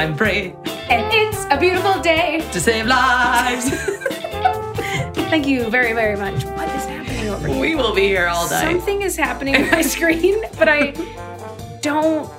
[0.00, 0.54] I'm Bray
[0.88, 2.40] and it's a beautiful day.
[2.52, 3.68] to save lives.
[5.28, 6.42] Thank you very, very much.
[6.42, 7.60] What is happening over here?
[7.60, 8.62] we will be here all day.
[8.62, 10.92] Something is happening on my screen, but I
[11.82, 12.30] don't.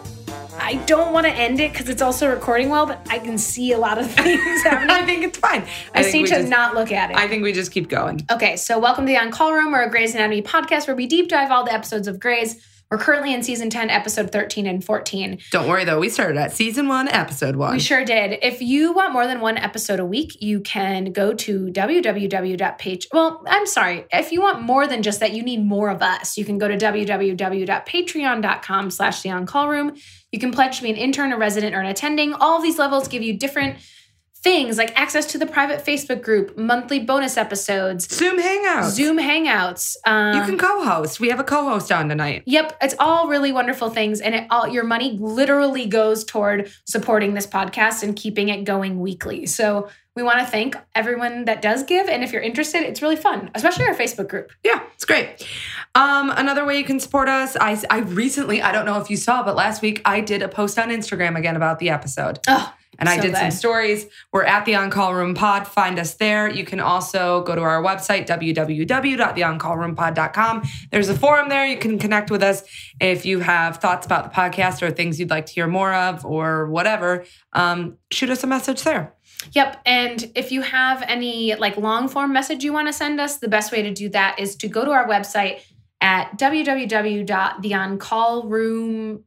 [0.58, 3.74] I don't want to end it because it's also recording well, but I can see
[3.74, 4.90] a lot of things happening.
[4.90, 5.64] I think it's fine.
[5.94, 7.16] I, think seem to just- not look at it.
[7.16, 8.26] I think we just keep going.
[8.32, 11.06] Okay, so welcome to the On Call Room, or a Grey's Anatomy podcast where we
[11.06, 12.60] deep dive all the episodes of Grey's.
[12.92, 15.40] We're currently in season 10, episode 13 and 14.
[15.52, 17.72] Don't worry though, we started at season one, episode one.
[17.72, 18.40] We sure did.
[18.42, 23.08] If you want more than one episode a week, you can go to www.page.
[23.14, 24.04] Well, I'm sorry.
[24.12, 26.38] If you want more than just that, you need more of us.
[26.38, 29.96] You can go to www.patreon.com slash the on-call room.
[30.34, 32.34] You can pledge to be an intern, a resident, or an attending.
[32.34, 33.78] All of these levels give you different
[34.44, 38.90] things like access to the private Facebook group, monthly bonus episodes, Zoom Hangouts.
[38.90, 39.96] Zoom hangouts.
[40.06, 41.20] Um, You can co-host.
[41.20, 42.44] We have a co-host on tonight.
[42.46, 47.34] Yep, it's all really wonderful things, and it all your money literally goes toward supporting
[47.34, 49.46] this podcast and keeping it going weekly.
[49.46, 53.16] So we want to thank everyone that does give, and if you're interested, it's really
[53.16, 54.52] fun, especially our Facebook group.
[54.64, 55.48] Yeah, it's great.
[55.96, 59.18] Um, another way you can support us, I, I recently, I don't know if you
[59.18, 62.40] saw, but last week I did a post on Instagram again about the episode.
[62.48, 64.06] Oh, And I so did some stories.
[64.32, 65.68] We're at the On Call Room Pod.
[65.68, 66.48] Find us there.
[66.48, 70.62] You can also go to our website, www.theoncallroompod.com.
[70.92, 71.66] There's a forum there.
[71.66, 72.62] You can connect with us
[73.00, 76.24] if you have thoughts about the podcast or things you'd like to hear more of
[76.24, 77.26] or whatever.
[77.54, 79.16] Um, shoot us a message there.
[79.54, 79.82] Yep.
[79.84, 83.48] And if you have any like long form message you want to send us, the
[83.48, 85.62] best way to do that is to go to our website
[86.02, 89.24] at www.theoncallroom.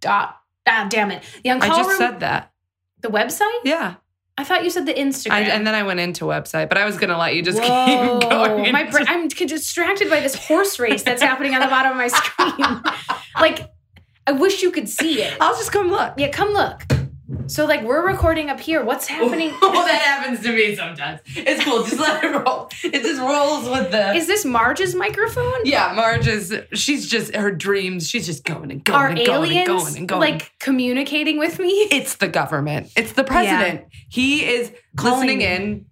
[0.00, 1.22] Dot, ah, damn it.
[1.44, 2.52] The on-call I just room, said that.
[3.00, 3.60] The website?
[3.64, 3.96] Yeah.
[4.38, 5.32] I thought you said the Instagram.
[5.32, 7.58] I, and then I went into website, but I was going to let you just
[7.62, 8.18] Whoa.
[8.20, 8.72] keep going.
[8.72, 12.82] My I'm distracted by this horse race that's happening on the bottom of my screen.
[13.40, 13.70] like,
[14.26, 15.36] I wish you could see it.
[15.40, 16.14] I'll just come look.
[16.18, 16.82] Yeah, come look.
[17.48, 18.84] So, like, we're recording up here.
[18.84, 19.52] What's happening?
[19.60, 21.20] well, that happens to me sometimes.
[21.26, 21.82] It's cool.
[21.82, 22.68] Just let it roll.
[22.84, 24.14] It just rolls with the.
[24.14, 25.64] Is this Marge's microphone?
[25.64, 26.54] yeah, Marge is.
[26.72, 28.08] She's just her dreams.
[28.08, 30.20] She's just going and going Are and going and going and going.
[30.20, 31.68] like communicating with me?
[31.90, 32.92] it's the government.
[32.96, 33.86] It's the president.
[34.08, 35.86] He is Calling listening in,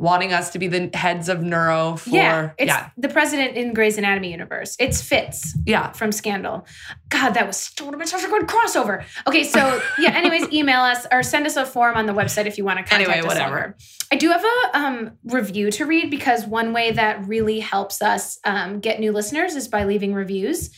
[0.00, 2.08] wanting us to be the heads of neuro for.
[2.08, 4.74] yeah, it's yeah, the president in Grey's Anatomy universe.
[4.80, 5.92] It's Fitz yeah.
[5.92, 6.66] from Scandal.
[7.10, 9.04] God, that was been such a good crossover.
[9.28, 10.12] Okay, so yeah.
[10.12, 12.82] Anyways, email us or send us a form on the website if you want to
[12.84, 13.54] contact Anyway, us whatever.
[13.54, 13.76] longer.
[14.10, 18.38] I do have a um, review to read because one way that really helps us
[18.44, 20.70] um, get new listeners is by leaving reviews.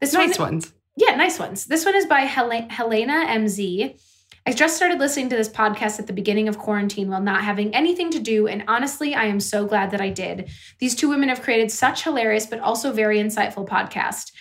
[0.00, 0.72] This Nice one, ones.
[0.96, 1.66] yeah, nice ones.
[1.66, 4.00] This one is by Hel- Helena MZ.
[4.46, 7.74] I just started listening to this podcast at the beginning of quarantine while not having
[7.74, 10.50] anything to do, and honestly, I am so glad that I did.
[10.78, 14.32] These two women have created such hilarious but also very insightful podcast.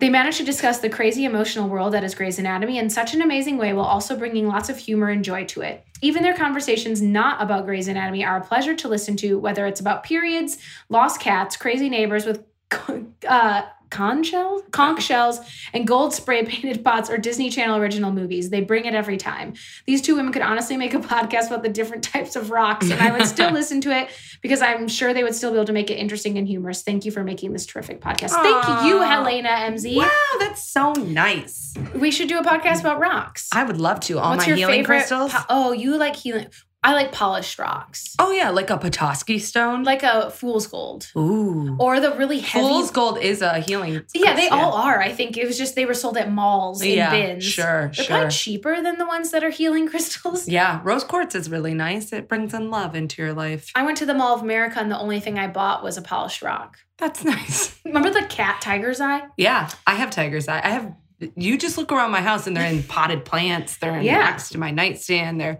[0.00, 3.20] They managed to discuss the crazy emotional world that is Grey's Anatomy in such an
[3.20, 5.84] amazing way while also bringing lots of humor and joy to it.
[6.00, 9.80] Even their conversations not about Grey's Anatomy are a pleasure to listen to, whether it's
[9.80, 10.56] about periods,
[10.88, 12.42] lost cats, crazy neighbors with
[13.28, 15.40] uh, conch shells, conch shells,
[15.72, 18.50] and gold spray painted pots or Disney Channel original movies.
[18.50, 19.54] They bring it every time.
[19.86, 23.00] These two women could honestly make a podcast about the different types of rocks, and
[23.00, 24.08] I would still listen to it
[24.40, 26.82] because I'm sure they would still be able to make it interesting and humorous.
[26.82, 28.30] Thank you for making this terrific podcast.
[28.30, 29.96] Thank you, Helena MZ.
[29.96, 30.08] Wow,
[30.38, 31.74] that's so nice.
[31.94, 33.48] We should do a podcast about rocks.
[33.52, 34.18] I would love to.
[34.18, 34.96] All What's my your healing favorite?
[34.98, 35.32] crystals.
[35.32, 36.46] po- oh, you like healing.
[36.82, 39.82] I like polished rocks, oh yeah, like a Petoskey stone.
[39.82, 41.76] like a fool's gold, Ooh.
[41.78, 42.66] or the really heavy.
[42.66, 44.02] Fool's gold is a healing.
[44.14, 44.58] yeah, they crystal.
[44.58, 44.98] all are.
[44.98, 47.44] I think it was just they were sold at malls in Yeah, bins.
[47.44, 48.06] sure, They're sure.
[48.06, 50.48] probably cheaper than the ones that are healing crystals.
[50.48, 52.14] Yeah, rose quartz is really nice.
[52.14, 53.70] It brings in love into your life.
[53.74, 56.02] I went to the Mall of America and the only thing I bought was a
[56.02, 56.78] polished rock.
[56.96, 57.78] That's nice.
[57.84, 59.24] Remember the cat tiger's eye?
[59.36, 60.62] Yeah, I have tiger's eye.
[60.64, 60.94] I have.
[61.36, 63.76] You just look around my house and they're in potted plants.
[63.76, 64.20] They're in Yeah.
[64.20, 65.38] next to my nightstand.
[65.38, 65.58] They're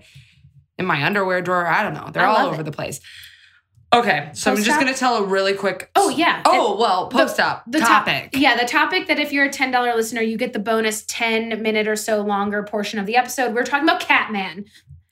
[0.80, 1.66] in my underwear drawer.
[1.66, 2.08] I don't know.
[2.12, 2.64] They're I all over it.
[2.64, 2.98] the place.
[3.92, 5.90] Okay, so I'm just to tell a really quick.
[5.96, 6.42] Oh yeah.
[6.46, 8.30] Oh well, post up the top- topic.
[8.34, 11.88] Yeah, the topic that if you're a $10 listener, you get the bonus 10 minute
[11.88, 13.52] or so longer portion of the episode.
[13.52, 14.66] We're talking about Catman.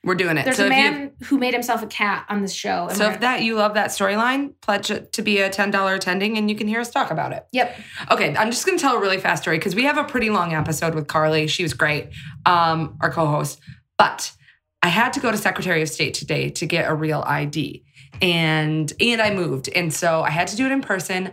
[0.04, 0.44] We're doing it.
[0.44, 2.88] There's so a if you- man who made himself a cat on this show.
[2.92, 6.48] So if that you love that storyline, pledge to be a ten dollar attending, and
[6.48, 7.44] you can hear us talk about it.
[7.50, 7.76] Yep.
[8.12, 10.54] Okay, I'm just gonna tell a really fast story because we have a pretty long
[10.54, 11.48] episode with Carly.
[11.48, 12.10] She was great,
[12.46, 13.58] um, our co-host.
[13.98, 14.30] But
[14.82, 17.84] I had to go to Secretary of State today to get a real ID,
[18.22, 21.32] and and I moved, and so I had to do it in person.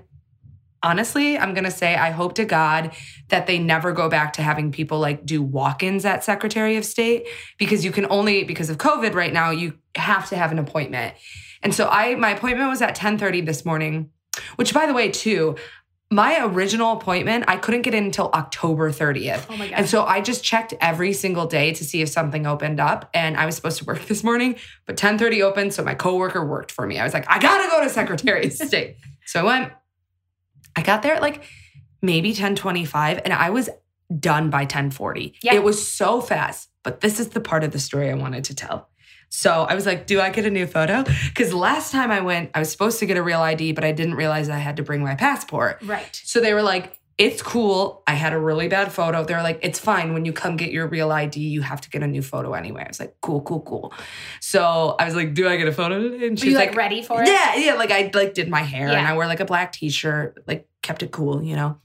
[0.81, 2.91] Honestly, I'm gonna say I hope to God
[3.29, 7.27] that they never go back to having people like do walk-ins at Secretary of State
[7.57, 11.15] because you can only because of COVID right now you have to have an appointment.
[11.63, 14.09] And so I my appointment was at 10:30 this morning,
[14.57, 15.55] which by the way too
[16.15, 19.45] my original appointment, I couldn't get in until October 30th.
[19.49, 22.79] Oh my And so I just checked every single day to see if something opened
[22.79, 23.09] up.
[23.13, 25.73] And I was supposed to work this morning, but 10:30 opened.
[25.73, 26.97] So my coworker worked for me.
[26.97, 28.95] I was like, I gotta go to Secretary of State.
[29.25, 29.73] So I went,
[30.75, 31.43] I got there at like
[32.01, 33.69] maybe 1025, and I was
[34.17, 35.35] done by 1040.
[35.41, 35.55] Yeah.
[35.55, 36.69] It was so fast.
[36.83, 38.89] But this is the part of the story I wanted to tell.
[39.35, 41.03] So I was like, do I get a new photo?
[41.03, 43.91] Because last time I went, I was supposed to get a real ID, but I
[43.91, 45.79] didn't realize I had to bring my passport.
[45.83, 46.21] right.
[46.23, 48.03] So they were like, it's cool.
[48.07, 49.23] I had a really bad photo.
[49.23, 50.13] They're like, it's fine.
[50.13, 52.83] When you come get your real ID, you have to get a new photo anyway.
[52.85, 53.93] I was like, cool, cool, cool.
[54.41, 56.27] So I was like, do I get a photo today?
[56.27, 57.27] And Were you like, ready for it?
[57.27, 57.73] yeah, yeah.
[57.75, 61.03] Like I like did my hair and I wore like a black t-shirt, like kept
[61.03, 61.77] it cool, you know.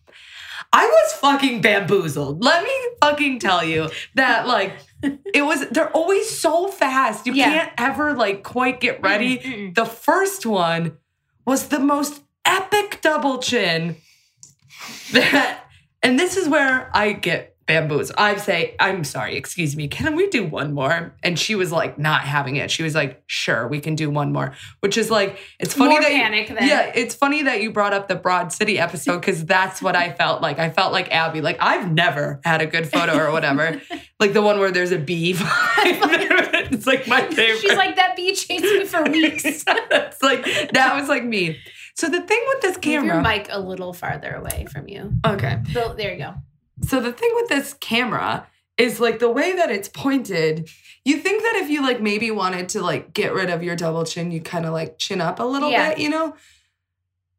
[0.73, 2.45] I was fucking bamboozled.
[2.45, 2.71] Let me
[3.01, 4.73] fucking tell you that like
[5.35, 7.27] it was they're always so fast.
[7.27, 7.45] You Yeah.
[7.51, 9.39] can't ever like quite get ready.
[9.39, 9.75] Mm-mm.
[9.75, 10.99] The first one
[11.47, 13.97] was the most epic double chin
[15.13, 15.65] that
[16.03, 18.17] and this is where I get bamboozled.
[18.19, 21.15] I say, I'm sorry, excuse me, can we do one more?
[21.23, 22.71] And she was like not having it.
[22.71, 24.55] She was like, sure, we can do one more.
[24.81, 26.67] Which is like, it's funny More that you- panic then.
[26.69, 30.13] yeah, it's funny that you brought up the Broad City episode because that's what I
[30.13, 30.59] felt like.
[30.59, 31.41] I felt like Abbi.
[31.41, 33.81] Like I've never had a good photo or whatever.
[34.21, 35.35] like the one where there's a bee.
[35.39, 37.61] it's like my favorite.
[37.61, 39.45] She's like, that bee chased me for weeks.
[39.47, 41.59] it's like that was like me.
[41.95, 43.23] So the thing with this Move your camera.
[43.23, 45.13] mic a little farther away from you.
[45.27, 45.59] Okay.
[45.73, 46.35] So, there you go.
[46.83, 48.47] So the thing with this camera
[48.79, 50.69] is like the way that it's pointed.
[51.05, 54.05] You think that if you like maybe wanted to like get rid of your double
[54.05, 55.91] chin, you kind of like chin up a little Yeah.
[55.91, 56.35] bit, you know?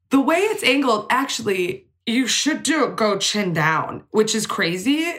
[0.10, 5.14] The way it's angled, actually, you should do go chin down, which is crazy.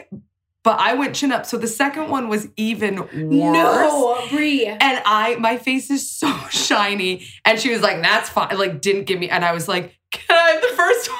[0.63, 1.45] But I went chin up.
[1.45, 3.09] So the second one was even worse.
[3.11, 4.65] No, Brie.
[4.65, 7.25] And I, my face is so shiny.
[7.43, 8.57] And she was like, that's fine.
[8.57, 9.29] Like, didn't give me.
[9.29, 11.19] And I was like, can I have the first one?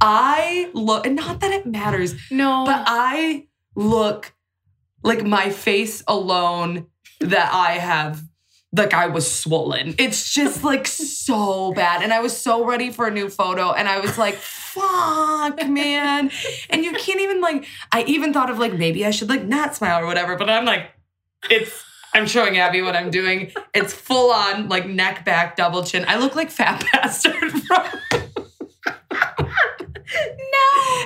[0.00, 2.64] I look, and not that it matters, No.
[2.66, 4.34] but I look
[5.02, 6.86] like my face alone
[7.20, 8.22] that I have,
[8.76, 9.94] like I was swollen.
[9.98, 12.02] It's just like so bad.
[12.02, 13.72] And I was so ready for a new photo.
[13.72, 16.30] And I was like, fuck, man.
[16.70, 19.76] And you can't even like, I even thought of like, maybe I should like not
[19.76, 20.36] smile or whatever.
[20.36, 20.90] But I'm like,
[21.50, 21.84] it's,
[22.14, 23.52] I'm showing Abby what I'm doing.
[23.74, 26.04] It's full on like neck back double chin.
[26.08, 28.22] I look like fat bastard from.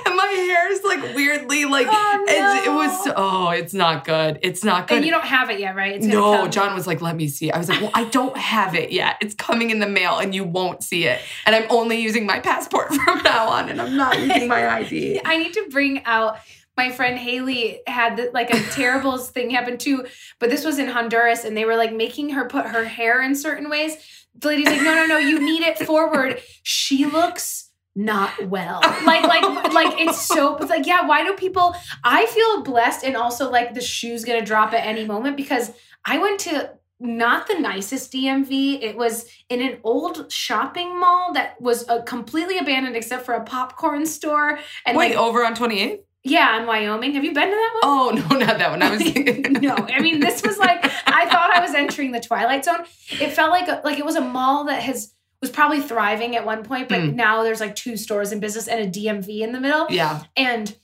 [0.05, 2.75] And my hair is like weirdly like Oh, it's, it no.
[2.75, 5.95] was oh it's not good it's not good And you don't have it yet, right?
[5.95, 6.51] It's no come.
[6.51, 9.17] john was like let me see i was like well i don't have it yet
[9.21, 12.39] it's coming in the mail and you won't see it and i'm only using my
[12.39, 16.37] passport from now on and i'm not using my id I need to bring out
[16.77, 20.05] my friend Haley had like a terrible thing happen too,
[20.39, 23.35] but this was in Honduras and they were like making her put her hair in
[23.35, 23.97] certain ways.
[24.35, 26.39] The lady's like, no, no, no, you need it forward.
[26.63, 27.68] She looks
[27.99, 28.79] not well.
[29.05, 29.43] Like, like,
[29.73, 33.73] like it's so it's like, yeah, why do people I feel blessed and also like
[33.73, 35.71] the shoe's gonna drop at any moment because
[36.05, 38.81] I went to not the nicest DMV.
[38.81, 43.43] It was in an old shopping mall that was uh, completely abandoned except for a
[43.43, 44.59] popcorn store.
[44.85, 47.13] And wait like, over on 28th yeah, in Wyoming.
[47.13, 47.83] Have you been to that one?
[47.83, 49.01] oh no not that one i was
[49.61, 52.83] no, I mean this was like I thought I was entering the twilight zone.
[53.11, 56.45] It felt like a, like it was a mall that has was probably thriving at
[56.45, 57.15] one point, but Mm.
[57.15, 59.87] now there's like two stores in business and a DMV in the middle.
[59.89, 60.75] yeah And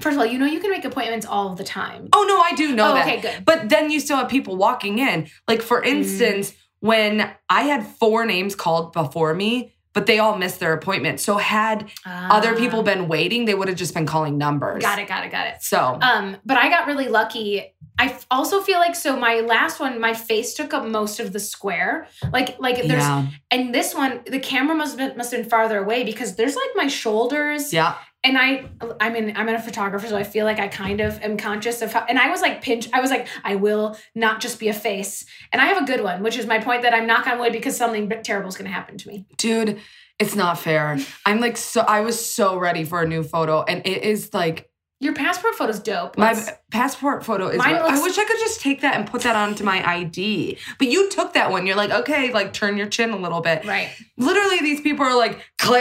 [0.00, 2.08] first of all, you know you can make appointments all the time.
[2.12, 3.44] oh no i do know oh, that okay, good.
[3.44, 5.28] But then you still have people walking in.
[5.46, 5.86] Like, for Mm.
[5.86, 11.20] instance, when I had four names called before me, but they all missed their appointment.
[11.20, 14.82] So, had other people been waiting, they would have just been calling numbers.
[14.84, 14.88] Ah.
[14.96, 15.62] Got it, got it, got it.
[15.62, 17.74] So, Um, but I got really lucky.
[17.98, 21.40] I also feel like so my last one, my face took up most of the
[21.40, 22.08] square.
[22.32, 23.26] Like like there's yeah.
[23.50, 26.56] and this one, the camera must have been, must have been farther away because there's
[26.56, 27.72] like my shoulders.
[27.72, 27.96] Yeah.
[28.24, 28.64] And I
[29.00, 31.82] I mean I'm in a photographer, so I feel like I kind of am conscious
[31.82, 34.68] of how and I was like pinch I was like, I will not just be
[34.68, 35.24] a face.
[35.52, 37.52] And I have a good one, which is my point that I'm knock on wood
[37.52, 39.26] because something terrible is gonna happen to me.
[39.38, 39.78] Dude,
[40.18, 40.98] it's not fair.
[41.26, 43.62] I'm like, so, I was so ready for a new photo.
[43.62, 44.70] And it is like,
[45.04, 46.16] Your passport photo's dope.
[46.16, 47.58] my Let's- passport photo is.
[47.58, 50.56] Mine I looks- wish I could just take that and put that onto my ID.
[50.78, 51.66] But you took that one.
[51.66, 53.64] You're like, okay, like turn your chin a little bit.
[53.66, 53.90] right.
[54.16, 55.40] literally these people are like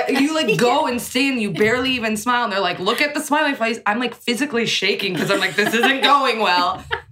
[0.09, 3.19] you like go and stand you barely even smile and they're like look at the
[3.21, 6.83] smiley face i'm like physically shaking because i'm like this isn't going well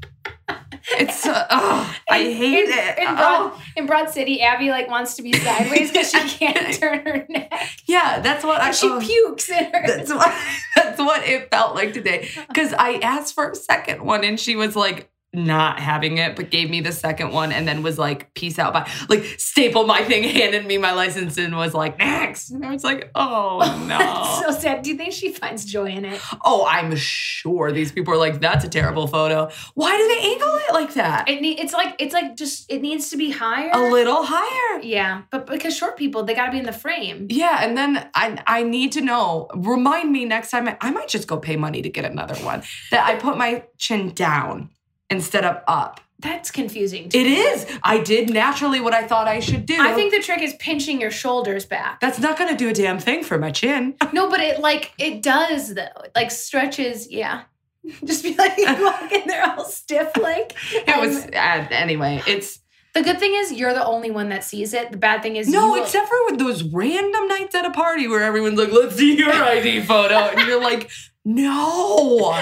[0.99, 3.15] it's uh, ugh, i hate in, it In Oh.
[3.49, 7.25] Broad, in Broad City, Abbi like wants to be sideways because she can't turn her
[7.29, 7.51] neck.
[7.87, 9.87] yeah that's what i she oh, pukes in her.
[9.87, 10.33] that's what
[10.75, 14.55] that's what it felt like today because i asked for a second one and she
[14.55, 18.33] was like not having it, but gave me the second one and then was like,
[18.33, 18.73] peace out.
[18.73, 18.89] Bye.
[19.09, 22.51] Like, stapled my thing, handed me my license, and was like, next.
[22.51, 24.45] And I was like, oh no.
[24.45, 24.81] so sad.
[24.81, 26.21] Do you think she finds joy in it?
[26.43, 29.49] oh, I'm sure these people are like, that's a terrible photo.
[29.73, 31.29] Why do they angle it like that?
[31.29, 33.69] It need, it's like it's like just it needs to be higher.
[33.73, 34.81] a little higher.
[34.81, 37.27] Yeah, but because short people, they got to be in the frame.
[37.29, 39.47] Yeah, and then I I need to know.
[39.55, 40.67] Remind me next time.
[40.67, 42.63] I, I might just go pay money to get another one.
[42.91, 44.69] That I put my chin down
[45.11, 46.01] instead of up.
[46.19, 47.07] That's confusing.
[47.07, 47.65] It is.
[47.81, 49.75] I did naturally what I thought I should do.
[49.79, 51.99] I think the trick is pinching your shoulders back.
[51.99, 53.95] that's not going to do a damn thing for my chin.
[54.13, 55.81] No, but it like it does though.
[56.03, 57.09] It, like stretches.
[57.11, 57.43] Yeah.
[58.05, 60.53] Just be like you walk in there all stiff like.
[60.73, 62.21] It was uh, anyway.
[62.27, 62.59] It's
[62.93, 64.91] The good thing is you're the only one that sees it.
[64.91, 68.07] The bad thing is no, you, except for with those random nights at a party
[68.07, 70.91] where everyone's like, "Let's see your ID photo," and you're like,
[71.25, 72.37] "No,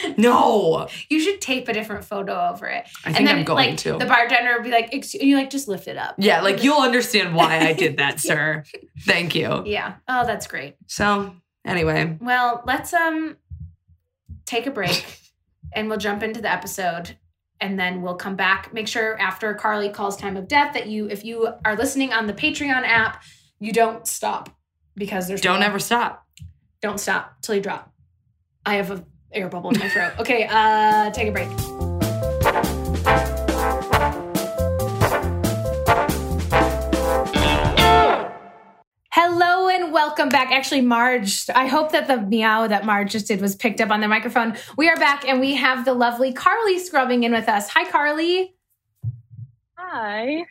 [0.16, 2.84] no." you should tape a different photo over it.
[3.04, 3.92] I think and then I'm going like to.
[3.98, 6.14] the bartender would be like, "Excuse," and you like just lift it up.
[6.18, 8.64] yeah, like you'll understand why I did that, sir.
[9.00, 9.62] Thank you.
[9.66, 9.94] Yeah.
[10.08, 10.76] Oh, that's great.
[10.86, 11.34] So
[11.64, 13.36] anyway, Well, let's um
[14.44, 15.20] take a break
[15.72, 17.16] and we'll jump into the episode
[17.60, 18.72] and then we'll come back.
[18.74, 22.26] Make sure after Carly calls time of death that you if you are listening on
[22.26, 23.22] the Patreon app,
[23.58, 24.50] you don't stop
[24.94, 26.24] because there's don't no- ever stop.
[26.82, 27.92] don't stop till you drop.
[28.64, 29.04] I have a
[29.36, 30.12] air bubble in my throat.
[30.18, 31.48] Okay, uh take a break.
[39.12, 40.50] Hello and welcome back.
[40.50, 44.00] Actually, Marge, I hope that the meow that Marge just did was picked up on
[44.00, 44.56] the microphone.
[44.76, 47.68] We are back and we have the lovely Carly scrubbing in with us.
[47.70, 48.54] Hi, Carly.
[49.74, 50.44] Hi.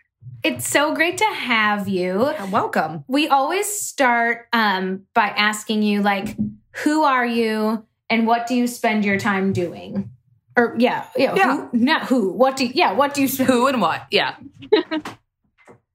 [0.43, 2.31] It's so great to have you.
[2.51, 3.03] Welcome.
[3.07, 6.35] We always start um, by asking you, like,
[6.83, 10.11] who are you and what do you spend your time doing?
[10.57, 11.67] Or, yeah, yeah, Yeah.
[11.71, 12.31] Who, not who.
[12.31, 13.49] What do you, yeah, what do you spend?
[13.49, 14.07] Who and what?
[14.09, 14.35] Yeah.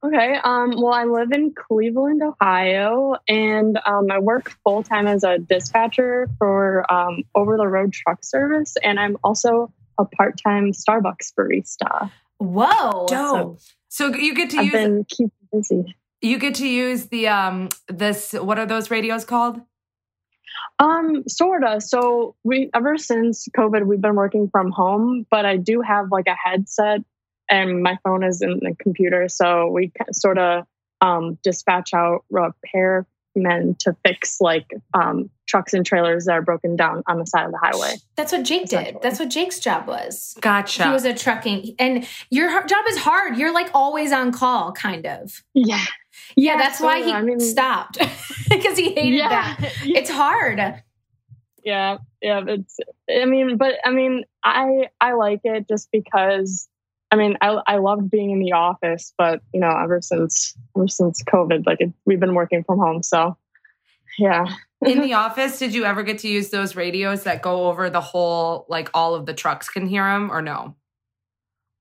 [0.02, 0.34] Okay.
[0.42, 5.38] Um, well, I live in Cleveland, Ohio, and um, I work full time as a
[5.38, 11.34] dispatcher for um, over the road truck service, and I'm also a part time Starbucks
[11.38, 12.10] barista.
[12.38, 13.06] Whoa.
[13.08, 13.58] Dope.
[13.88, 15.96] So you get to I've use been keeping busy.
[16.22, 19.60] you get to use the um this what are those radios called?
[20.78, 21.80] Um, sorta.
[21.80, 26.26] So we ever since COVID, we've been working from home, but I do have like
[26.26, 27.00] a headset,
[27.50, 30.64] and my phone is in the computer, so we sort of
[31.00, 37.02] um, dispatch out repairmen to fix like um, trucks and trailers that are broken down
[37.06, 37.96] on the side of the highway.
[38.16, 38.98] That's what Jake did.
[39.02, 40.34] That's what Jake's job was.
[40.40, 40.84] Gotcha.
[40.84, 43.36] He was a trucking, and your job is hard.
[43.36, 45.42] You're like always on call, kind of.
[45.54, 45.84] Yeah,
[46.36, 47.98] Yeah, that's why he I mean- stopped
[48.48, 49.72] because he hated yeah, that.
[49.84, 50.58] It's hard.
[51.64, 52.42] yeah, yeah.
[52.46, 52.78] It's.
[53.10, 56.68] I mean, but I mean, I I like it just because.
[57.12, 60.86] I mean, I I loved being in the office, but you know, ever since ever
[60.86, 63.36] since COVID, like it, we've been working from home, so
[64.18, 64.44] yeah.
[64.86, 68.00] in the office, did you ever get to use those radios that go over the
[68.00, 70.76] whole like all of the trucks can hear them or no?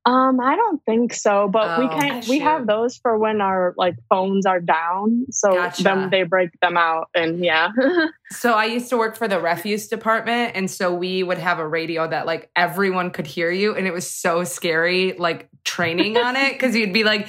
[0.10, 3.76] Um, I don't think so, but we Oh, can we have those for when our
[3.78, 5.84] like phones are down, so Gotcha.
[5.84, 7.70] then they break them out, and yeah,
[8.32, 11.68] So I used to work for the refuse department and so we would have a
[11.68, 16.36] radio that like everyone could hear you and it was so scary like training on
[16.36, 17.28] it cuz you'd be like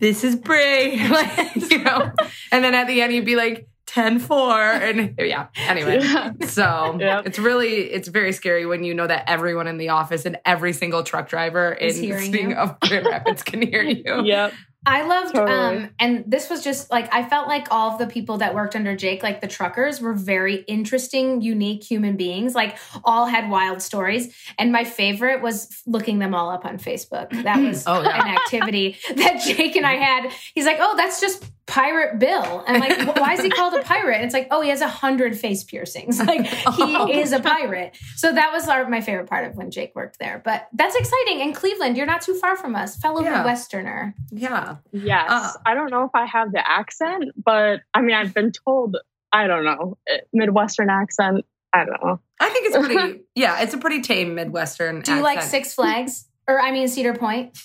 [0.00, 2.12] this is Bray like you know?
[2.52, 6.32] And then at the end you'd be like 10 4 and yeah anyway Yeah.
[6.46, 7.26] so Yep.
[7.26, 10.72] it's really it's very scary when you know that everyone in the office and every
[10.72, 14.24] single truck driver Is in hearing Speaking of Grand Rapids can hear you.
[14.24, 14.52] yep,
[14.86, 15.58] I loved Totally.
[15.78, 18.76] um and this was just like I felt like all of the people that worked
[18.76, 23.82] under Jake like the truckers were very interesting unique human beings like all had wild
[23.82, 28.22] stories and my favorite was looking them all up on Facebook that was Oh, yeah.
[28.24, 32.82] an activity that Jake and I had he's like oh that's just pirate Bill and
[32.82, 34.88] I'm like why is he called a pirate and it's like oh he has a
[34.88, 37.08] hundred face piercings like he Oh.
[37.08, 40.42] is a pirate so that was our, my favorite part of when Jake worked there
[40.44, 43.44] but that's exciting in Cleveland you're not too far from us fellow Yeah.
[43.44, 44.76] Midwesterner Yeah.
[44.92, 45.26] yes.
[45.30, 48.96] Uh, I don't know if I have the accent, but I mean, I've been told
[49.32, 51.44] I don't know eh, Midwestern accent.
[51.72, 52.20] I don't know.
[52.40, 55.40] I think it's pretty yeah, it's a pretty tame Midwestern Do you like.
[55.42, 56.26] Six Flags?
[56.48, 57.56] Or I mean Cedar Point?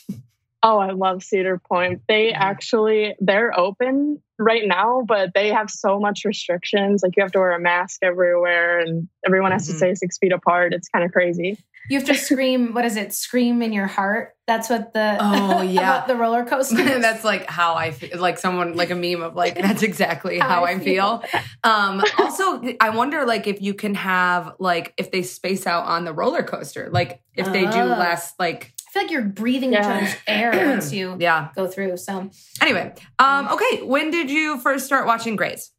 [0.67, 2.01] Oh, I love Cedar Point.
[2.07, 2.37] They Mhm.
[2.37, 7.03] actually they're open right now, but they have so much restrictions.
[7.03, 9.71] Like you have to wear a mask everywhere, and everyone has Mhm.
[9.71, 10.73] to stay six feet apart.
[10.73, 11.57] It's kind of crazy.
[11.87, 12.73] You have to scream.
[12.73, 13.13] what is it?
[13.13, 14.33] Scream in your heart.
[14.47, 15.81] That's what the Oh, yeah.
[15.81, 16.99] about the roller coaster.
[16.99, 18.17] that's like how I feel.
[18.19, 21.23] Like someone, like a meme of like, that's exactly how, How I I feel.
[21.63, 26.05] Um, also, I wonder like if you can have like if they space out on
[26.05, 27.97] the roller coaster, like if they do Oh.
[27.99, 29.97] less, like I feel like you're breathing each Yeah.
[29.97, 31.49] other's air once you yeah.
[31.55, 31.97] go through.
[31.97, 32.29] So
[32.61, 33.83] Anyway, um, okay.
[33.83, 35.71] When did you first start watching Grey's?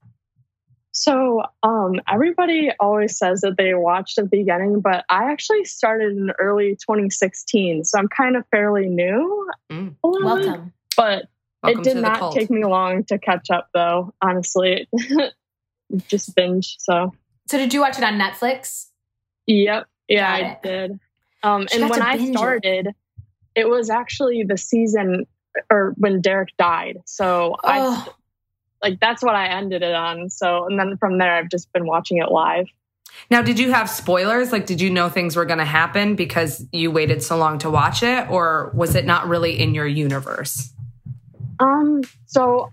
[0.92, 6.16] So, um, everybody always says that they watched at the beginning, but I actually started
[6.16, 9.46] in early 2016, so I'm kind of fairly new.
[9.70, 9.94] Mm.
[10.02, 10.72] a welcome.
[10.96, 11.26] But
[11.62, 12.34] Welcome it did not cult.
[12.34, 14.14] take me long to catch up, though.
[14.22, 14.88] Honestly,
[16.08, 16.76] just binge.
[16.78, 17.12] So,
[17.46, 18.86] So did you watch it on Netflix?
[19.46, 20.98] yep, yeah, I did.
[21.42, 22.96] Um, and when I started, it.
[23.56, 25.26] It was actually the season
[25.70, 26.98] or when Derek died.
[27.06, 28.14] So I Oh,
[28.82, 30.28] like that's what I ended it on.
[30.30, 32.66] So and then from there, I've just been watching it live.
[33.30, 34.52] Now, did you have spoilers?
[34.52, 37.70] Like, did you know things were going to happen because you waited so long to
[37.70, 40.70] watch it, or was it not really in your universe?
[41.58, 42.72] Um, so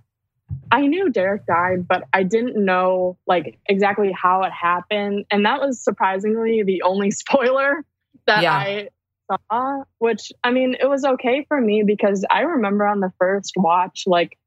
[0.70, 5.26] I knew Derek died, but I didn't know like exactly how it happened.
[5.32, 7.86] And that was surprisingly the only spoiler
[8.28, 8.54] that Yeah.
[8.54, 8.90] I
[9.32, 13.54] saw, which I mean, it was okay for me because I remember on the first
[13.56, 14.38] watch, like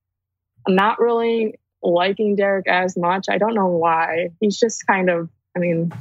[0.66, 3.26] I'm not really liking Derek as much.
[3.28, 4.30] I don't know why.
[4.40, 5.92] He's just kind of, I mean,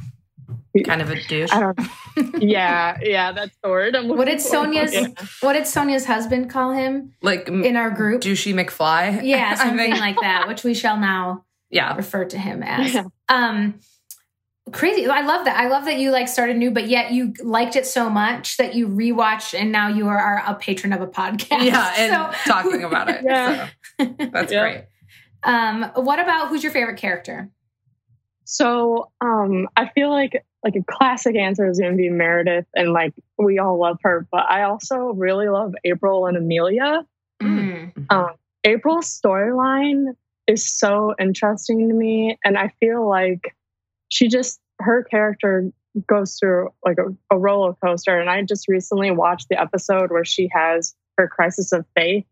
[0.83, 1.53] Kind of a douche.
[1.53, 1.85] I don't know.
[2.39, 3.95] yeah, yeah, that's the word.
[3.95, 4.39] I'm What did looking.
[4.39, 5.07] Sonia's- Yeah.
[5.39, 8.21] what did Sonia's husband call him Like in our group?
[8.21, 9.21] douchey McFly.
[9.23, 11.95] Yeah, something like that, which we shall now Yeah.
[11.95, 12.93] refer to him as.
[12.93, 13.03] Yeah.
[13.29, 13.79] Um
[14.71, 15.07] crazy.
[15.07, 15.57] I love that.
[15.57, 18.73] I love that you like started new, but yet you liked it so much that
[18.75, 21.63] you rewatched and now you are a patron of a podcast.
[21.65, 22.11] Yeah, and
[22.45, 23.21] So- talking about it.
[23.25, 23.69] Yeah.
[23.99, 24.61] So, that's Yeah.
[24.61, 24.85] great.
[25.43, 27.49] Um, what about who's your favorite character?
[28.43, 33.13] So um I feel like like a classic answer is gonna be Meredith and like
[33.37, 37.05] we all love her, but I also really love April and Amelia.
[37.41, 38.05] Mm.
[38.11, 38.31] Um
[38.63, 40.15] April's storyline
[40.47, 43.55] is so interesting to me and I feel like
[44.09, 45.71] she just her character
[46.07, 50.25] goes through like a, a roller coaster and I just recently watched the episode where
[50.25, 52.25] she has her crisis of faith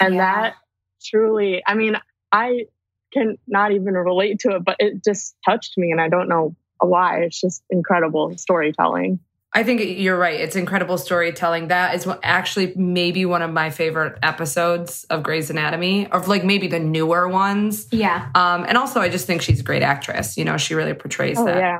[0.00, 0.20] and Yeah.
[0.42, 0.54] that
[1.02, 1.96] truly I mean
[2.32, 2.66] I
[3.12, 6.54] can not even relate to it, but it just touched me, and I don't know
[6.80, 7.20] why.
[7.20, 9.20] It's just incredible storytelling.
[9.52, 10.38] I think you're right.
[10.38, 11.68] It's incredible storytelling.
[11.68, 16.66] That is actually maybe one of my favorite episodes of Grey's Anatomy, of like maybe
[16.66, 17.86] the newer ones.
[17.90, 18.28] Yeah.
[18.34, 20.36] Um, and also, I just think she's a great actress.
[20.36, 21.56] You know, she really portrays Oh that.
[21.56, 21.78] yeah,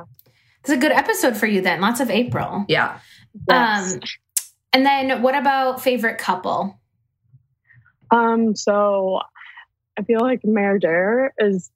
[0.61, 1.79] It's a good episode for you then.
[1.81, 2.65] Lots of April.
[2.67, 2.99] Yeah.
[3.47, 3.93] Yes.
[3.93, 3.99] Um
[4.73, 6.79] and then what about favorite couple?
[8.11, 9.21] Um, so
[9.97, 11.69] I feel like MerDer is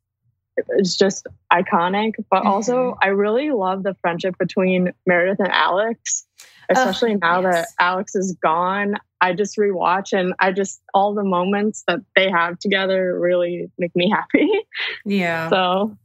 [0.77, 2.99] is just iconic, but also mm-hmm.
[3.01, 6.25] I really love the friendship between Meredith and Alex,
[6.69, 7.67] especially now that.
[7.79, 8.95] Alex is gone.
[9.21, 13.95] I just rewatch and I just all the moments that they have together really make
[13.95, 14.49] me happy.
[15.05, 15.49] Yeah.
[15.49, 15.97] so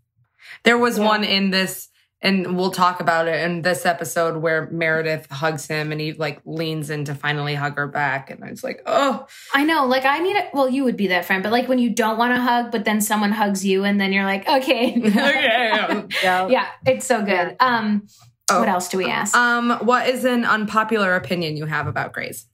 [0.64, 1.06] There was Yeah.
[1.06, 1.88] one in this,
[2.22, 6.40] and we'll talk about it in this episode where Meredith hugs him and he like
[6.44, 8.30] leans in to finally hug her back.
[8.30, 10.48] And it's like, oh, I know, like I need it.
[10.54, 12.84] Well, you would be that friend, but like when you don't want to hug, but
[12.84, 16.04] then someone hugs you, and then you're like, okay, okay.
[16.22, 16.48] yeah.
[16.48, 17.56] yeah, it's so good.
[17.60, 18.06] Um,
[18.48, 18.60] Oh.
[18.60, 19.34] what else do we ask?
[19.36, 22.46] Um, what is an unpopular opinion you have about Grey's?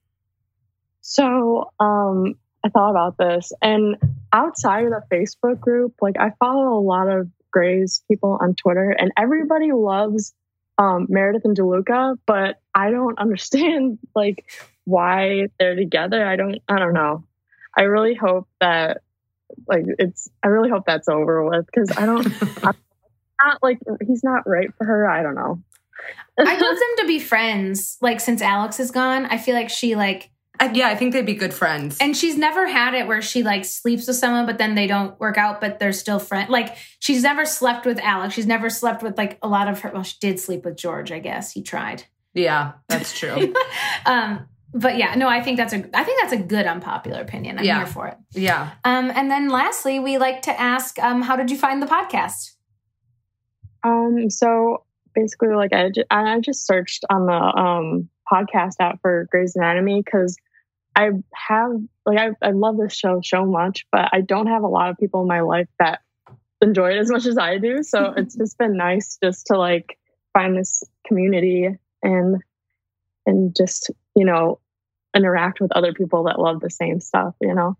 [1.02, 3.96] So um, I thought about this, and
[4.32, 8.90] outside of the Facebook group, like I follow a lot of Grey's people on Twitter,
[8.90, 10.34] and everybody loves
[10.78, 14.44] um, Meredith and DeLuca, but I don't understand like
[14.84, 16.26] why they're together.
[16.26, 16.58] I don't.
[16.68, 17.24] I don't know.
[17.76, 19.02] I really hope that
[19.68, 20.28] like it's.
[20.42, 22.26] I really hope that's over with because I don't.
[23.44, 25.08] not like he's not right for her.
[25.08, 25.62] I don't know.
[26.38, 27.98] I'd love them to be friends.
[28.00, 30.30] Like since Alex is gone, I feel like she like,
[30.72, 31.98] yeah, I think they'd be good friends.
[32.00, 35.18] and she's never had it where she like sleeps with someone, but then they don't
[35.20, 36.50] work out, but they're still friends.
[36.50, 38.34] Like she's never slept with Alex.
[38.34, 39.90] She's never slept with like a lot of her.
[39.92, 41.10] Well, she did sleep with George.
[41.12, 42.04] I guess he tried.
[42.34, 43.52] yeah, that's true.
[44.06, 45.84] um, but yeah, no, I think that's a.
[45.94, 47.58] I think that's a good unpopular opinion.
[47.58, 47.78] I'm Yeah.
[47.78, 48.16] here for it.
[48.32, 48.70] yeah.
[48.84, 52.52] Um, and then lastly, we like to ask, um, how did you find the podcast?
[53.84, 59.26] Um, so basically, like I, ju- I just searched on the um podcast app for
[59.30, 60.36] Grey's Anatomy because
[60.94, 61.72] I have
[62.04, 64.98] like I, I love this show so much, but I don't have a lot of
[64.98, 66.00] people in my life that
[66.60, 67.82] enjoy it as much as I do.
[67.82, 69.98] So it's just been nice just to like
[70.32, 71.68] find this community
[72.02, 72.42] and
[73.26, 74.58] and just you know
[75.14, 77.76] interact with other people that love the same stuff, you know?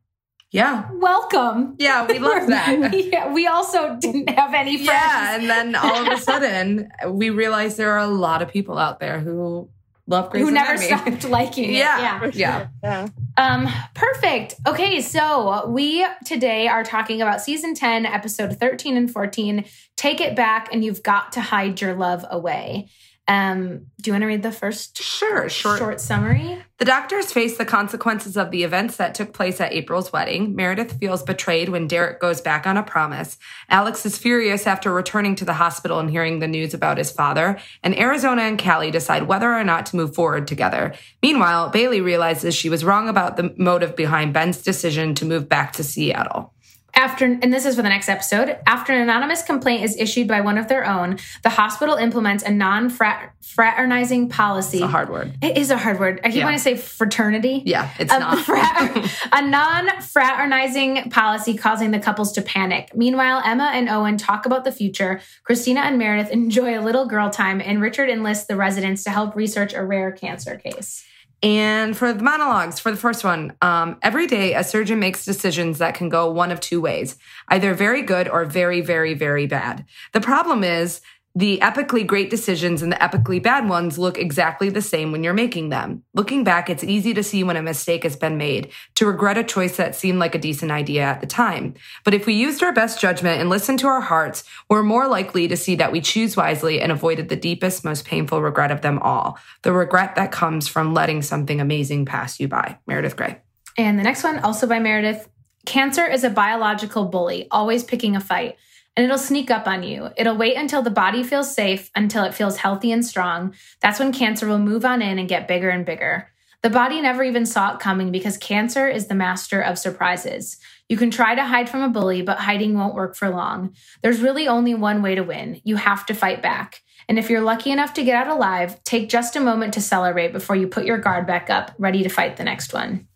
[0.51, 0.91] Yeah.
[0.93, 1.77] Welcome.
[1.79, 2.93] Yeah, we love that.
[2.93, 4.89] we, we also didn't have any friends.
[4.89, 8.77] Yeah, and then all of a sudden we realized there are a lot of people
[8.77, 9.71] out there who
[10.07, 11.17] love Grey's who never Anatomy.
[11.19, 11.77] stopped liking it.
[11.77, 11.99] Yeah.
[12.01, 12.19] yeah.
[12.21, 12.31] Sure.
[12.35, 12.69] Yeah.
[12.83, 13.09] Yeah.
[13.37, 14.55] Um, perfect.
[14.67, 19.65] Okay, so we today are talking about season 10, episode 13 and 14.
[19.97, 22.89] Take it back and you've got to hide your love away.
[23.29, 25.79] Um, do you want to read the first Sure, short.
[25.79, 26.59] short summary?
[26.79, 30.57] The doctors face the consequences of the events that took place at April's wedding.
[30.57, 33.39] Meredith feels betrayed when Derek goes back on a promise.
[33.69, 37.59] Alex is furious after returning to the hospital and hearing the news about his father.
[37.85, 40.93] And Arizona and Callie decide whether or not to move forward together.
[41.23, 45.75] Meanwhile, Bailey realizes she was wrong about the motive behind Ben's decision to move back
[45.75, 46.53] to Seattle.
[46.95, 50.43] After, and this is for the next episode, after an anonymous complaint is issued by
[50.43, 54.77] one of their own, the hospital implements a non fraternizing policy.
[54.79, 55.33] It's a hard word.
[55.43, 56.21] It is a hard word.
[56.23, 56.45] I keep Yeah.
[56.45, 57.63] wanting to say fraternity.
[57.65, 58.39] Yeah, it's a, not.
[58.41, 62.95] fra- a non-fraternizing policy causing the couples to panic.
[62.95, 65.21] Meanwhile, Emma and Owen talk about the future.
[65.45, 69.35] Cristina and Meredith enjoy a little girl time, and Richard enlists the residents to help
[69.35, 71.05] research a rare cancer case.
[71.43, 75.79] And for the monologues, for the first one, um, every day a surgeon makes decisions
[75.79, 77.17] that can go one of two ways
[77.49, 79.85] either very good or very, very, very bad.
[80.13, 81.01] The problem is
[81.35, 85.33] the epically great decisions and the epically bad ones look exactly the same when you're
[85.33, 86.03] making them.
[86.15, 89.45] Looking back, it's easy to see when a mistake has been made, to regret a
[89.45, 91.75] choice that seemed like a decent idea at the time.
[92.05, 95.49] But if we used our best judgment and listened to our hearts, we're more likely
[95.49, 98.99] to see that we choose wisely and avoided the deepest, most painful regret of them
[98.99, 102.79] all the regret that comes from letting something amazing pass you by.
[102.87, 103.39] Meredith Grey.
[103.79, 105.29] And the next one, also by Meredith
[105.65, 108.57] Cancer is a biological bully, always picking a fight.
[108.97, 110.11] And it'll sneak up on you.
[110.17, 113.55] It'll wait until the body feels safe, until it feels healthy and strong.
[113.81, 116.29] That's when cancer will move on in and get bigger and bigger.
[116.63, 120.59] The body never even saw it coming because cancer is the master of surprises.
[120.89, 123.75] You can try to hide from a bully, but hiding won't work for long.
[124.03, 125.61] There's really only one way to win.
[125.65, 126.83] You have to fight back.
[127.09, 130.33] And if you're lucky enough to get out alive, take just a moment to celebrate
[130.33, 133.09] before you put your guard back up, ready to fight the next one.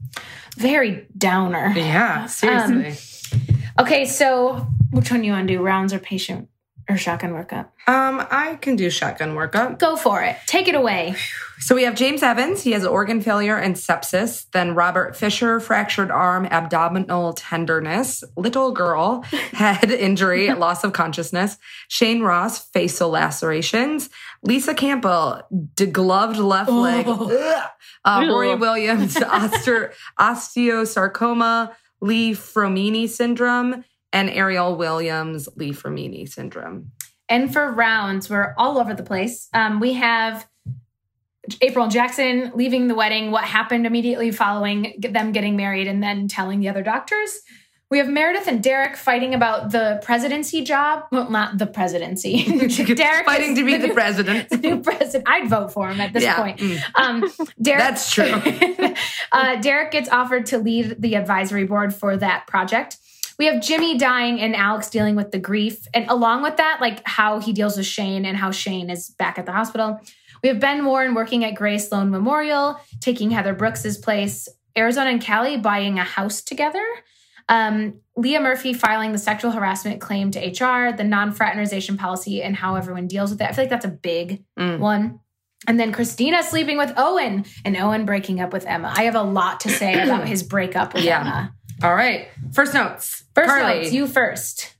[0.56, 1.72] Very downer.
[1.76, 2.86] Yeah, seriously.
[2.86, 2.92] Um,
[3.78, 5.62] Okay, so which one do you want to do?
[5.62, 6.48] Rounds or patient
[6.88, 7.66] or shotgun workup?
[7.88, 9.78] Um, I can do shotgun workup.
[9.78, 10.36] Go for it.
[10.46, 11.14] Take it away.
[11.58, 12.62] So we have James Evans.
[12.62, 14.46] He has organ failure and sepsis.
[14.52, 18.22] Then Robert Fisher, fractured arm, abdominal tenderness.
[18.36, 21.58] Little girl, head injury, loss of consciousness.
[21.88, 24.08] Shane Ross, facial lacerations.
[24.42, 25.42] Lisa Campbell,
[25.74, 27.06] degloved left leg.
[28.04, 31.74] Uh, Rory Williams, oster- osteosarcoma.
[32.00, 33.84] Li-Fraumeni syndrome.
[34.12, 36.92] And Ariel Williams, Li-Fraumeni syndrome.
[37.28, 39.48] And for rounds, we're all over the place.
[39.52, 40.48] Um, we have
[41.60, 46.60] April Jackson leaving the wedding, what happened immediately following them getting married, and then telling
[46.60, 47.40] the other doctors.
[47.88, 51.04] We have Meredith and Derek fighting about the presidency job.
[51.12, 52.42] Well, not the presidency.
[52.94, 54.48] Derek Fighting to be the president.
[54.50, 55.28] the new president.
[55.28, 56.36] I'd vote for him at this Yeah.
[56.36, 56.58] point.
[56.58, 56.80] Mm.
[56.96, 58.42] Um, Derek, That's true.
[59.32, 62.96] uh, Derek gets offered to lead the advisory board for that project.
[63.38, 65.86] We have Jimmy dying and Alex dealing with the grief.
[65.94, 69.38] And along with that, like how he deals with Shane and how Shane is back
[69.38, 70.00] at the hospital.
[70.42, 74.48] We have Ben Warren working at Grey Sloan Memorial, taking Heather Brooks's place.
[74.76, 76.84] Arizona and Callie buying a house together.
[77.48, 82.56] Um, Leah Murphy filing the sexual harassment claim to HR, the non fraternization policy, and
[82.56, 83.44] how everyone deals with it.
[83.48, 84.78] I feel like that's a big Mm.
[84.78, 85.20] one.
[85.68, 88.92] And then Cristina sleeping with Owen and Owen breaking up with Emma.
[88.96, 91.20] I have a lot to say about his breakup with Yeah.
[91.20, 91.52] Emma.
[91.82, 92.28] All right.
[92.52, 93.24] First notes.
[93.34, 93.80] First Carly.
[93.80, 94.74] notes, you first.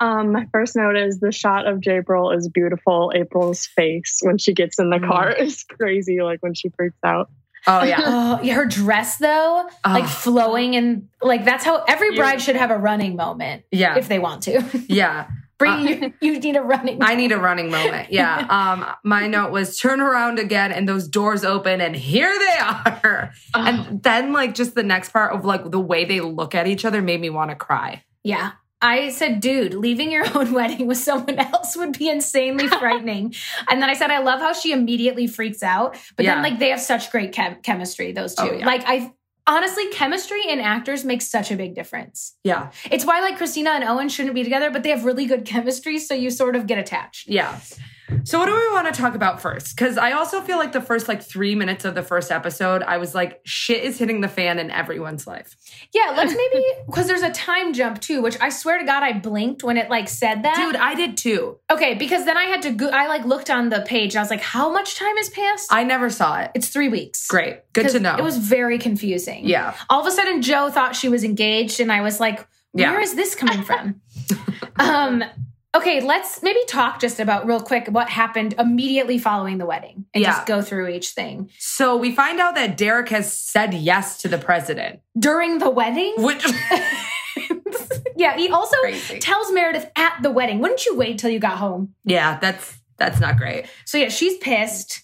[0.00, 3.12] Um, my first note is the shot of April is beautiful.
[3.14, 5.08] April's face when she gets in the Mm.
[5.08, 7.30] car is crazy, like when she freaks out.
[7.66, 8.00] Oh yeah.
[8.04, 10.08] Oh, yeah, her dress though, like Oh.
[10.08, 12.44] flowing and like that's how every bride Beautiful.
[12.44, 13.96] should have a running moment Yeah.
[13.96, 14.62] if they want to.
[14.88, 15.28] yeah.
[15.58, 16.98] Bring you, you need a running.
[17.00, 18.10] I need a running moment.
[18.10, 18.46] Yeah.
[18.50, 23.32] Um, my note was turn around again and those doors open and here they are.
[23.54, 26.66] Oh, And then like just the next part of like the way they look at
[26.66, 28.02] each other made me want to cry.
[28.24, 28.52] Yeah.
[28.82, 33.34] I said, dude, leaving your own wedding with someone else would be insanely frightening.
[33.70, 35.96] and then I said, I love how she immediately freaks out.
[36.16, 36.34] But Yeah.
[36.34, 38.42] then, like, they have such great chem- chemistry, those two.
[38.42, 38.66] Oh, yeah.
[38.66, 39.12] Like, I
[39.46, 42.34] honestly, chemistry in actors makes such a big difference.
[42.44, 42.70] Yeah.
[42.90, 45.98] It's why, like, Cristina and Owen shouldn't be together, but they have really good chemistry.
[45.98, 47.28] So you sort of get attached.
[47.28, 47.58] Yeah.
[48.24, 49.74] So what do we want to talk about first?
[49.76, 52.98] Because I also feel like the first like three minutes of the first episode, I
[52.98, 55.56] was like, shit is hitting the fan in everyone's life.
[55.94, 59.12] Yeah, let's maybe because there's a time jump too, which I swear to God I
[59.14, 60.56] blinked when it like said that.
[60.56, 61.58] Dude, I did too.
[61.70, 64.22] Okay, because then I had to go I like looked on the page and I
[64.22, 65.72] was like, how much time has passed?
[65.72, 66.50] I never saw it.
[66.54, 67.26] it's three weeks.
[67.28, 67.60] Great.
[67.72, 68.16] good to know.
[68.16, 69.46] It was very confusing.
[69.46, 69.74] yeah.
[69.88, 72.90] All of a sudden Jo thought she was engaged and I was like, Yeah.
[72.90, 74.00] where is this coming from?
[74.78, 75.24] um
[75.74, 80.20] Okay, let's maybe talk just about real quick what happened immediately following the wedding and
[80.22, 80.32] Yeah.
[80.32, 81.48] just go through each thing.
[81.58, 86.12] So we find out that Derek has said yes to the president, During the wedding?
[86.18, 86.44] which
[88.16, 89.18] yeah, he also crazy.
[89.18, 91.94] tells Meredith at the wedding, wouldn't you wait till you got home?
[92.04, 93.64] Yeah, that's that's not great.
[93.86, 95.02] So yeah, she's pissed.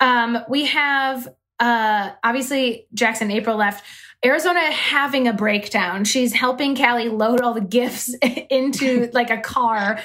[0.00, 1.28] Um, we have
[1.60, 3.84] uh obviously Jackson April left.
[4.24, 6.04] Arizona having a breakdown.
[6.04, 8.14] She's helping Callie load all the gifts
[8.50, 10.00] into like a car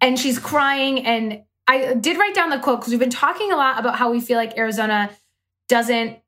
[0.00, 1.04] and she's crying.
[1.04, 4.10] And I did write down the quote because we've been talking a lot about how
[4.10, 5.10] we feel like Arizona
[5.68, 6.18] doesn't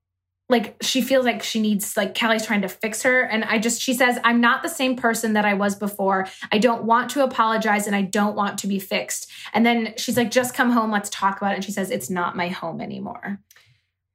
[0.48, 3.22] like she feels like she needs like Callie's trying to fix her.
[3.22, 6.26] And I just she says, I'm not the same person that I was before.
[6.50, 9.30] I don't want to apologize and I don't want to be fixed.
[9.54, 11.54] And then she's like, just come home, let's talk about it.
[11.54, 13.38] And she says, It's not my home anymore.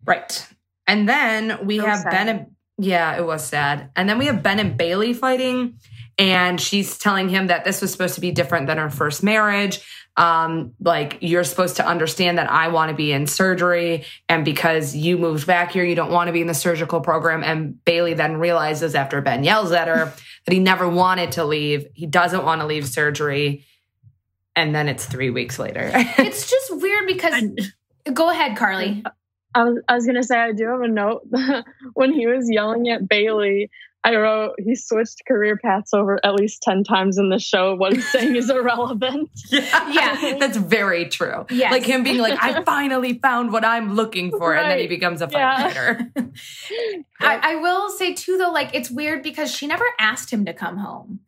[0.03, 0.45] Right.
[0.87, 2.11] And then we So have sad.
[2.11, 3.89] Ben yeah, it was sad.
[3.95, 5.79] And then we have Ben and Bailey fighting,
[6.17, 9.81] and she's telling him that this was supposed to be different than her first marriage.
[10.17, 14.95] Um, like you're supposed to understand that I want to be in surgery, and because
[14.95, 17.43] you moved back here, you don't want to be in the surgical program.
[17.43, 20.13] And Bailey then realizes after Ben yells at her
[20.45, 21.87] that he never wanted to leave.
[21.93, 23.65] He doesn't want to leave surgery.
[24.55, 25.91] And then it's three weeks later.
[26.17, 27.43] It's just weird because
[28.13, 29.03] go ahead, Carly.
[29.55, 31.21] I was, I was gonna say I do have a note
[31.93, 33.71] when he was yelling at Bailey.
[34.03, 37.73] I wrote he switched career paths over at least ten times in the show.
[37.73, 39.31] What he's saying is irrelevant.
[39.51, 40.37] Yeah, Yeah.
[40.37, 41.47] that's very true.
[41.49, 41.71] Yes.
[41.71, 45.23] Like him being like, I finally found what I'm looking for, and then he becomes
[45.23, 46.03] a Yeah.
[47.19, 50.53] I, I will say too though, like it's weird because she never asked him to
[50.53, 51.21] come home.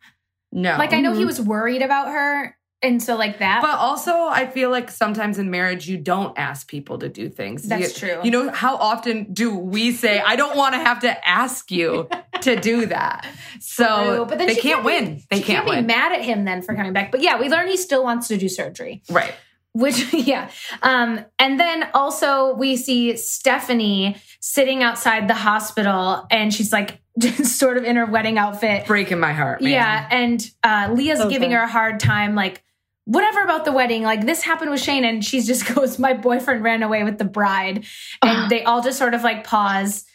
[0.52, 1.28] No, Like I know he Mhm.
[1.28, 3.62] was worried about her, and so like that.
[3.62, 7.64] but also I feel like sometimes in marriage you don't ask people to do things.
[7.64, 8.22] That's You- true.
[8.24, 12.08] You know how often do we say, "I don't want to have to ask you
[12.42, 13.26] to do that"?
[13.60, 13.86] So
[14.16, 15.24] True, but then they she can't, be- win.
[15.30, 15.86] They can't, be win.
[15.88, 17.12] mad at him then for coming back.
[17.12, 19.02] But yeah, we learn he still wants to do surgery.
[19.10, 19.34] Right.
[19.74, 20.50] Which yeah.
[20.82, 27.58] Um, and then also we see Stephanie sitting outside the hospital and she's like just
[27.58, 28.86] sort of in her wedding outfit.
[28.86, 29.62] Breaking my heart.
[29.62, 29.72] Man.
[29.72, 32.64] Yeah, and uh, Leah's So giving her a hard time, like,
[33.08, 36.64] whatever about the wedding, like this happened with Shane, and she just goes, My boyfriend
[36.64, 37.86] ran away with the bride.
[38.22, 40.06] And they all just sort of like pause.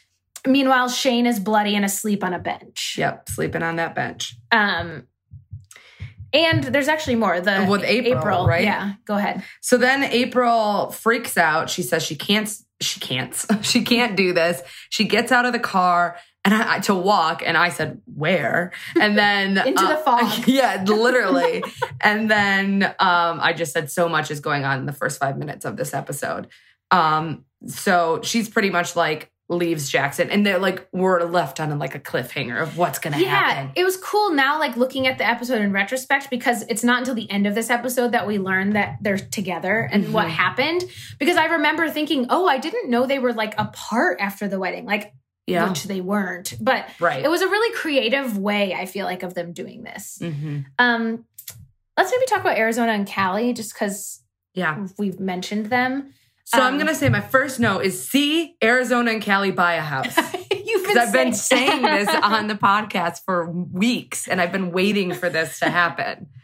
[0.46, 2.96] Meanwhile, Shane is bloody and asleep on a bench.
[2.98, 3.28] Yep.
[3.31, 4.37] Sleeping on that bench.
[4.52, 5.09] Um
[6.35, 7.40] and there's actually more.
[7.40, 8.64] The With April, right?
[8.64, 9.44] Yeah, go ahead.
[9.61, 11.68] So then April freaks out.
[11.68, 12.50] She says she can't.
[12.81, 13.46] She can't.
[13.62, 14.62] She can't do this.
[14.90, 19.16] She gets out of the car and I, to walk, and I said, "Where?" And
[19.16, 20.44] then Into the fog.
[20.48, 21.62] Yeah, literally.
[22.00, 25.37] and then um, I just said, "So much is going on in the first five
[25.38, 26.48] minutes of this episode."
[26.90, 31.94] Um, so she's pretty much like leaves Jackson, and they're like we're left on like
[31.94, 33.72] a cliffhanger of what's going to Yeah, happen.
[33.76, 37.14] it was cool now, like looking at the episode in retrospect, because it's not until
[37.14, 40.31] the end of this episode that we learn that they're together and what Mhm.
[40.31, 40.85] happened.
[41.18, 44.87] Because I remember thinking, oh, I didn't know they were like apart after the wedding,
[44.87, 45.12] like,
[45.46, 46.55] Yeah, which they weren't.
[46.61, 47.24] But right.
[47.24, 50.18] it was a really creative way, I feel like, of them doing this.
[50.20, 51.24] hmm Um,
[51.96, 54.22] let's maybe talk about Arizona and Callie, just because
[54.55, 54.87] Yeah.
[54.98, 56.14] we've mentioned them.
[56.44, 59.81] So I'm Um, gonna say my first note is see Arizona and Callie buy a
[59.81, 60.16] house.
[60.64, 65.12] You've Because I've been saying this on the podcast for weeks and I've been waiting
[65.12, 66.28] for this to happen.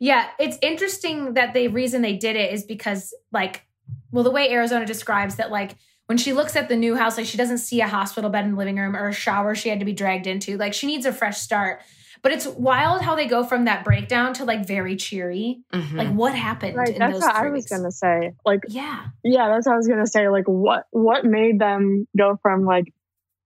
[0.00, 3.64] Yeah, it's interesting that the reason they did it is because, like,
[4.10, 7.26] well, the way Arizona describes that, like, when she looks at the new house, like,
[7.26, 9.78] she doesn't see a hospital bed in the living room or a shower she had
[9.80, 10.56] to be dragged into.
[10.56, 11.80] Like, she needs a fresh start.
[12.22, 15.58] But it's wild how they go from that breakdown to like very cheery.
[15.74, 15.92] Mhm.
[15.92, 16.74] Like, what happened?
[16.74, 16.88] Right.
[16.88, 18.32] in That's those what I three was gonna say.
[18.46, 19.08] Like, Yeah.
[19.22, 20.30] yeah, that's what I was gonna say.
[20.30, 22.86] Like, what what made them go from like,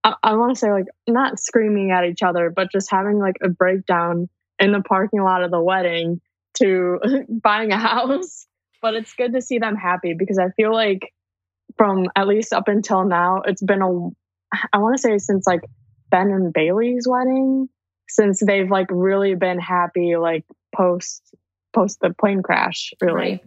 [0.04, 3.38] I, I want to say like not screaming at each other, but just having like
[3.42, 4.28] a breakdown
[4.60, 6.20] in the parking lot of the wedding
[6.58, 7.00] to
[7.42, 8.46] buying a house.
[8.80, 11.12] But it's good to see them happy because I feel like
[11.78, 13.88] from at least up until now, it's been a
[14.72, 15.62] I want to say since like
[16.10, 17.68] Ben and Bailey's wedding,
[18.08, 21.22] since they've like really been happy like post
[21.72, 22.92] post the plane crash.
[23.00, 23.14] Really.
[23.14, 23.44] Right.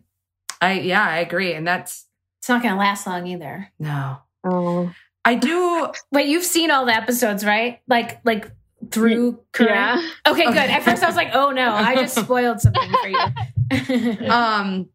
[0.61, 1.53] I yeah, I agree.
[1.53, 2.07] And that's
[2.39, 3.71] It's not going to last long either.
[3.79, 4.17] no.
[4.43, 4.91] Oh.
[5.23, 7.79] I do Wait, you've seen all the episodes, right?
[7.87, 8.51] Like, like
[8.89, 9.71] through current.
[9.71, 10.09] Yeah.
[10.27, 10.57] Okay, good.
[10.57, 10.59] Okay.
[10.73, 14.89] At first, I was like, "Oh no, I just spoiled something for you." um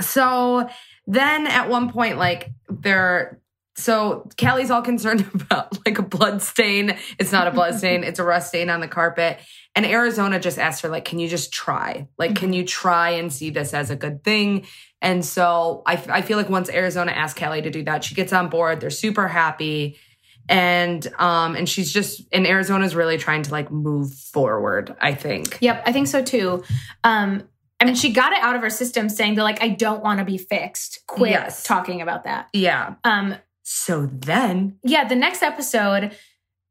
[0.00, 0.68] So
[1.06, 3.40] then at one point, like they're
[3.76, 6.96] so Callie's all concerned about like a blood stain.
[7.18, 9.40] It's not a blood stain, it's a rust stain on the carpet.
[9.74, 12.06] And Arizona just asked her, like, can you just try?
[12.16, 14.66] Like, can you try and see this as a good thing?
[15.02, 18.32] And so I, I feel like once Arizona asked Callie to do that, she gets
[18.32, 18.80] on board.
[18.80, 19.98] They're super happy.
[20.46, 25.56] And um and she's just and Arizona's really trying to like move forward, I think.
[25.62, 26.62] Yep, I think so too.
[27.02, 27.48] Um,
[27.84, 30.18] I mean, she got it out of her system saying that like I don't want
[30.20, 31.00] to be fixed.
[31.06, 31.62] Quit Yes.
[31.62, 32.48] talking about that.
[32.52, 32.94] Yeah.
[33.04, 36.16] Um, So then yeah, the next episode.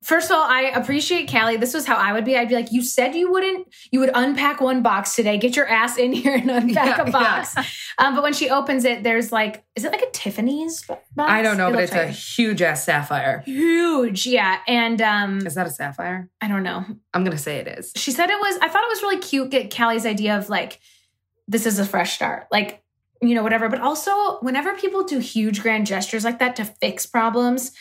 [0.03, 1.55] First of all, I appreciate Callie.
[1.55, 2.35] This was how I would be.
[2.35, 5.37] I'd be like, you said you wouldn't, you would unpack one box today.
[5.37, 7.55] Get your ass in here and unpack Yeah, a box.
[7.97, 10.83] Um, but when she opens it, there's like, is it like a Tiffany's
[11.15, 11.31] box?
[11.31, 13.43] I don't know, It but it's a huge ass sapphire.
[13.45, 14.25] huge.
[14.27, 14.57] Yeah.
[14.67, 16.29] And um, Is that a sapphire?
[16.41, 16.83] I don't know.
[17.13, 17.93] I'm gonna say it is.
[17.95, 20.79] she said it was i thought it was really cute get callie's idea of like
[21.47, 22.81] this is a fresh start like
[23.21, 27.05] you know whatever but also whenever people do huge grand gestures like that to fix
[27.05, 27.71] problems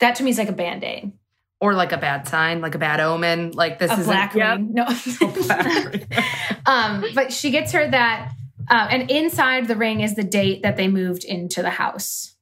[0.00, 1.12] that to me is like a band-aid
[1.60, 3.52] Or like a bad sign, like a bad omen.
[3.52, 4.58] Like this a is black Yep.
[4.58, 4.84] ring no
[5.46, 6.02] black.
[6.66, 8.32] um but she gets her that
[8.70, 12.34] uh, and inside the ring is the date that they moved into the house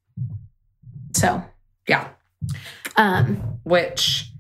[1.15, 1.43] so
[1.89, 2.09] yeah.
[2.97, 4.31] um Which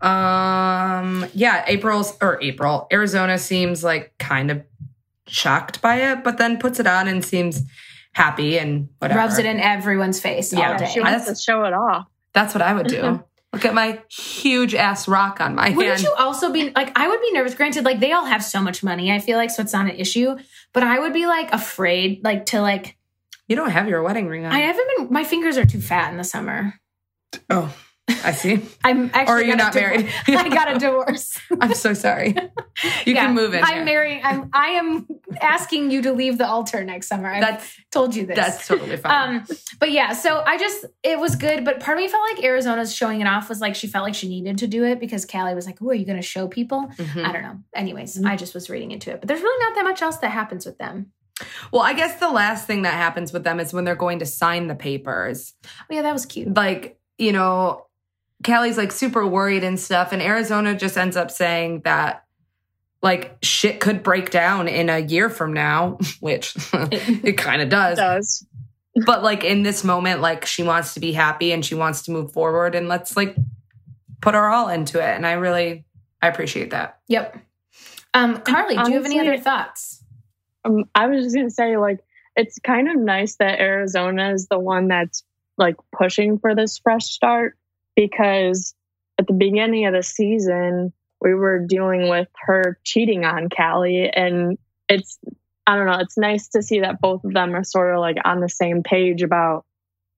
[0.00, 4.62] um yeah, April's or April, Arizona seems like kind of
[5.32, 7.62] shocked by it, but then puts it on and seems
[8.12, 9.18] happy and whatever.
[9.20, 12.06] rubs it in everyone's face Yeah, all day She wants That's- to show it off.
[12.34, 13.22] That's what I would do.
[13.52, 15.76] Look at my huge ass rock on my head.
[15.76, 16.04] Wouldn't hand.
[16.04, 17.54] you also be like, I would be nervous.
[17.54, 19.96] Granted, like they all have so much money, I feel like, so it's not an
[19.96, 20.36] issue.
[20.72, 22.96] But I would be like afraid, like to like,
[23.48, 24.52] You don't have your wedding ring on.
[24.52, 26.80] I haven't been, my fingers are too fat in the summer.
[27.50, 27.74] oh,
[28.24, 28.60] I see.
[28.84, 30.08] I'm actually, Or are you got not married?
[30.28, 31.38] I got a divorce.
[31.60, 32.28] I'm so sorry.
[33.04, 33.62] You Yeah, can move in.
[33.64, 33.84] I'm here.
[33.84, 35.06] marrying, I'm, I am
[35.40, 37.28] asking you to leave the altar next summer.
[37.30, 38.36] I've That's told you this.
[38.36, 39.36] that's totally fine.
[39.36, 39.46] Um,
[39.78, 42.94] but yeah, so I just it was good, but part of me felt like Arizona's
[42.94, 45.54] showing it off was like she felt like she needed to do it because Callie
[45.54, 47.24] was like, "Oh, are you going to show people?" Mhm.
[47.24, 47.58] I don't know.
[47.74, 50.30] Anyways, I just was reading into it, but there's really not that much else that
[50.30, 51.12] happens with them.
[51.72, 54.26] Well, I guess the last thing that happens with them is when they're going to
[54.26, 55.54] sign the papers.
[55.66, 56.54] Oh yeah, that was cute.
[56.54, 57.86] Like, you know,
[58.42, 62.24] Callie's like super worried and stuff, and Arizona just ends up saying that
[63.02, 67.98] like shit could break down in a year from now, which it kind of does.
[67.98, 68.46] Does.
[69.06, 72.10] But like in this moment, like she wants to be happy and she wants to
[72.10, 73.36] move forward, and let's like
[74.20, 75.16] put our all into it.
[75.16, 75.84] And I really
[76.20, 76.98] I appreciate that.
[77.08, 77.38] Yep.
[78.14, 80.02] Um, Carly, do you have any other thoughts?
[80.64, 82.00] Um, I was just gonna say, like,
[82.36, 85.24] it's kind of nice that Arizona is the one that's
[85.58, 87.56] like pushing for this fresh start
[87.96, 88.74] because
[89.18, 94.58] at the beginning of the season we were dealing with her cheating on Callie, and
[94.88, 95.18] it's
[95.66, 98.16] I don't know, it's nice to see that both of them are sort of like
[98.24, 99.64] on the same page about,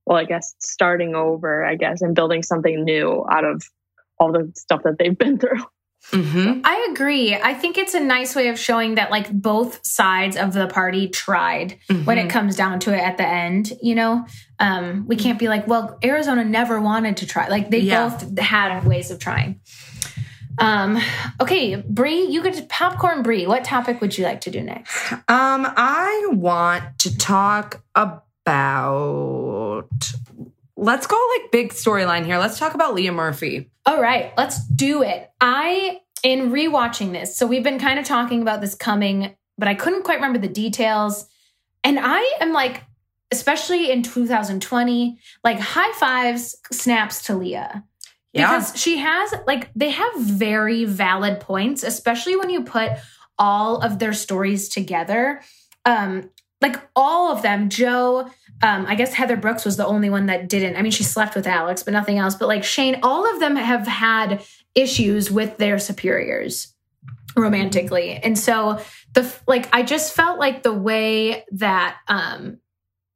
[0.07, 3.63] well, I guess starting over, I guess, and building something new out of
[4.19, 5.63] all the stuff that they've been through.
[6.11, 6.61] Mm-hmm.
[6.65, 7.35] I agree.
[7.35, 11.09] I think it's a nice way of showing that like both sides of the party
[11.09, 14.27] tried when it comes down to it at the end, you know?
[14.61, 17.49] Um, we can't be like, well, Arizona never wanted to try.
[17.49, 18.09] Like they Yeah.
[18.09, 19.61] both had ways of trying.
[20.59, 21.01] Um,
[21.41, 23.47] okay, Brie, you could popcorn Brie.
[23.47, 25.13] What topic would you like to do next?
[25.13, 25.21] Um,
[25.77, 29.89] I want to talk about.
[30.85, 32.37] Let's go like big storyline here.
[32.37, 33.71] Let's talk about Leah Murphy.
[33.87, 35.31] All right, let's do it.
[35.41, 39.75] I, in rewatching this, so we've been kind of talking about this coming, but I
[39.75, 41.27] couldn't quite remember the details.
[41.85, 42.83] And I am like,
[43.33, 47.83] especially in 2020, like high fives, snaps to Leah.
[48.35, 48.51] Yeah.
[48.51, 52.91] Because she has, like, they have very valid points, especially when you put
[53.39, 55.41] all of their stories together.
[55.87, 56.29] Um,
[56.61, 58.29] like all of them, Jo,
[58.63, 60.77] um, I guess Heather Brooks was the only one that didn't.
[60.77, 62.35] I mean, she slept with Alex, but nothing else.
[62.35, 64.43] But like Shane, all of them have had
[64.75, 66.75] issues with their superiors
[67.37, 68.13] romantically.
[68.13, 68.81] And so
[69.13, 72.59] the like I just felt like the way that um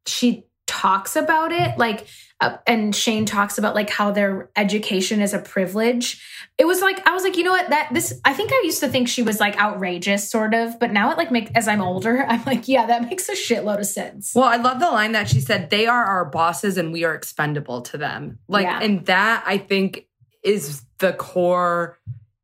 [0.07, 0.45] she
[0.79, 2.07] talks about it like
[2.41, 6.23] uh, and Shane talks about like how their education is a privilege.
[6.57, 7.69] It was like I was like, you know what?
[7.71, 10.93] That this I think I used to think she was like outrageous sort of, but
[10.93, 13.87] now it like make as I'm older, I'm like, yeah, that makes a shitload of
[13.87, 14.33] sense.
[14.37, 17.15] Well, I love the line that she said, they are our bosses and we are
[17.15, 18.39] expendable to them.
[18.47, 18.79] Like, Yeah.
[18.83, 20.07] and that I think
[20.45, 21.99] is the core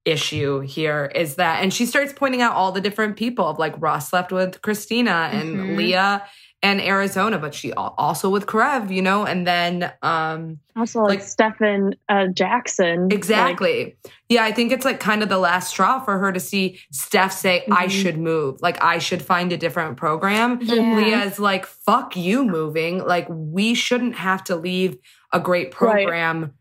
[0.05, 3.75] issue here is that, and she starts pointing out all the different people of like
[3.79, 5.77] Ross left with Cristina and Mhm.
[5.77, 6.25] Leah
[6.65, 11.23] and Arizona, but she also with Karev, you know, and then um Also, like, Like-
[11.23, 13.05] Stephen uh, Jackson.
[13.05, 13.97] Like, exactly.
[14.29, 17.33] yeah, I think it's like kind of the last straw for her to see Steph
[17.33, 17.91] say, I Mhm.
[18.03, 18.53] should move.
[18.63, 20.59] Like I should find a different program.
[20.63, 20.97] Yeah.
[20.97, 23.05] Leah's like, fuck you moving.
[23.05, 24.97] Like, we shouldn't have to leave
[25.33, 26.05] a great Right.
[26.07, 26.55] program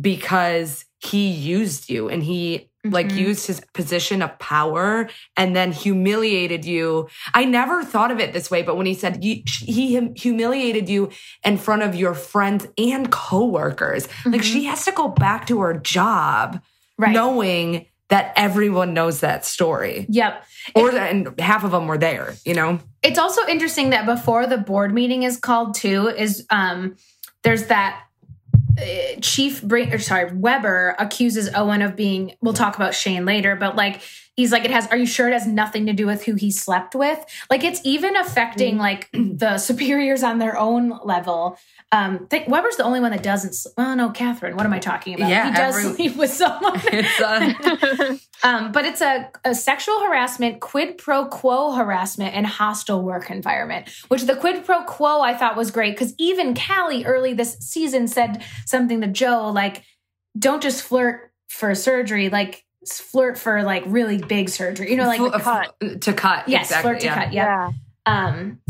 [0.00, 3.16] because he used you and he like Mhm.
[3.18, 7.08] used his position of power and then humiliated you.
[7.34, 11.10] I never thought of it this way, but when he said you, he humiliated you
[11.44, 14.44] in front of your friends and coworkers, like Mhm.
[14.52, 16.60] she has to go back to her job
[16.98, 17.12] right.
[17.12, 20.42] knowing that everyone knows that story Yep.
[20.74, 22.80] or and half of them were there, you know?
[23.02, 26.96] It's also interesting that before the board meeting is called too is um
[27.44, 28.00] there's that
[28.80, 32.34] Uh, Chief Bring or sorry Webber accuses Owen of being.
[32.40, 34.00] We'll talk about Shane later, but like
[34.34, 34.86] he's like it has.
[34.88, 37.22] Are you sure it has nothing to do with who he slept with?
[37.50, 38.80] Like it's even affecting mm.
[38.80, 41.58] like the superiors on their own level.
[41.92, 43.50] Um, think Webber's the only one that doesn't.
[43.50, 44.54] s- Well, no, Catherine.
[44.56, 45.28] What am I talking about?
[45.28, 46.80] Yeah, he does every- sleep with someone.
[46.92, 53.02] It's, uh, Um, but it's a, a sexual harassment, quid pro quo harassment, and hostile
[53.02, 53.90] work environment.
[54.08, 58.08] Which the quid pro quo I thought was great because even Callie early this season
[58.08, 59.82] said something to Jo like,
[60.38, 65.18] "Don't just flirt for surgery, like flirt for like really big surgery." You know, like
[65.20, 65.74] fl- cut.
[65.82, 66.48] f- to cut.
[66.48, 67.24] yes, exactly, flirt to yeah.
[67.24, 67.32] cut.
[67.34, 67.72] Yeah.
[68.06, 68.60] Um,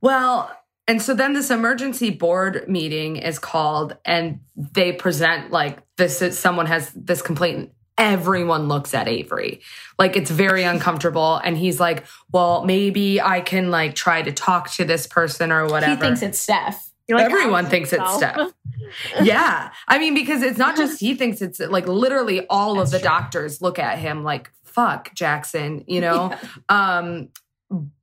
[0.00, 0.56] Well,
[0.86, 6.38] and so then this emergency board meeting is called, and they present like this is
[6.38, 7.72] someone has this complaint.
[7.98, 9.60] Everyone looks at Avery
[9.98, 14.70] like it's very uncomfortable, and he's like, "Well, maybe I can like try to talk
[14.72, 16.90] to this person or whatever." he thinks it's Steph.
[17.08, 18.14] Like, Everyone outs thinks it's.
[18.14, 18.52] Steph.
[19.22, 19.70] yeah.
[19.88, 22.98] I mean, because it's not just he thinks it's like literally all That's of the
[22.98, 23.08] true.
[23.08, 26.34] doctors look at him like, fuck, Jackson, you know?
[26.68, 27.28] Um,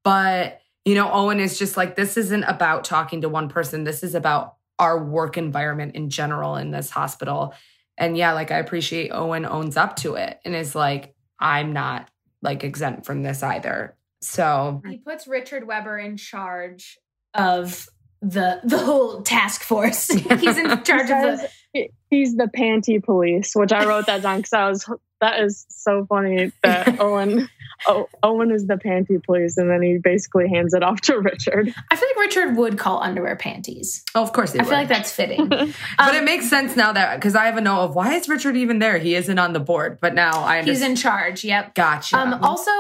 [0.04, 3.84] but you know, Owen is just like, this isn't about talking to one person.
[3.84, 7.54] This is about our work environment in general in this hospital.
[7.98, 12.10] And yeah, like I appreciate Owen owns up to it and is like, I'm not
[12.42, 13.98] like exempt from this either.
[14.22, 16.98] So He puts Richard Webber in charge
[17.34, 17.90] of
[18.22, 20.08] the the whole task force.
[20.08, 24.54] He's in charge of the he's the panty police, which I wrote that down because
[24.54, 27.50] I was that is so funny that Owen
[27.88, 31.74] oh, Owen is the panty police, and then he basically hands it off to Richard.
[31.92, 34.04] I feel like Richard would call underwear panties.
[34.16, 35.48] oh, of course, they I feel like that's fitting.
[35.50, 35.70] But
[36.00, 38.56] Um, it makes sense now that because I have a note of why is Richard
[38.58, 38.98] even there?
[38.98, 41.44] He isn't on the board, but now I He's in charge.
[41.44, 41.76] Yep.
[41.76, 42.18] Gotcha.
[42.18, 42.72] Um, also,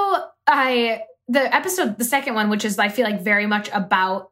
[0.47, 4.27] I the episode, the second one, which is I feel like very much about s-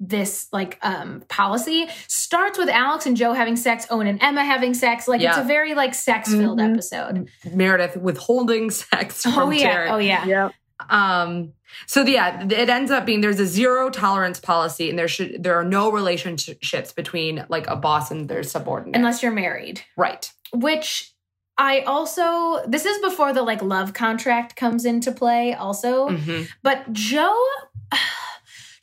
[0.00, 4.74] this like um policy starts with Alex and Jo having sex, Owen and Emma having
[4.74, 5.06] sex.
[5.06, 6.72] Like it's a very like sex filled Mhm.
[6.72, 7.28] episode.
[7.52, 9.62] Meredith withholding sex from Oh yeah.
[9.62, 9.90] Jared.
[9.92, 10.24] Oh yeah.
[10.24, 10.52] Yep.
[10.90, 11.52] Um.
[11.86, 15.54] So yeah, it ends up being there's a zero tolerance policy, and there should there
[15.54, 18.96] are no relationships between like a boss and their subordinate.
[18.96, 19.82] Unless you're married.
[19.96, 20.30] right.
[20.52, 21.12] Which
[21.56, 26.08] I also this is before the like love contract comes into play also.
[26.08, 26.48] Mhm.
[26.62, 27.32] But Jo,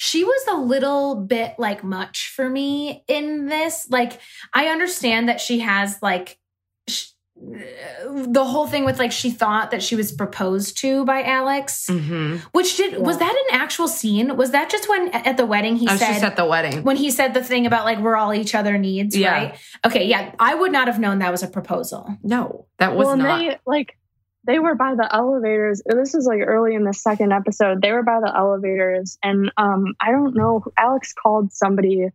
[0.02, 3.86] she was a little bit like much for me in this.
[3.90, 4.20] Like,
[4.54, 6.40] I understand that she has like
[6.88, 11.88] sh- the whole thing with like she thought that she was proposed to by Alex,
[11.90, 12.40] Mhm.
[12.54, 14.36] which did was that an actual scene?
[14.38, 16.84] Was that just when at the wedding he I was said just at the wedding.
[16.84, 19.32] when he said the thing about like we're all each other needs, Yeah.
[19.34, 19.58] right?
[19.86, 22.18] Okay, yeah, I would not have known that was a proposal.
[22.24, 23.40] No, that was well, not.
[23.40, 23.96] they like
[24.46, 25.82] they were by the elevators.
[25.86, 27.82] This is like early in the second episode.
[27.82, 30.64] They were by the elevators, and um, I don't know.
[30.78, 32.10] Alex called somebody.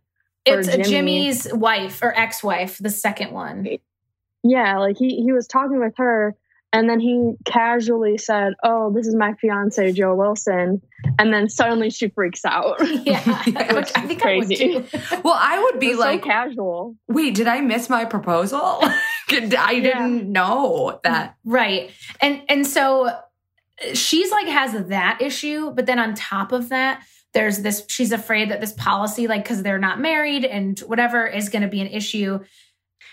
[0.45, 0.83] It's Jimmy.
[0.83, 3.67] Jimmy's wife or ex-wife, the second one.
[4.43, 6.35] Yeah, like he he was talking with her,
[6.75, 10.81] and then he casually said, "Oh, this is my fiance, Jo Wilson,"
[11.17, 12.75] and then suddenly she freaks out.
[13.05, 14.55] Yeah, Yeah, which I think I would crazy.
[14.55, 14.85] too.
[15.23, 16.95] well, I would be like, so casual.
[17.07, 18.79] wait, did I miss my proposal?
[19.31, 21.37] I didn't know that.
[21.45, 23.19] right, and and so uh,
[23.93, 27.03] she's like has that issue, but then on top of that,
[27.33, 27.85] there's this.
[27.87, 31.69] She's afraid that this policy, like because they're not married and whatever, is going to
[31.69, 32.39] be an issue.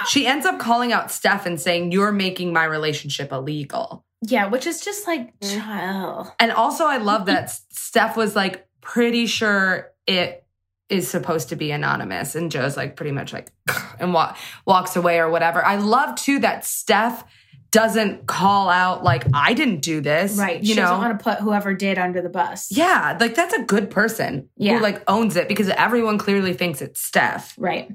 [0.09, 4.05] She ends up calling out Steph and saying, You're making my relationship illegal.
[4.24, 5.57] Yeah, which is just like, Mm.
[5.64, 6.32] child.
[6.38, 10.44] And also, I love that Steph was like pretty sure it
[10.88, 12.34] is supposed to be anonymous.
[12.34, 13.50] And Jo's like pretty much like,
[13.98, 14.34] and wa-
[14.66, 15.64] walks away or whatever.
[15.64, 17.24] I love too that Steph
[17.70, 20.36] doesn't call out, like, I didn't do this.
[20.36, 22.68] Right, You she doesn't want to put whoever did under the bus.
[22.70, 23.16] yeah.
[23.18, 24.76] Like, that's a good person Yeah.
[24.76, 27.55] who like owns it because everyone clearly thinks it's Steph.
[27.57, 27.90] right.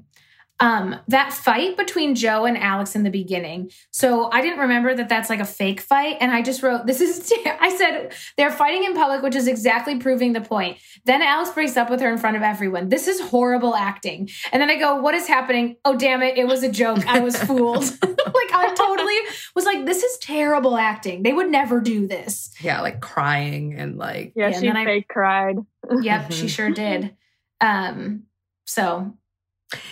[0.59, 3.69] Um, that fight between Jo and Alex in the beginning.
[3.91, 6.17] So I didn't remember that that's like a fake fight.
[6.19, 9.99] And I just wrote, this is, I said, they're fighting in public, which is exactly
[9.99, 10.77] proving the point.
[11.05, 12.89] Then Alex breaks up with her in front of everyone.
[12.89, 14.29] This is horrible acting.
[14.51, 15.75] And then I go, what is happening?
[15.85, 16.39] Oh, damn it.
[16.39, 17.05] It was a joke.
[17.07, 17.83] I was fooled.
[18.01, 19.15] like I totally
[19.53, 21.21] was like, this is terrible acting.
[21.21, 22.51] They would never do this.
[22.61, 24.33] Yeah, like crying and like.
[24.35, 25.57] Yeah, Yeah, she and then I- fake cried.
[26.01, 27.15] Yep, she sure did.
[27.61, 28.23] Um,
[28.65, 29.15] so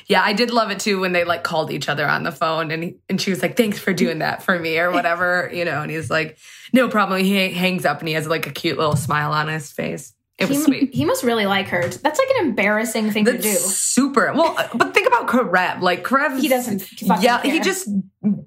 [0.07, 2.71] Yeah, I did love it too when they like called each other on the phone
[2.71, 5.65] and he, and she was like, "Thanks for doing that for me" or whatever, you
[5.65, 5.81] know.
[5.81, 6.37] And he's like,
[6.71, 9.71] "No problem." He hangs up and he has like a cute little smile on his
[9.71, 10.13] face.
[10.37, 10.93] It was he, sweet.
[10.93, 11.87] he must really like her.
[11.87, 13.55] That's like an embarrassing thing That's to do.
[13.55, 14.33] super.
[14.33, 15.81] Well, uh, but think about Karev.
[15.81, 17.87] Like Karev, He doesn't Yeah, he just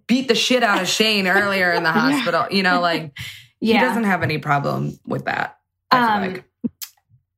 [0.06, 2.46] beat the shit out of Shane earlier in the hospital.
[2.50, 3.16] You know, like
[3.60, 5.58] he doesn't have any problem with that.
[5.90, 6.44] Um, like.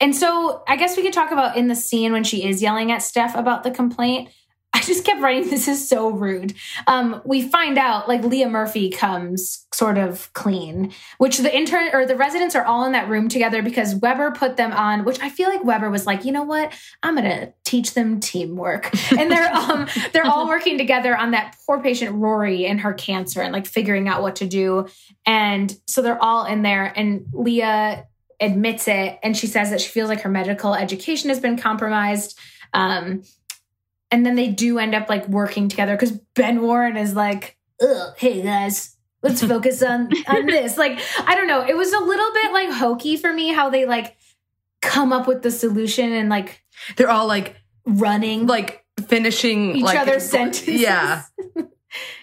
[0.00, 2.90] And so I guess we could talk about in the scene when she is yelling
[2.90, 4.30] at Steph about the complaint.
[4.72, 6.54] I just kept writing, this is so rude.
[6.86, 12.06] Um, we find out like Leah Murphy comes sort of clean, which the intern or
[12.06, 15.28] the residents are all in that room together because Webber put them on, which I
[15.28, 16.72] feel like Webber was like, you know what?
[17.02, 18.90] I'm gonna teach them teamwork.
[19.18, 23.42] And they're um they're all working together on that poor patient Rory and her cancer
[23.42, 24.86] and like figuring out what to do.
[25.26, 28.06] And so they're all in there and Leah
[28.40, 32.38] admits it and she says that she feels like her medical education has been compromised
[32.74, 33.22] um
[34.10, 37.56] and then they do end up like working together because ben warren is like
[38.16, 40.78] hey guys let's focus on on this.
[40.78, 43.84] Like i don't know it was a little bit like hokey for me how they
[43.86, 44.16] like
[44.82, 46.62] come up with the solution and like
[46.96, 50.80] They're all like running like finishing each like, other's sentences.
[50.80, 51.22] Yeah,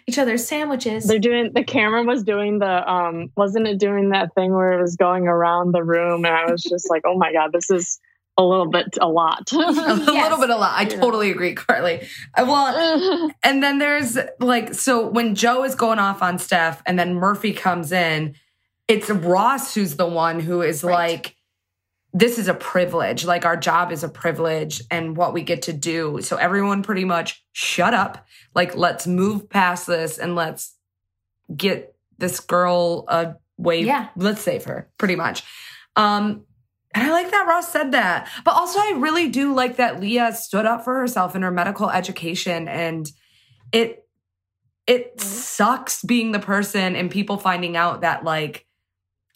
[0.08, 4.34] each other's sandwiches They're doing the camera was doing the um wasn't it doing that
[4.36, 7.32] thing where it was going around the room and I was just like, oh my
[7.34, 8.00] god, this is
[8.40, 9.50] a little bit a lot.
[9.52, 10.74] a little bit a lot.
[10.78, 11.00] I Yeah.
[11.02, 12.08] totally agree, Carly.
[12.36, 13.34] I want.
[13.44, 17.52] And then there's like, so when Jo is going off on Steph and then Murphy
[17.54, 18.36] comes in,
[18.88, 21.12] it's Ross who's the one who is Right.
[21.12, 21.36] like,
[22.18, 23.26] this is a privilege.
[23.26, 26.20] Like, our job is a privilege and what we get to do.
[26.22, 28.26] So, everyone pretty much shut up.
[28.56, 30.76] Like, let's move past this and let's
[31.56, 33.84] get this girl a way.
[33.84, 34.10] Yeah.
[34.16, 35.44] Let's save her, pretty much.
[35.96, 36.46] Um,
[36.96, 38.28] and I like that Ross said that.
[38.44, 41.90] But also, I really do like that Leah stood up for herself in her medical
[41.90, 42.68] education.
[42.68, 43.08] And
[43.72, 44.04] it
[44.88, 48.67] it sucks being the person and people finding out that, like,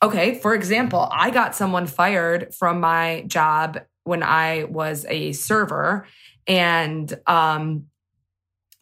[0.01, 6.07] okay, for example, I got someone fired from my job when I was a server.
[6.47, 7.87] And um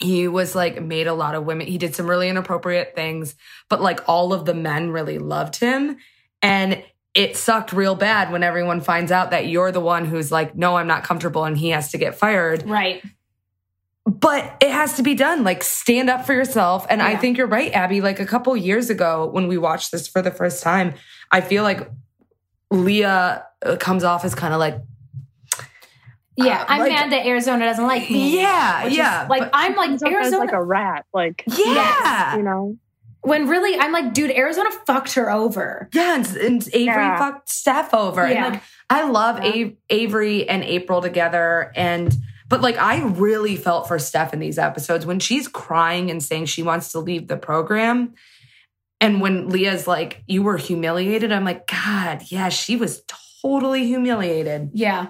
[0.02, 3.36] he was like made a lot of women he did some really inappropriate things
[3.68, 5.98] but like all of the men really loved him
[6.42, 6.82] and
[7.14, 10.78] it sucked real bad when everyone finds out that you're the one who's like, no,
[10.78, 12.68] I'm not comfortable and he has to get fired.
[12.68, 13.04] right
[14.10, 15.44] But it has to be done.
[15.44, 16.86] Like, stand up for yourself.
[16.90, 18.00] And I think you're right, Abbi.
[18.02, 20.96] Like, a couple years ago, when we watched this for the first time,
[21.32, 21.88] I feel like
[22.72, 24.82] Leah uh, comes off as kind of like,
[26.38, 29.28] yeah Uh, i'm like- mad that arizona doesn't like me yeah, which is, yeah.
[29.30, 31.06] like but- i'm like Comes arizona like a rat.
[31.14, 32.38] Like yeah.
[32.38, 32.78] you know.
[33.22, 37.18] when really i'm like dude arizona fucked her over Yeah, and, and Avery Yeah.
[37.20, 38.26] fucked Steph over.
[38.26, 38.46] Yeah.
[38.46, 39.66] And like, I love Yeah.
[39.66, 41.74] Av- Avery and April together.
[41.76, 42.16] And,
[42.50, 46.48] but like, I really felt for Steph in these episodes when she's crying and saying
[46.48, 48.16] she wants to leave the program.
[49.00, 53.04] And when Leah's like, you were humiliated, I'm like, God, yeah, she was
[53.42, 54.72] totally humiliated.
[54.74, 55.10] Yeah.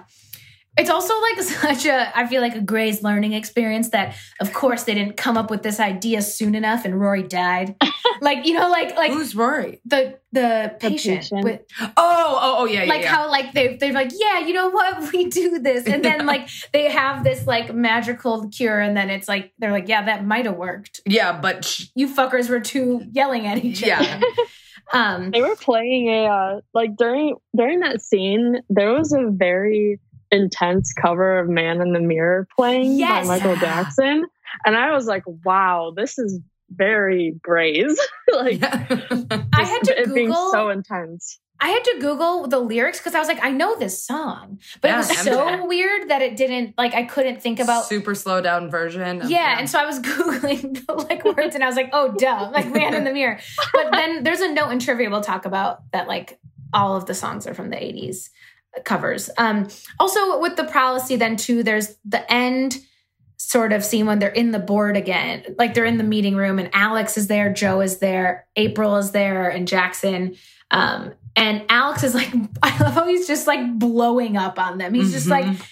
[0.80, 4.84] It's also like such a, I feel like a Grey's learning experience that, of course,
[4.84, 7.76] they didn't come up with this idea soon enough and Rory died.
[8.20, 9.80] like, you know, like, like Who's Rory?
[9.84, 11.44] the, the patient, patient.
[11.44, 12.88] with, Oh, oh, oh, yeah, yeah.
[12.88, 13.14] like yeah.
[13.14, 15.12] how, like, they, they're like, yeah, you know what?
[15.12, 15.86] We do this.
[15.86, 18.78] And then, like, they have this, like, magical cure.
[18.80, 21.00] And then it's like, they're like, yeah, that might have worked.
[21.06, 23.98] yeah, but sh- You fuckers were too yelling at each Yeah.
[24.00, 24.26] other.
[24.36, 24.44] Yeah.
[25.14, 30.00] um, They were playing a uh, like during during that scene, there was a very
[30.30, 33.26] intense cover of Man in the Mirror playing Yes.
[33.26, 34.26] by Michael Jackson.
[34.66, 37.98] And I was like, wow, this is very Grey's.
[38.32, 41.38] like I had to it being Google- so intense.
[41.62, 44.88] I had to Google the lyrics because I was like, I know this song, but
[44.88, 45.24] Yeah, it was MJ.
[45.24, 47.84] so weird that it didn't like I couldn't think about.
[47.84, 49.20] super slow down version.
[49.20, 52.14] of- yeah, and so I was googling the like words, and I was like, "Oh,
[52.16, 53.40] duh!" Like "Man in the Mirror."
[53.74, 56.38] But then there's a note in trivia we'll talk about that like
[56.72, 58.30] all of the songs are from the '80s
[58.84, 59.30] covers.
[59.38, 59.68] Um,
[59.98, 62.78] also with the Prolacy, then too, there's the end
[63.36, 66.58] sort of scene when they're in the board again, like they're in the meeting room,
[66.58, 70.36] and Alex is there, Jo is there, April is there, and Jackson.
[70.70, 72.28] Um, and Alex is like,
[72.62, 74.94] I love how he's just like blowing up on them.
[74.94, 75.66] He's just like, Mhm.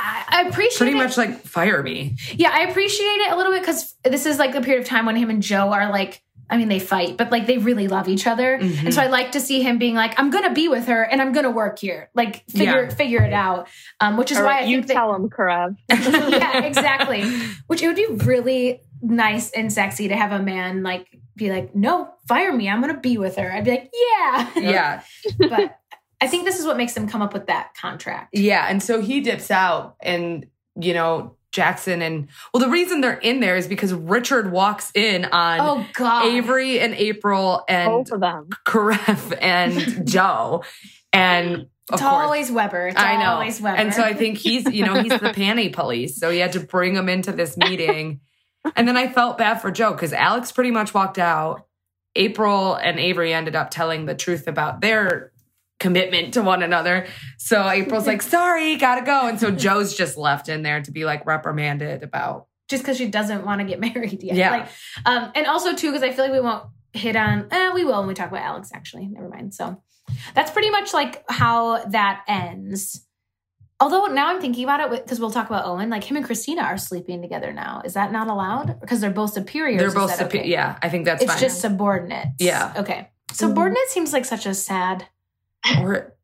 [0.00, 0.96] I, I appreciate Pretty it.
[1.02, 2.14] much like fire me.
[2.34, 5.06] Yeah, I appreciate it a little bit because this is like the period of time
[5.06, 8.08] when him and Jo are like, I mean, they fight, but like they really love
[8.08, 8.58] each other.
[8.58, 8.84] Mhm.
[8.86, 11.20] And so I like to see him being like, I'm gonna be with her and
[11.20, 12.10] I'm gonna work here.
[12.14, 12.94] Like figure Yeah.
[12.94, 13.68] figure it out.
[14.00, 15.76] Um, which is Or why I you think that tell him, Karev.
[15.90, 17.22] yeah, exactly.
[17.66, 21.74] Which it would be really nice and sexy to have a man like be like,
[21.74, 22.68] no, fire me.
[22.68, 23.52] I'm gonna be with her.
[23.52, 24.50] I'd be like, yeah.
[24.56, 25.00] Yeah.
[25.38, 25.78] But
[26.20, 28.30] I think this is what makes them come up with that contract.
[28.32, 28.66] Yeah.
[28.68, 30.46] And so he dips out and,
[30.80, 35.24] you know, Jackson and well, the reason they're in there is because Richard walks in
[35.26, 36.26] on Oh God.
[36.26, 38.48] Avery and April and Both of them.
[38.66, 40.62] Karev and Jo.
[41.12, 42.88] And of always Webber.
[42.88, 43.30] It's I know.
[43.32, 43.78] always Webber.
[43.78, 46.18] And so I think he's, you know, he's the panty police.
[46.18, 48.20] So he had to bring him into this meeting.
[48.76, 51.66] and then I felt bad for Jo because Alex pretty much walked out.
[52.14, 55.32] April and Avery ended up telling the truth about their
[55.80, 57.06] commitment to one another.
[57.38, 59.28] So April's like, sorry, gotta go.
[59.28, 62.46] And so Joe's just left in there to be like reprimanded about.
[62.68, 64.36] just because she doesn't want to get married yet.
[64.36, 64.50] Yeah.
[64.50, 64.68] Like,
[65.06, 67.46] um, and also too, because I feel like we won't hit on.
[67.50, 68.70] Eh, we will when we talk about Alex.
[68.74, 69.54] Actually, never mind.
[69.54, 69.82] So
[70.34, 73.04] that's pretty much like how that ends.
[73.80, 75.88] Although now I'm thinking about it because we'll talk about Owen.
[75.90, 77.82] Like him and Cristina are sleeping together now.
[77.84, 78.80] Is that not allowed?
[78.80, 79.78] Because they're both superiors.
[79.80, 80.46] They're both, okay?
[80.48, 81.40] yeah, I think that's It's fine.
[81.40, 82.30] just subordinates.
[82.40, 82.72] Yeah.
[82.76, 83.08] Okay.
[83.30, 85.06] Subordinate seems like such a sad.
[85.80, 86.14] Or-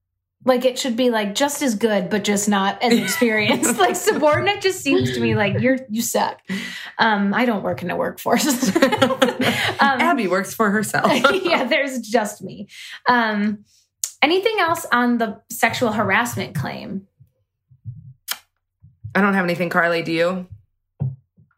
[0.44, 3.78] Like it should be like just as good, but just not as experienced.
[3.78, 6.40] like subordinate just seems to me like you're you suck.
[6.98, 8.46] Um, I don't work in a workforce.
[8.82, 9.20] um,
[9.80, 11.10] Abbi works for herself.
[11.44, 12.68] yeah, there's just me.
[13.08, 13.64] Um,
[14.22, 17.06] anything else on the sexual harassment claim?
[19.14, 20.02] I don't have anything, Carly.
[20.02, 20.46] Do you?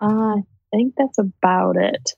[0.01, 0.43] Uh, I
[0.77, 2.13] think that's about it.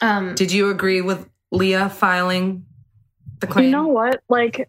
[0.00, 2.64] Um, Did you agree with Leah filing
[3.40, 3.66] the claim?
[3.66, 4.22] You know what?
[4.28, 4.68] Like,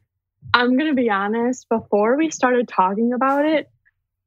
[0.53, 1.67] I'm gonna be honest.
[1.69, 3.69] Before we started talking about it,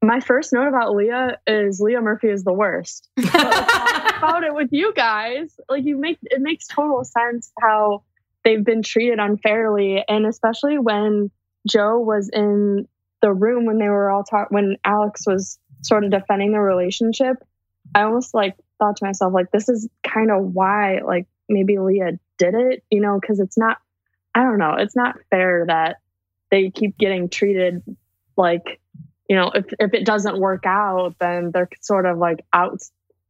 [0.03, 3.09] my first note about Leah is Leah Murphy is the worst.
[3.19, 8.03] about it with you guys, like you make it makes total sense how
[8.45, 11.31] they've been treated unfairly, and especially when
[11.69, 12.87] Jo was in
[13.23, 17.37] the room when they were all talk when Alex was sort of defending the relationship.
[17.95, 22.19] I almost like thought to myself like this is kind of why like maybe Leah
[22.39, 23.79] did it, you know, because it's not.
[24.35, 24.75] I don't know.
[24.75, 25.97] It's not fair that
[26.51, 27.83] they keep getting treated
[28.37, 28.81] like
[29.29, 32.81] you know if if it doesn't work out then they're sort of like out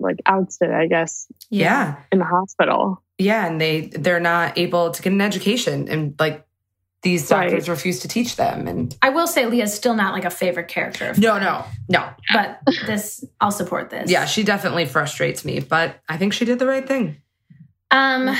[0.00, 1.96] like ousted i guess yeah.
[2.10, 6.44] in the hospital Yeah, and they they're not able to get an education, and like
[7.02, 7.76] these doctors Right.
[7.76, 8.66] refuse to teach them.
[8.66, 11.12] And I will say Leah's still not like a favorite character.
[11.18, 12.08] no, no, no.
[12.32, 14.10] But this, I'll support this.
[14.10, 17.18] Yeah, she definitely frustrates me, but I think she did the right thing.
[17.90, 18.34] Um,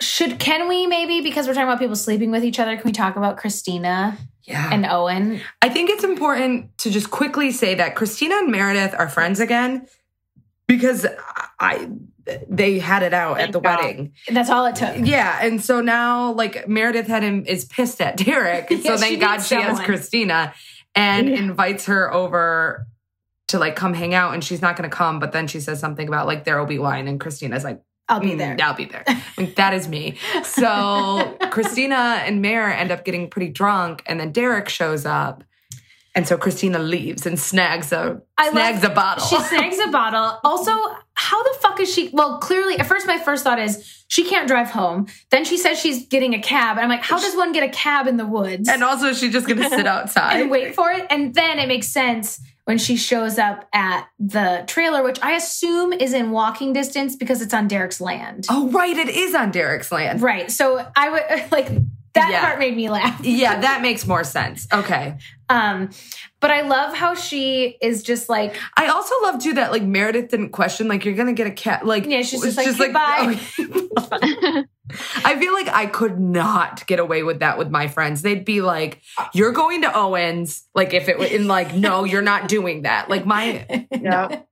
[0.00, 2.76] should can we maybe because we're talking about people sleeping with each other?
[2.76, 5.40] Can we talk about Cristina Yeah, and Owen?
[5.62, 9.86] I think it's important to just quickly say that Cristina and Meredith are friends again
[10.66, 11.06] because
[11.58, 11.88] I
[12.48, 13.80] they had it out at the God.
[13.82, 14.12] wedding.
[14.30, 14.96] That's all it took.
[15.06, 18.68] Yeah, and so now like Meredith had him is pissed at Derek.
[18.70, 19.80] Yeah, so she thank God needs she has.
[19.80, 20.54] Cristina
[20.94, 21.36] and Yeah.
[21.36, 22.86] invites her over
[23.48, 25.80] to like come hang out and she's not going to come but then she says
[25.80, 28.56] something about like there will be wine and Cristina's like I'll be "Mm, there.
[28.62, 29.04] I'll be there.
[29.36, 30.16] Like, that is me.
[30.44, 35.44] So Cristina and Mer end up getting pretty drunk and then Derek shows up.
[36.14, 39.24] And so Cristina leaves and snags a I snags love- a bottle.
[39.26, 40.40] She snags a bottle.
[40.42, 40.72] Also,
[41.14, 42.08] how the fuck is she?
[42.12, 45.06] Well, clearly, at first, my first thought is she can't drive home.
[45.30, 46.76] Then she says she's getting a cab.
[46.76, 49.32] And I'm like, how does one get a cab in the woods and also she's
[49.32, 50.40] just going to sit outside.
[50.40, 51.06] and wait for it?
[51.10, 55.90] And then it makes sense when she shows up at the trailer, which I assume
[55.94, 58.44] is in walking distance because it's on Derek's land.
[58.50, 60.20] Oh right, it is on Derek's land.
[60.20, 60.50] Right.
[60.50, 61.68] So I would like
[62.12, 62.44] that Yeah.
[62.44, 63.24] part made me laugh.
[63.24, 64.68] Yeah, that makes more sense.
[64.70, 65.16] Okay.
[65.48, 65.90] Um,
[66.40, 70.30] but I love how she is just like, I also love too that like Meredith
[70.30, 71.86] didn't question like you're gonna get a cat.
[71.86, 73.40] Like Yeah, she's just it's like, "Goodbye."
[74.12, 74.64] okay.
[75.24, 78.22] I feel like I could not get away with that with my friends.
[78.22, 79.02] They'd be like,
[79.34, 83.10] "You're going to Owens." Like if it was in like, no, you're not doing that.
[83.10, 84.42] Like my yeah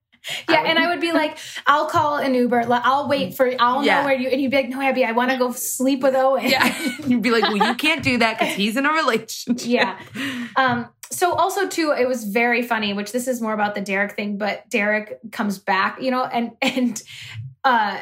[0.65, 2.65] yeah, and I would be like, I'll call an Uber.
[2.71, 4.01] I'll wait for, I'll Yeah.
[4.01, 6.15] know where you, and you'd be like, no, Abbi, I want to go sleep with
[6.15, 6.47] Owen.
[6.47, 6.77] yeah,
[7.07, 9.67] you'd be like, well, you can't do that because he's in a relationship.
[9.67, 9.99] yeah.
[10.57, 14.17] Um, so also too, it was very funny, which this is more about the Derek
[14.17, 17.01] thing, but Derek comes back, you know, and, and,
[17.65, 17.99] uh,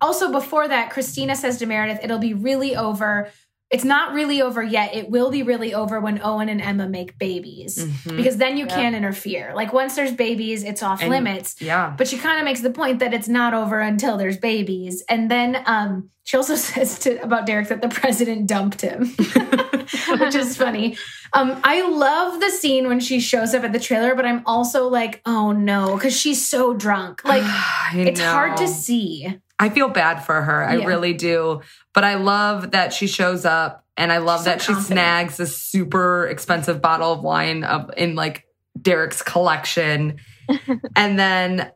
[0.00, 3.30] also before that, Cristina says to Meredith, it'll be really over.
[3.70, 4.94] It's not really over yet.
[4.94, 8.16] It will be really over when Owen and Emma make babies Mhm.
[8.16, 8.74] because then you Yeah.
[8.74, 9.52] can't interfere.
[9.54, 11.54] Like once there's babies, it's off And- limits.
[11.60, 11.92] Yeah.
[11.96, 15.04] But she kind of makes the point that it's not over until there's babies.
[15.08, 19.14] And then um, she also says to about Derek that the president dumped him.
[20.18, 20.96] which is funny.
[21.32, 24.88] Um, I love the scene when she shows up at the trailer, but I'm also
[24.88, 27.24] like, oh no, because she's so drunk.
[27.24, 27.44] Like,
[27.94, 29.38] it's hard to see.
[29.60, 30.64] I feel bad for her.
[30.64, 30.86] I Yeah.
[30.86, 31.60] really do.
[31.94, 35.36] But I love that she shows up and I love She's so that she snags
[35.36, 38.46] this super expensive bottle of wine of, in like
[38.80, 40.16] Derek's collection.
[40.96, 41.70] and then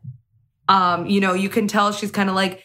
[0.68, 2.62] um, you know, you can tell she's kind of like,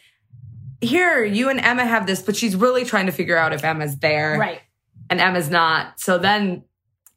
[0.79, 3.97] here, you and Emma have this, but she's really trying to figure out if Emma's
[3.97, 4.61] there Right.
[5.09, 5.99] and Emma's not.
[5.99, 6.63] So then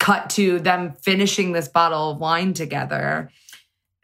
[0.01, 3.31] cut to them finishing this bottle of wine together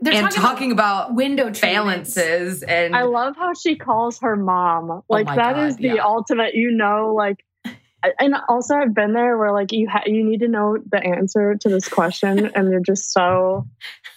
[0.01, 2.14] They're and talking, talking, about, about, window treatments.
[2.14, 4.90] balances and I love how she calls her mom.
[4.90, 6.05] Oh like my that God, is the yeah.
[6.05, 6.55] ultimate.
[6.55, 7.44] You know, like,
[8.20, 11.57] and also I've been there where like you ha- you need to know the answer
[11.57, 13.66] to this question, and you're just so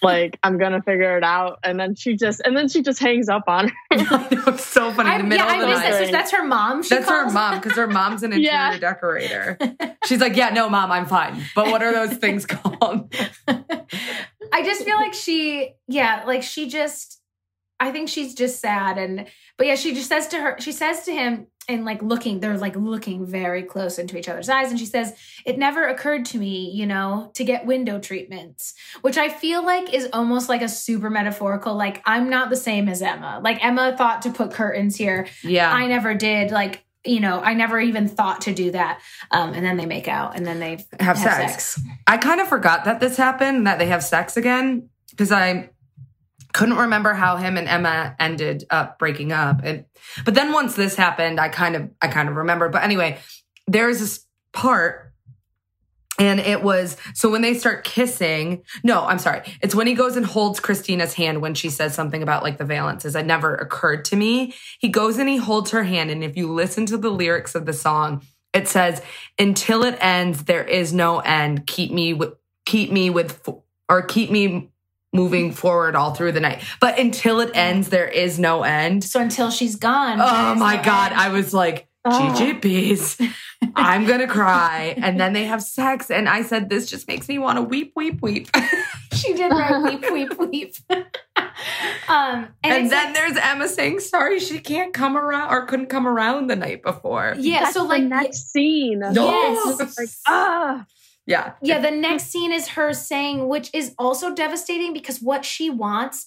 [0.02, 3.28] like I'm gonna figure it out, and then she just and then she just hangs
[3.28, 4.28] up on her.
[4.30, 5.10] It's so funny.
[5.10, 5.90] I, in the middle yeah, of I the missed night.
[5.90, 6.06] that.
[6.06, 6.82] So that's her mom.
[6.84, 8.78] She That's her mom because her mom's an interior Yeah.
[8.78, 9.58] decorator.
[10.06, 11.42] She's like, yeah, no, mom, I'm fine.
[11.56, 13.12] But what are those things called?
[14.52, 17.20] I just feel like she, yeah, like she just,
[17.78, 18.98] I think she's just sad.
[18.98, 19.26] And,
[19.58, 22.58] but yeah, she just says to her, she says to him, and like looking, they're
[22.58, 24.70] like looking very close into each other's eyes.
[24.70, 25.14] And she says,
[25.46, 29.92] It never occurred to me, you know, to get window treatments, which I feel like
[29.94, 33.40] is almost like a super metaphorical, like, I'm not the same as Emma.
[33.42, 35.28] Like, Emma thought to put curtains here.
[35.44, 35.72] Yeah.
[35.72, 36.50] I never did.
[36.50, 39.00] Like, you know, I never even thought to do that.
[39.30, 41.80] Um, and then they make out and then they have, sex.
[42.06, 45.70] I kind of forgot that this happened, that they have sex again, because I
[46.52, 49.62] couldn't remember how him and Emma ended up breaking up.
[49.64, 49.84] And
[50.24, 52.72] but then once this happened, I kind of I kind of remembered.
[52.72, 53.18] But anyway,
[53.66, 55.11] there's this part
[56.18, 59.42] and it was so when they start kissing, no, I'm sorry.
[59.62, 62.64] It's when he goes and holds Cristina's hand when she says something about like the
[62.64, 63.16] valances.
[63.16, 64.54] It never occurred to me.
[64.78, 67.64] He goes and he holds her hand and if you listen to the lyrics of
[67.64, 69.00] the song, it says
[69.38, 71.66] until it ends there is no end.
[71.66, 72.34] Keep me with
[72.66, 73.48] keep me with
[73.88, 74.70] or keep me
[75.14, 76.62] moving forward all through the night.
[76.80, 79.02] But until it ends there is no end.
[79.04, 80.20] So until she's gone.
[80.20, 81.20] Oh my no god, end.
[81.20, 82.34] I was like Oh.
[82.36, 83.32] GGBs.
[83.76, 84.94] I'm gonna cry.
[84.96, 86.10] And then they have sex.
[86.10, 88.48] And I said, this just makes me want to weep, weep, weep.
[89.12, 89.80] she did right.
[89.82, 90.74] Weep, weep, weep.
[90.90, 91.04] um,
[92.08, 96.06] and, And, then like- there's Emma saying, sorry, she can't come around or couldn't come
[96.08, 97.34] around the night before.
[97.38, 99.02] yeah, That's so the like next scene.
[99.12, 99.98] Yes.
[99.98, 100.84] Like ah.
[101.24, 101.52] Yeah.
[101.62, 106.26] yeah, the next scene is her saying, which is also devastating because what she wants,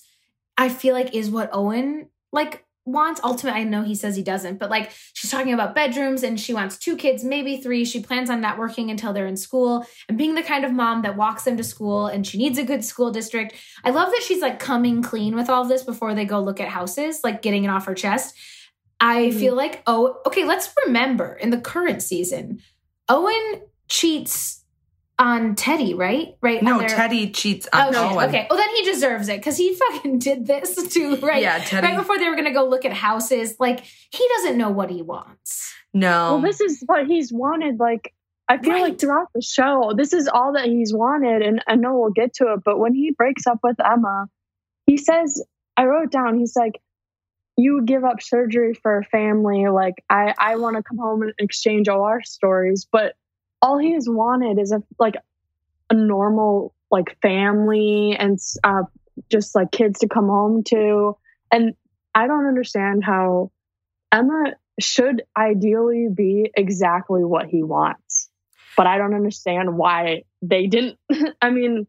[0.57, 3.19] I feel like, is what Owen like wants.
[3.23, 6.53] Ultimately, I know he says he doesn't, but like she's talking about bedrooms and she
[6.53, 7.83] wants two kids, maybe three.
[7.83, 11.01] She plans on not working until they're in school and being the kind of mom
[11.01, 13.55] that walks them to school and she needs a good school district.
[13.83, 16.59] I love that she's like coming clean with all of this before they go look
[16.59, 18.35] at houses, like getting it off her chest.
[18.99, 19.39] I Mhm.
[19.39, 22.61] feel like, oh, okay, let's remember in the current season,
[23.09, 24.63] Owen cheats
[25.17, 26.35] on Teddy, right?
[26.41, 26.61] Right.
[26.61, 28.01] No, their- Teddy cheats Oh, on shit.
[28.01, 28.29] Owen.
[28.29, 28.47] okay.
[28.49, 31.41] Well, then he deserves it because he fucking did this too, right?
[31.41, 31.87] Yeah, Teddy.
[31.87, 35.01] Right before they were gonna go look at houses, like he doesn't know what he
[35.01, 35.73] wants.
[35.93, 36.33] No.
[36.33, 37.79] Well, this is what he's wanted.
[37.79, 38.13] Like,
[38.49, 38.81] I feel Right.
[38.83, 41.41] like throughout the show, this is all that he's wanted.
[41.41, 44.27] And I know we'll get to it, but when he breaks up with Emma,
[44.85, 45.41] he says,
[45.77, 46.79] I wrote down, he's like,
[47.57, 49.67] you give up surgery for a family.
[49.67, 52.85] Like, I, I want to come home and exchange OR stories.
[52.91, 53.13] But
[53.65, 55.15] all he has wanted is a, like,
[55.89, 58.83] a normal, like, family and uh,
[59.29, 61.17] just like kids to come home to.
[61.51, 61.73] And
[62.13, 63.51] I don't understand how
[64.11, 68.29] Emma should ideally be exactly what he wants.
[68.77, 70.97] But I don't understand why they didn't.
[71.41, 71.87] I mean,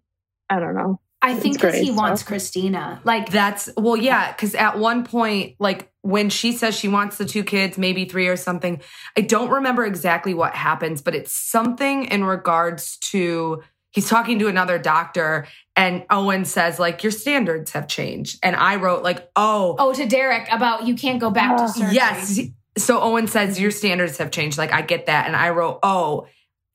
[0.48, 1.00] I don't know.
[1.22, 2.22] I think because he wants.
[2.22, 3.00] Cristina.
[3.02, 7.24] Like That's well, yeah, because at one point, like when she says she wants the
[7.24, 8.80] two kids, maybe three or something,
[9.16, 14.46] I don't remember exactly what happens, but it's something in regards to he's talking to
[14.46, 18.38] another doctor, and Owen says, like, your standards have changed.
[18.42, 21.66] And I wrote, like, oh, oh to Derek about you can't go back to Oh,
[21.66, 21.94] surgery.
[21.94, 22.40] yes.
[22.78, 24.58] So Owen says, your standards have changed.
[24.58, 25.26] Like, I get that.
[25.26, 26.26] And I wrote, oh,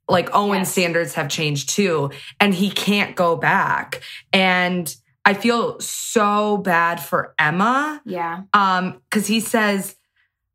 [0.10, 0.72] like Owen's Yes.
[0.72, 2.12] standards have changed too.
[2.40, 4.02] And he can't go back.
[4.34, 4.94] And
[5.26, 8.42] I feel so bad for Emma Yeah.
[8.54, 9.96] um because he says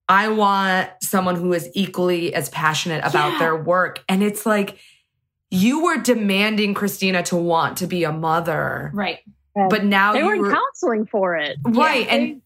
[0.08, 3.38] i want someone who is equally as passionate about Yeah.
[3.40, 4.78] their work and it's like
[5.50, 9.18] you were demanding cristina to want to be a mother Right.
[9.54, 11.56] but now They you were in were counseling for it.
[11.64, 12.42] right Yeah, and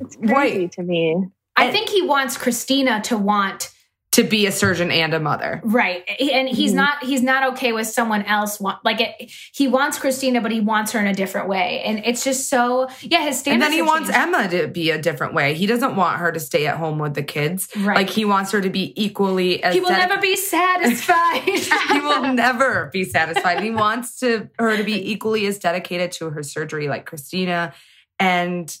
[0.00, 0.72] It's crazy Right.
[0.72, 1.16] to me.
[1.56, 3.70] I think he wants Cristina to want
[4.14, 5.60] to be a surgeon and a mother.
[5.64, 6.02] Right.
[6.20, 6.76] And he's Mhm.
[6.76, 10.60] not he's not okay with someone else want like it, he wants Cristina but he
[10.60, 11.82] wants her in a different way.
[11.84, 14.34] And it's just so yeah, his And then he wants changed.
[14.34, 15.54] Emma to be a different way.
[15.54, 17.68] He doesn't want her to stay at home with the kids.
[17.76, 17.96] Right.
[17.96, 21.42] Like he wants her to be equally as he will never be satisfied.
[21.92, 23.62] he will never be satisfied.
[23.62, 27.72] He wants to her to be equally as dedicated to her surgery like Cristina.
[28.20, 28.76] And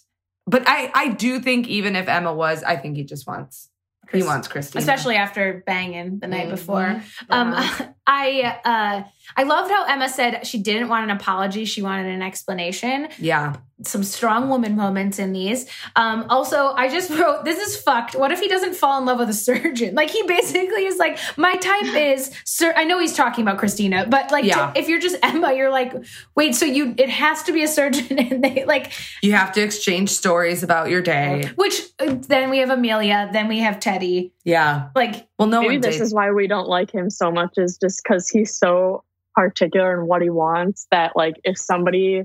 [0.46, 3.68] but I I do think even if Emma was, I think he just wants
[4.14, 4.80] he wants Cristina.
[4.80, 6.50] Especially after banging the night Mhm.
[6.50, 7.02] before.
[7.30, 7.54] Um,
[8.06, 9.02] I uh,
[9.36, 13.08] I loved how Emma said she didn't want an apology; she wanted an explanation.
[13.18, 13.56] yeah.
[13.82, 15.66] Some strong woman moments in these.
[15.96, 19.18] Um, also, I just wrote, "This is fucked." What if he doesn't fall in love
[19.18, 19.94] with a surgeon?
[20.04, 24.06] Like he basically is like, "My type is sir." I know he's talking about Cristina,
[24.08, 24.70] but like, Yeah.
[24.72, 25.92] to- if you're just Emma, you're like,
[26.36, 26.94] "Wait, so you?
[26.98, 30.88] It has to be a surgeon?" And they like, You have to exchange stories about
[30.88, 31.50] your day.
[31.56, 34.32] which uh, then we have Amelia, then we have Teddy.
[34.44, 34.90] Yeah.
[34.94, 36.06] Like, Well, no Maybe one this dates.
[36.08, 39.02] is why we don't like him so much, is just because he's so
[39.34, 42.24] particular in what he wants that, like, if somebody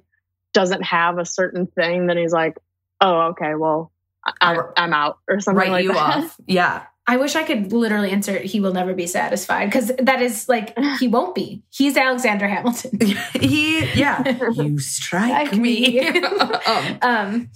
[0.53, 2.57] doesn't have a certain thing, then he's like,
[3.01, 3.91] oh, okay, well,
[4.25, 6.17] I- I'm, I'm out or something write like you that.
[6.23, 6.37] off.
[6.47, 6.83] Yeah.
[7.07, 10.77] I wish I could literally insert he will never be satisfied because that is like
[10.99, 11.63] he won't be.
[11.71, 12.99] He's Alexander Hamilton.
[13.41, 14.37] he yeah.
[14.53, 15.99] you strike Like me.
[16.11, 16.21] me.
[16.21, 17.49] um, Um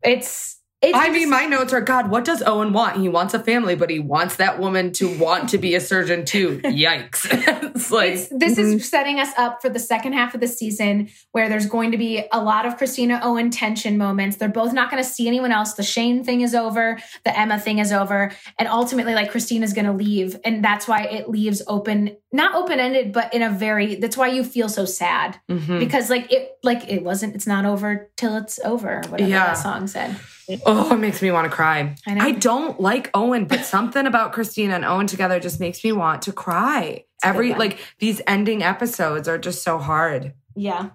[0.00, 2.98] it's it's I mean, my notes are God, what does Owen want?
[2.98, 6.24] He wants a family, but he wants that woman to want to be a surgeon
[6.24, 6.60] too.
[6.64, 7.26] Yikes.
[7.74, 11.08] it's like, it's, this is setting us up for the second half of the season
[11.32, 14.36] where there's going to be a lot of Cristina Owen tension moments.
[14.36, 15.74] They're both not going to see anyone else.
[15.74, 19.86] The Shane thing is over, the Emma thing is over, and ultimately, like Cristina's going
[19.86, 23.96] to leave, and that's why it leaves open, not open ended, but in a very.
[23.96, 25.80] That's why you feel so sad mhm.
[25.80, 27.34] because like it, like it wasn't.
[27.34, 29.02] It's not over till it's over.
[29.08, 29.46] Whatever Yeah.
[29.46, 30.16] that song said.
[30.64, 31.94] Oh, it makes me want to cry.
[32.06, 32.24] I know.
[32.24, 36.22] I don't like Owen, but something about Cristina and Owen together just makes me want
[36.22, 37.04] to cry.
[37.22, 40.90] good Every like these ending episodes are just so hard Yeah,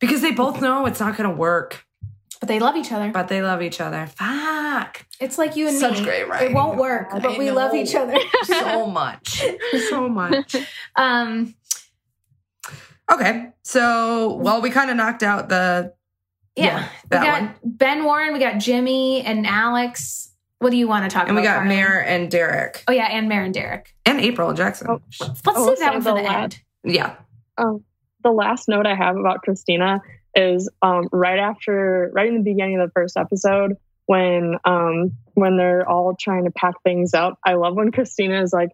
[0.00, 1.84] because they both know it's not going to work,
[2.40, 3.10] but they love each other.
[3.10, 4.06] but they love each other.
[4.06, 5.04] Fuck.
[5.20, 6.04] It's like you and Such me.
[6.04, 6.50] great writing.
[6.50, 8.16] It won't work, I but we love each other.
[8.44, 9.42] so much.
[9.88, 10.56] So much.
[10.96, 11.54] um,
[13.12, 13.48] Okay.
[13.62, 15.92] So, well, we kind of knocked out the
[16.56, 17.54] yeah, Yeah, we got one.
[17.64, 20.32] Ben Warren, we got Jimmy and Alex.
[20.60, 21.44] What do you want to talk and about?
[21.58, 21.76] And we got Carly?
[21.76, 23.94] Mer and Derek Oh yeah, and Mer and Derek.
[24.06, 24.86] and April and Jackson.
[24.90, 25.00] Oh.
[25.20, 26.42] Let's Oh, save that so one for the the last-
[26.84, 26.94] end.
[26.94, 27.16] Yeah.
[27.58, 27.84] Um,
[28.22, 30.00] the last note I have about Cristina
[30.34, 33.76] is um, right after, right in the beginning of the first episode,
[34.06, 37.38] when um, when they're all trying to pack things up.
[37.44, 38.70] I love when Cristina is like,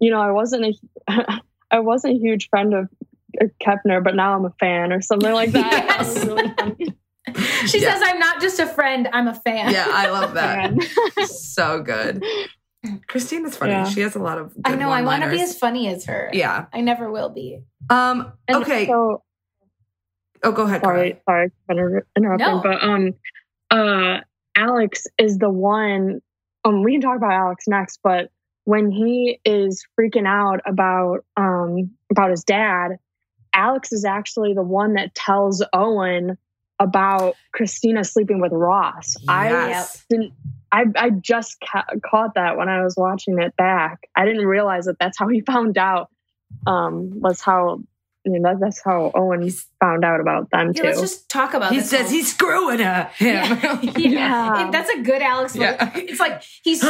[0.00, 0.76] you know, I wasn't
[1.08, 2.88] a, I wasn't a huge friend of
[3.64, 5.86] Kepner, but now I'm a fan or something like that.
[5.88, 6.94] That was really funny.
[7.66, 7.94] She Yeah.
[7.94, 10.72] says, "I'm not just a friend; I'm a fan." Yeah, I love that.
[11.26, 12.24] So good.
[13.08, 13.72] Christine is funny.
[13.72, 13.84] Yeah.
[13.88, 14.90] She has a lot of good I know.
[14.90, 16.30] I want to be as funny as her.
[16.32, 16.66] Yeah.
[16.72, 17.60] I never will be.
[17.90, 18.86] Um And okay.
[18.86, 19.22] So
[20.44, 20.82] oh, go ahead.
[20.82, 22.60] sorry, sorry, inter- interrupting, No.
[22.62, 23.14] but um,
[23.70, 24.20] uh,
[24.56, 26.20] Alex is the one.
[26.64, 28.30] Um, we can talk about Alex next, but
[28.64, 32.92] when he is freaking out about um about his dad,
[33.52, 36.38] Alex is actually the one that tells Owen
[36.80, 39.16] about Cristina sleeping with Ross.
[39.28, 40.32] I didn't.
[40.70, 44.00] I I just ca- caught that when I was watching it back.
[44.14, 46.10] I didn't realize that that's how he found out.
[46.66, 47.80] Um, was how
[48.24, 50.88] you know that, that's how Owen He's- found out about them Yeah, too.
[50.88, 51.72] let's just talk about.
[51.72, 53.10] He this says whole- he's screwing her.
[53.16, 53.58] Him.
[53.62, 53.96] Yeah, yeah.
[53.96, 54.66] Yeah.
[54.66, 55.54] It- that's a good Alex.
[55.56, 55.90] Yeah.
[55.94, 56.02] Yeah.
[56.02, 56.82] It's like he's.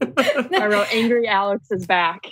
[0.00, 2.26] I wrote angry Alex is back.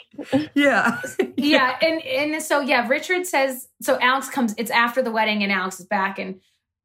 [0.55, 1.01] yeah.
[1.36, 5.51] yeah and and so yeah richard says so alex comes it's after the wedding and
[5.51, 6.40] alex is back and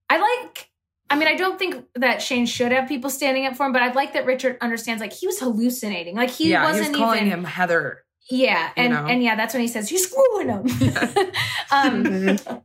[0.09, 0.69] i like
[1.09, 3.81] i mean i don't think that shane should have people standing up for him but
[3.81, 7.25] i'd like that richard understands like he was hallucinating like he yeah, wasn't was calling
[7.25, 8.04] even him Heather.
[8.29, 9.05] Yeah and know.
[9.05, 10.61] and yeah that's when he says you're screwing him
[11.71, 12.61] um Mhm.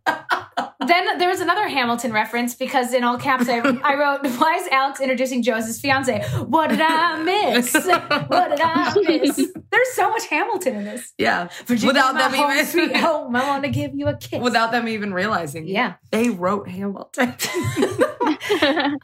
[0.87, 4.67] then there was another Hamilton reference because in all caps I, I wrote, "Why is
[4.69, 6.23] Alex introducing Jo as his fiance?
[6.49, 7.75] What did I miss?
[7.75, 9.37] What did I miss?"
[9.71, 11.13] There's so much Hamilton in this.
[11.19, 11.49] Yeah.
[11.67, 13.37] Virginia, Without them even- sweet home.
[13.37, 14.41] I want to give you a kiss.
[14.43, 15.69] Without them even realizing.
[15.69, 15.95] yeah.
[16.11, 17.35] They wrote Hamilton.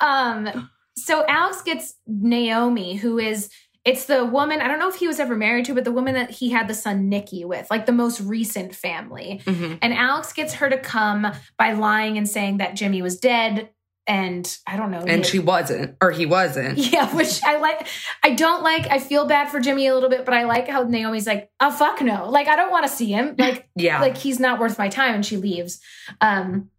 [0.01, 0.71] Um.
[0.99, 3.51] So Alex gets Naomi, who is
[3.87, 6.15] it's the woman I don't know if he was ever married to, but the woman
[6.15, 9.41] that he had the son Nikki with, like the most recent family.
[9.47, 9.79] Mhm.
[9.81, 13.71] And Alex gets her to come by lying and saying that Jimmy was dead.
[14.09, 15.01] And I don't know.
[15.01, 16.79] And he- she wasn't, or he wasn't.
[16.93, 17.87] Yeah, which I like.
[18.23, 18.87] I don't like.
[18.89, 21.73] I feel bad for Jimmy a little bit, but I like how Naomi's like, "Oh
[21.73, 23.35] fuck no!" Like I don't want to see him.
[23.39, 24.01] Like Yeah.
[24.01, 25.81] like he's not worth my time, and she leaves.
[26.21, 26.71] Um,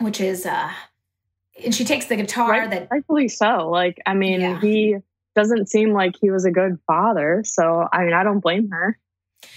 [0.00, 0.70] which is uh,
[1.64, 3.68] and she takes the guitar Right- that rightfully so.
[3.70, 4.60] Like, I mean, Yeah.
[4.60, 4.96] he
[5.34, 7.42] doesn't seem like he was a good father.
[7.44, 8.98] So I mean, I don't blame her.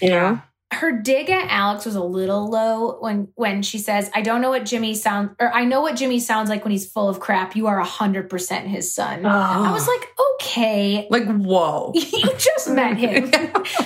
[0.00, 0.42] You know?
[0.72, 4.50] her dig at Alex was a little low when when she says, "I don't know
[4.50, 7.54] what Jimmy sounds or I know what Jimmy sounds like when he's full of crap.
[7.54, 11.92] You are hundred percent his son." I was like, "Okay, like, whoa.
[11.94, 13.32] you just met him.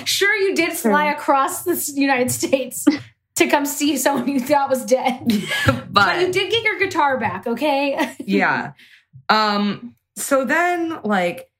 [0.05, 2.85] sure, you did fly across the United States
[3.35, 5.21] to come see someone you thought was dead,
[5.65, 7.45] but, but you did get your guitar back.
[7.45, 8.73] Okay, yeah.
[9.29, 11.50] Um, so then like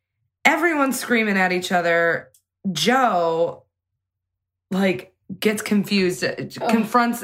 [0.45, 2.29] everyone's screaming at each other.
[2.71, 3.63] Jo
[4.71, 6.35] like gets confused, uh,
[6.69, 7.23] confronts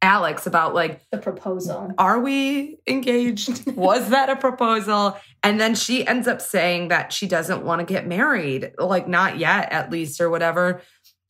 [0.00, 1.92] Alex about like, the proposal.
[1.98, 3.70] are we engaged?
[3.76, 5.16] Was that a proposal?
[5.42, 9.38] And then she ends up saying that she doesn't want to get married, like not
[9.38, 10.82] yet, at least, or whatever.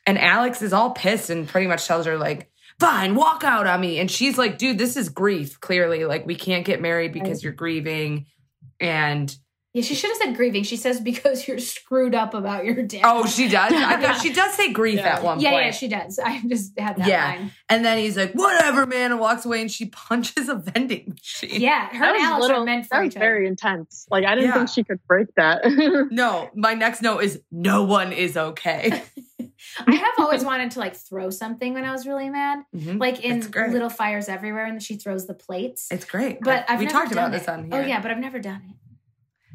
[0.06, 3.80] And Alex is all pissed and pretty much tells her, like, fine, walk out on
[3.80, 3.98] me.
[3.98, 6.04] And she's like, dude, this is grief, clearly.
[6.04, 8.26] Like, we can't get married because you're grieving.
[8.80, 9.34] And
[9.74, 10.62] Yeah, she should have said grieving.
[10.64, 13.02] She says because you're screwed up about your dad.
[13.04, 13.70] oh, she does.
[13.72, 14.00] I Yeah.
[14.00, 15.16] thought she does say grief Yeah.
[15.16, 15.60] at one yeah, point.
[15.60, 16.18] yeah, yeah, she does.
[16.18, 17.24] I just had that Yeah.
[17.26, 17.52] line.
[17.68, 21.60] And then he's like, whatever, man, and walks away and she punches a vending machine.
[21.60, 23.24] Yeah, her That and was little- are meant for that each was other.
[23.26, 24.06] very intense.
[24.10, 24.54] Like I didn't Yeah.
[24.54, 25.60] think she could break that.
[26.10, 29.02] No, my next note is no one is okay.
[29.86, 32.98] I have always wanted to like throw something when I was really mad, Mhm.
[32.98, 35.88] like in Little Fires Everywhere, and she throws the plates.
[35.90, 36.40] It's great.
[36.40, 37.82] but I've we never talked about done this on here.
[37.82, 38.76] Oh yeah, but I've never done it.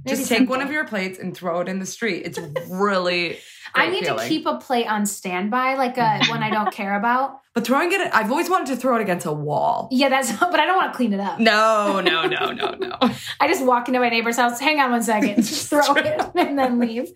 [0.06, 2.24] Maybe Just take one of your plates and throw it in the street.
[2.26, 2.39] It's
[2.70, 3.39] really
[3.76, 4.20] I need feeling.
[4.20, 7.39] to keep a plate on standby, like a one I don't care about.
[7.54, 9.88] But throwing it I've always wanted to throw it against a wall.
[9.91, 10.32] Yeah, that's.
[10.39, 11.39] But I don't want to clean it up.
[11.39, 12.97] No, no, no, no, no.
[13.39, 14.60] I just walk into my neighbor's house.
[14.60, 17.12] Hang on one second, just throw it and then leave.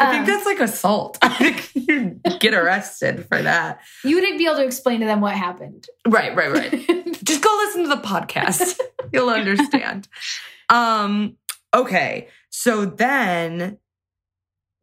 [0.00, 1.16] I think Um, that's like assault.
[1.22, 3.78] I think you get arrested for that.
[4.04, 5.86] you would be able to explain to them what happened.
[6.08, 7.22] Right, right, right.
[7.24, 8.80] Just go listen to the podcast.
[9.12, 10.08] You'll understand.
[10.70, 11.36] Um,
[11.74, 12.28] okay.
[12.50, 13.78] So then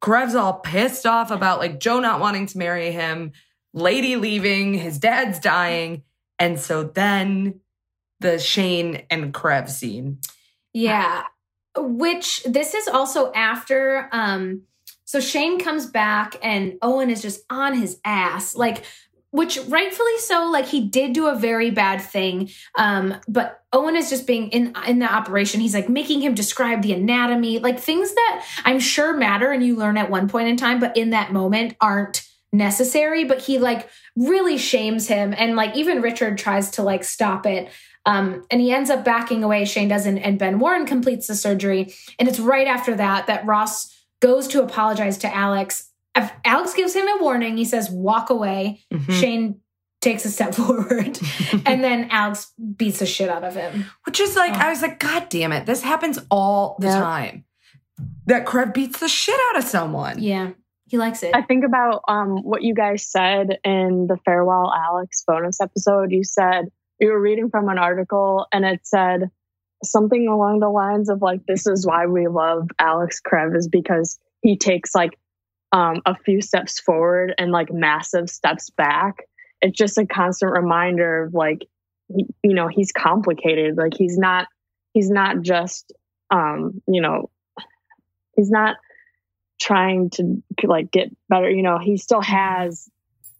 [0.02, 3.32] Karev's all pissed off about like Jo not wanting to marry him,
[3.74, 6.04] Lady leaving, his dad's dying.
[6.38, 7.62] And so then
[8.20, 10.20] the Shane and Karev scene.
[10.74, 11.24] Yeah.
[11.78, 14.64] Which this is also after um
[15.06, 18.56] so Shane comes back and Owen is just on his ass.
[18.56, 18.84] Like
[19.36, 24.10] which rightfully so like he did do a very bad thing um but Owen is
[24.10, 28.14] just being in in the operation he's like making him describe the anatomy like things
[28.14, 31.34] that I'm sure matter and you learn at one point in time but in that
[31.34, 36.84] moment aren't necessary but he like really shames him and like even Richard tries to
[36.84, 37.70] like stop it
[38.06, 39.66] um, and he ends up backing away.
[39.66, 41.94] Shane does, and, and Ben Warren completes the surgery.
[42.20, 45.92] And it's right after that that Ross goes to apologize to Alex.
[46.16, 47.58] If Alex gives him a warning.
[47.58, 49.12] He says, "Walk away." Mhm.
[49.12, 49.60] Shane
[50.02, 51.20] takes a step forward,
[51.66, 53.86] and then Alex beats the shit out of him.
[54.06, 54.60] Which is like, Oh.
[54.68, 55.66] I was like, God damn it.
[55.66, 57.00] This happens all the Yeah.
[57.00, 57.46] time.
[58.28, 60.22] That Karev beats the shit out of someone.
[60.22, 60.52] Yeah,
[60.88, 61.36] he likes it.
[61.36, 66.12] I think about um, what you guys said in the Farewell Alex bonus episode.
[66.12, 66.66] You said
[67.00, 69.30] you were reading from an article and it said
[69.84, 74.18] something along the lines of like, this is why we love Alex Karev is because
[74.42, 75.18] he takes like
[75.72, 79.28] um, a few steps forward and like massive steps back.
[79.62, 81.66] It's just a constant reminder of like,
[82.16, 83.78] he- you know, he's complicated.
[83.78, 84.48] Like he's not,
[84.94, 85.92] he's not just,
[86.32, 87.30] um, you know,
[88.36, 88.78] he's not
[89.60, 91.50] trying to like get better.
[91.50, 92.88] You know, he still has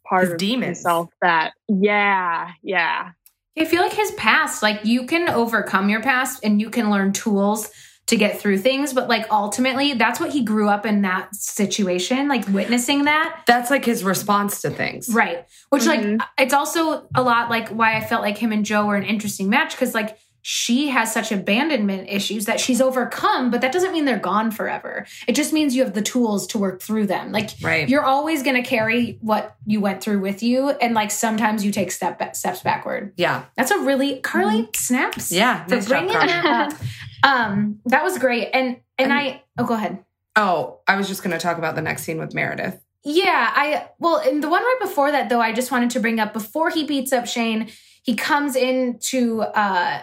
[0.08, 0.78] part His of demons.
[0.80, 3.12] himself that, yeah, yeah,
[3.58, 7.14] I feel like his past, like you can overcome your past and you can learn
[7.14, 7.70] tools
[8.08, 12.28] to get through things, but like ultimately, that's what he grew up in that situation,
[12.28, 13.42] like witnessing that.
[13.48, 15.10] That's like his response to things.
[15.10, 15.46] Right.
[15.70, 16.20] Which Mhm.
[16.20, 19.04] like it's also a lot like why I felt like him and Jo were an
[19.04, 23.92] interesting match because like she has such abandonment issues that she's overcome, but that doesn't
[23.92, 25.08] mean they're gone forever.
[25.28, 27.32] It just means you have the tools to work through them.
[27.32, 27.90] Like Right.
[27.90, 31.72] you're always going to carry what you went through with you and like sometimes you
[31.72, 33.14] take step ba- steps backward.
[33.18, 33.46] yeah.
[33.58, 35.32] That's a really Carly snaps.
[35.32, 35.64] Yeah.
[35.66, 36.28] For Nice job, bringing Carly.
[36.28, 36.78] that up.
[37.26, 38.50] Um that was great.
[38.54, 40.04] And and And- I oh go ahead.
[40.38, 42.78] Oh, I was just going to talk about the next scene with Meredith.
[43.06, 46.20] Yeah, I well, in the one right before that though, I just wanted to bring
[46.20, 47.70] up before he beats up Shane,
[48.04, 50.02] he comes into uh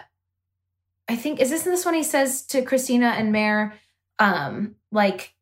[1.09, 3.73] I think is this this one he says to Cristina and Mer,
[4.19, 5.33] um, like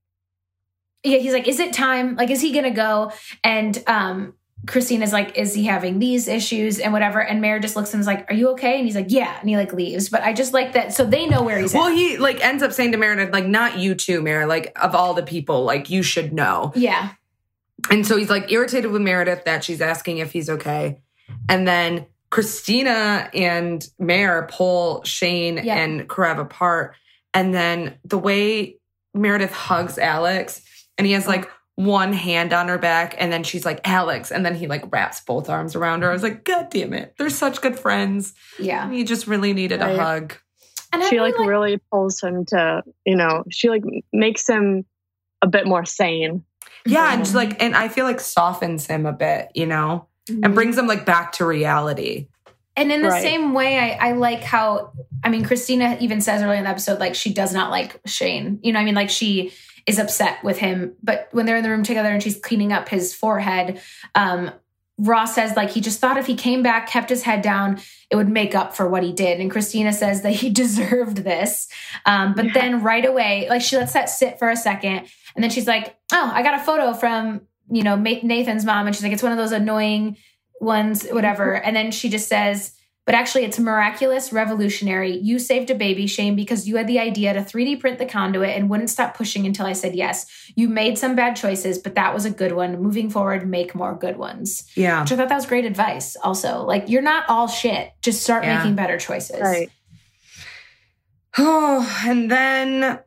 [1.03, 2.15] yeah, he's like, is it time?
[2.15, 3.11] Like, is he gonna go?
[3.43, 4.33] And um
[4.67, 7.19] Cristina's like, is he having these issues and whatever?
[7.19, 8.75] And Mer just looks and is like, Are you okay?
[8.77, 10.09] And he's like, Yeah, and he like leaves.
[10.09, 11.95] But I just like that so they know where he's Well, at.
[11.95, 14.45] he like ends up saying to Meredith, like, not you too, Mer.
[14.45, 16.71] like of all the people, like you should know.
[16.75, 17.11] Yeah.
[17.89, 21.01] And so he's like irritated with Meredith that she's asking if he's okay.
[21.49, 25.77] And then Cristina and Mer pull Shane Yeah.
[25.77, 26.95] and Karev apart.
[27.33, 28.77] And then the way
[29.13, 30.61] Meredith hugs Alex
[30.97, 34.45] and he has like one hand on her back and then she's like Alex and
[34.45, 36.09] then he like wraps both arms around her.
[36.09, 37.15] I was like, God damn it.
[37.17, 38.33] They're such good friends.
[38.59, 38.89] Yeah.
[38.91, 39.95] He just really needed Right.
[39.95, 40.35] a hug.
[40.93, 44.85] And I she really like really pulls him to, you know, she like makes him
[45.41, 46.43] a bit more sane.
[46.85, 50.43] Yeah, and just like and I feel like softens him a bit, you know, Mm-hmm.
[50.43, 52.27] and brings him like back to reality.
[52.77, 53.23] And in the Right.
[53.23, 54.93] same way, I, I like how,
[55.23, 58.59] I mean, Cristina even says earlier in the episode, like, she does not like Shane.
[58.61, 59.51] You know, what I mean, like, she
[59.87, 60.95] is upset with him.
[61.03, 63.81] But when they're in the room together and she's cleaning up his forehead,
[64.15, 64.51] um,
[64.97, 67.79] Ross says, like, he just thought if he came back, kept his head down,
[68.11, 69.39] it would make up for what he did.
[69.39, 71.67] And Cristina says that he deserved this.
[72.05, 72.51] Um, but Yeah.
[72.53, 75.07] then right away, like, she lets that sit for a second.
[75.35, 78.85] And then she's like, oh, I got a photo from, you know, Nathan's mom.
[78.85, 80.17] And she's like, it's one of those annoying
[80.59, 81.53] ones, whatever.
[81.65, 82.73] And then she just says,
[83.05, 85.17] but actually, it's miraculous, revolutionary.
[85.17, 88.55] You saved a baby, Shane, because you had the idea to 3D print the conduit
[88.55, 90.25] and wouldn't stop pushing until I said yes.
[90.55, 92.79] You made some bad choices, but that was a good one.
[92.81, 94.63] Moving forward, make more good ones.
[94.75, 95.01] Yeah.
[95.01, 96.63] Which I thought that was great advice, also.
[96.63, 97.91] Like, you're not all shit.
[98.01, 98.57] Just start Yeah.
[98.59, 99.41] making better choices.
[99.41, 99.69] Right.
[101.37, 102.99] Oh, and then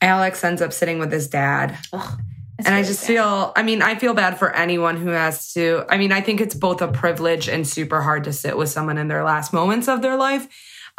[0.00, 1.78] Alex ends up sitting with his dad.
[1.92, 2.20] Ugh,
[2.58, 3.06] it's and I just sad.
[3.06, 5.84] feel, I mean, I feel bad for anyone who has to.
[5.88, 8.98] I mean, I think it's both a privilege and super hard to sit with someone
[8.98, 10.48] in their last moments of their life.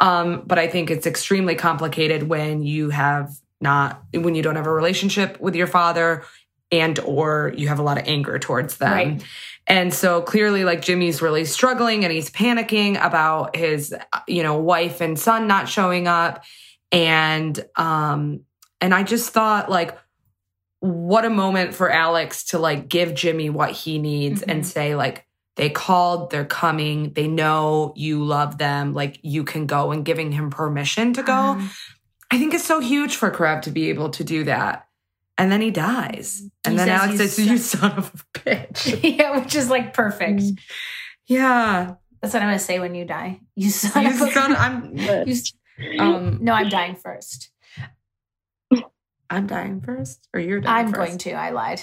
[0.00, 4.66] Um, but I think it's extremely complicated when you have not, when you don't have
[4.66, 6.24] a relationship with your father
[6.70, 8.92] and or you have a lot of anger towards them.
[8.92, 9.24] Right.
[9.66, 13.94] And so clearly, like Jimmy's really struggling and he's panicking about his,
[14.26, 16.44] you know, wife and son not showing up.
[16.92, 18.42] And, um,
[18.80, 19.98] and I just thought, like,
[20.80, 24.66] what a moment for Alex to like give Jimmy what he needs and Mhm.
[24.66, 25.24] say, like,
[25.56, 30.30] they called, they're coming, they know you love them, like, you can go and giving
[30.30, 31.32] him permission to go.
[31.32, 31.70] Um,
[32.30, 34.86] I think it's so huge for Karev to be able to do that.
[35.36, 36.42] And then he dies.
[36.64, 39.00] And He then Alex "You says, You son of a bitch.
[39.18, 40.40] yeah, which is like perfect.
[40.40, 40.58] Mm.
[41.26, 41.94] Yeah.
[42.20, 43.40] That's what I'm going to say when you die.
[43.56, 45.34] You son You of a son, I'm You
[46.00, 47.50] um no, I'm dying first.
[49.30, 50.28] I'm dying first.
[50.34, 51.06] Or you're dying I'm first.
[51.08, 51.32] going to.
[51.32, 51.80] I lied.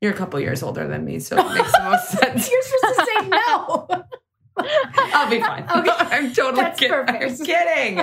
[0.00, 2.50] You're a couple years older than me, so it makes the most sense.
[2.50, 3.88] You're supposed to say no.
[5.12, 5.64] I'll be fine.
[5.64, 5.90] Okay.
[6.16, 6.94] I'm totally That's kidding.
[7.06, 7.40] perfect.
[7.40, 7.96] I'm kidding.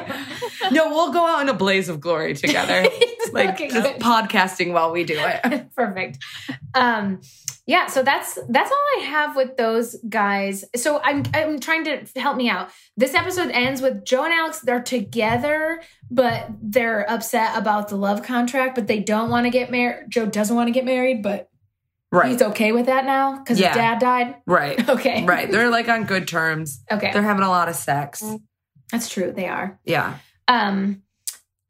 [0.71, 2.87] No, we'll go out in a blaze of glory together.
[3.31, 5.73] like Okay, just podcasting while we do it.
[5.75, 6.19] Perfect.
[6.75, 7.21] Um,
[7.66, 10.66] yeah, so that's that's all I have with those guys.
[10.76, 12.70] So I'm I'm trying to help me out.
[12.97, 14.59] This episode ends with Jo and Alex.
[14.59, 18.76] They're together, but they're upset about the love contract.
[18.76, 20.09] But they don't want to get married.
[20.09, 21.49] Jo doesn't want to get married, but
[22.11, 22.32] Right.
[22.32, 23.70] he's okay with that now because Yeah.
[23.70, 24.36] his dad died.
[24.45, 24.78] Right.
[24.89, 25.49] Okay, Right.
[25.49, 26.84] They're like on good terms.
[26.91, 28.24] Okay, They're having a lot of sex.
[28.91, 29.32] that's true.
[29.32, 29.80] They are.
[29.84, 30.18] Yeah.
[30.47, 31.01] Um,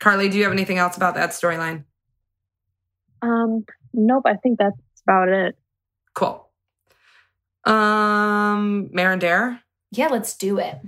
[0.02, 1.86] Carly, do you have anything else about that storyline?
[3.22, 3.64] um,
[3.94, 4.24] nope.
[4.26, 4.76] I think that's
[5.08, 5.56] about it.
[6.16, 6.48] Cool.
[7.66, 9.60] Um, Mer and Der.
[9.92, 10.80] yeah, let's do it.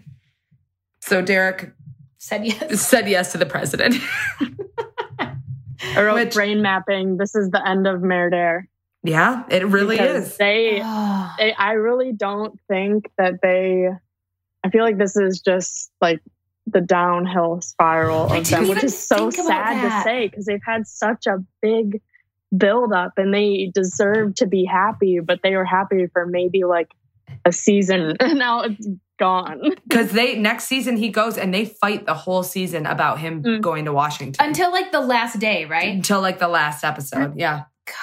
[1.02, 1.72] So Derek
[2.18, 2.82] Said yes.
[2.88, 3.96] said yes to the president.
[4.40, 7.18] I wrote Which- brain mapping.
[7.18, 8.64] This is the end of MerDer.
[9.04, 10.38] yeah, it really Because is.
[10.38, 10.78] They,
[11.38, 13.90] they, I really don't think that they.
[14.64, 16.20] I feel like this is just like
[16.66, 21.28] the downhill spiral of them, which is so sad to say because they've had such
[21.28, 22.02] a big
[22.58, 26.90] build up and they deserve to be happy, but they were happy for maybe like
[27.46, 28.88] a season and now it's
[29.18, 29.62] gone.
[29.88, 33.62] Because they next season he goes and they fight the whole season about him Mm.
[33.62, 35.90] going to Washington Until like the last day, right?
[35.94, 37.34] until like the last episode.
[37.38, 37.96] Yeah, God.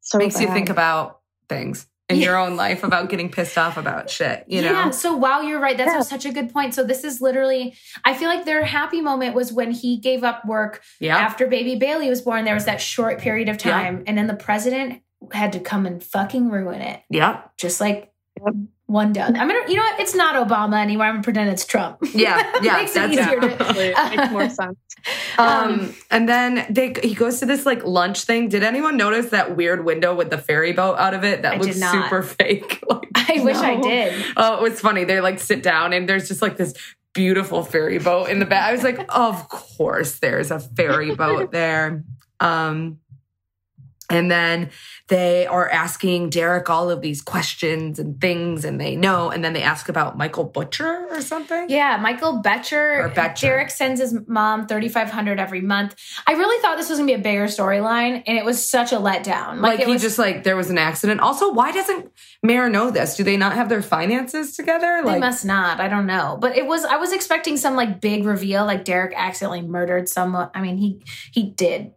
[0.00, 2.26] So makes you think about things in Yeah.
[2.26, 4.44] your own life about getting pissed off about shit.
[4.46, 4.90] You know, Yeah.
[4.90, 5.76] So wow, you're right.
[5.76, 6.00] That's Yeah.
[6.02, 6.74] such a good point.
[6.74, 10.44] So this is literally, I feel like their happy moment was when he gave up
[10.46, 12.44] work yeah, after baby Bailey was born.
[12.44, 13.72] There was that short period of Yeah.
[13.72, 15.02] time, and then the president
[15.32, 18.10] had to come and fucking ruin it, yeah, just like
[18.44, 18.54] Yep.
[18.92, 19.36] One done.
[19.36, 19.98] I'm gonna, you know what?
[20.00, 21.06] It's not Obama anymore.
[21.06, 21.98] I'm gonna pretend it's Trump.
[22.14, 22.76] yeah, yeah.
[22.76, 24.78] Makes it that's easier to- Actually, makes more sense.
[25.38, 28.48] Um, Um, and then they he goes to this like lunch thing.
[28.48, 31.42] Did anyone notice that weird window with the ferry boat out of it?
[31.42, 32.82] That I looks super fake.
[32.88, 34.24] Like, I wish I did.
[34.36, 35.04] oh, it was funny.
[35.04, 36.74] They like sit down and there's just like this
[37.14, 38.68] beautiful ferry boat in the back.
[38.68, 42.04] I was like, of course, there's a ferry boat there.
[42.40, 42.98] Um,
[44.12, 44.70] And then
[45.08, 49.30] they are asking Derek all of these questions and things, and they know.
[49.30, 51.66] And then they ask about Michael Butcher or something.
[51.68, 53.04] Yeah, Michael Betcher.
[53.04, 53.46] Or Betcher.
[53.46, 55.94] Derek sends his mom thirty five hundred every month.
[56.26, 58.96] I really thought this was gonna be a bigger storyline, and it was such a
[58.96, 59.60] letdown.
[59.60, 61.20] Like, it he was, just like there was an accident.
[61.20, 62.10] Also, why doesn't
[62.42, 63.16] Mer know this?
[63.16, 65.02] Do they not have their finances together?
[65.04, 65.80] They must not.
[65.80, 66.38] I don't know.
[66.40, 66.84] But it was.
[66.84, 70.50] I was expecting some like big reveal, like Derek accidentally murdered someone.
[70.54, 71.92] I mean, he he did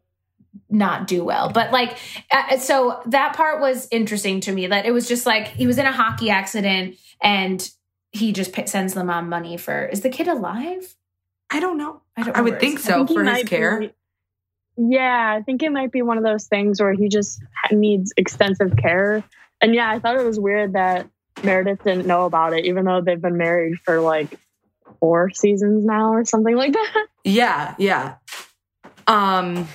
[0.69, 1.97] not do well, but like,
[2.31, 4.67] uh, so that part was interesting to me.
[4.67, 7.69] That it was just like he was in a hockey accident and
[8.11, 9.85] he just p- sends the mom money for.
[9.85, 10.95] Is the kid alive?
[11.51, 12.01] I don't know.
[12.17, 12.35] I don't.
[12.35, 12.59] I would remember.
[12.59, 13.79] think I so think for his care.
[13.79, 13.93] be-
[14.77, 18.75] yeah, I think it might be one of those things where he just needs extensive
[18.75, 19.23] care.
[19.61, 21.07] And yeah, I thought it was weird that
[21.43, 24.37] Meredith didn't know about it, even though they've been married for like
[24.99, 27.07] four seasons now or something like that.
[27.23, 28.15] Yeah, yeah.
[29.07, 29.67] Um.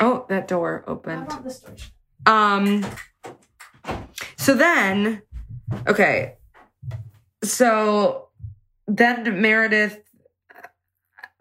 [0.00, 1.22] Oh, that door opened.
[1.24, 1.74] about this door?
[2.26, 2.84] Um.
[4.36, 5.22] So then,
[5.86, 6.34] okay.
[7.44, 8.28] So
[8.86, 10.02] then Meredith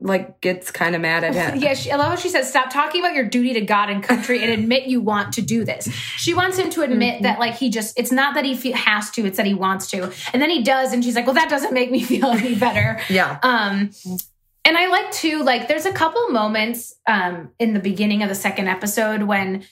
[0.01, 1.59] like gets kind of mad at him.
[1.59, 4.03] Yeah, she, I love how she says, "Stop talking about your duty to God and
[4.03, 5.87] country and admit you want to do this."
[6.17, 7.23] She wants him to admit Mhm.
[7.23, 10.11] that, like, he just—it's not that he fe- has to; it's that he wants to.
[10.33, 12.99] And then he does, and she's like, "Well, that doesn't make me feel any better."
[13.09, 13.39] Yeah.
[13.41, 13.91] Um,
[14.65, 15.67] and I like to like.
[15.67, 19.63] There's a couple moments um in the beginning of the second episode when.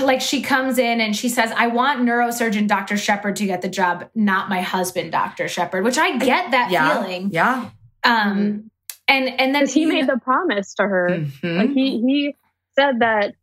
[0.00, 2.96] Like she comes in and she says, "I want neurosurgeon Dr.
[2.96, 5.48] Shepherd to get the job, not my husband, Dr.
[5.48, 7.02] Shepherd." Which I get that Yeah.
[7.02, 7.30] feeling.
[7.32, 7.68] Yeah.
[8.04, 8.70] Um,
[9.08, 11.08] and and then Because he made the promise to her.
[11.10, 11.56] Mhm.
[11.58, 12.36] Like he he
[12.76, 13.34] said that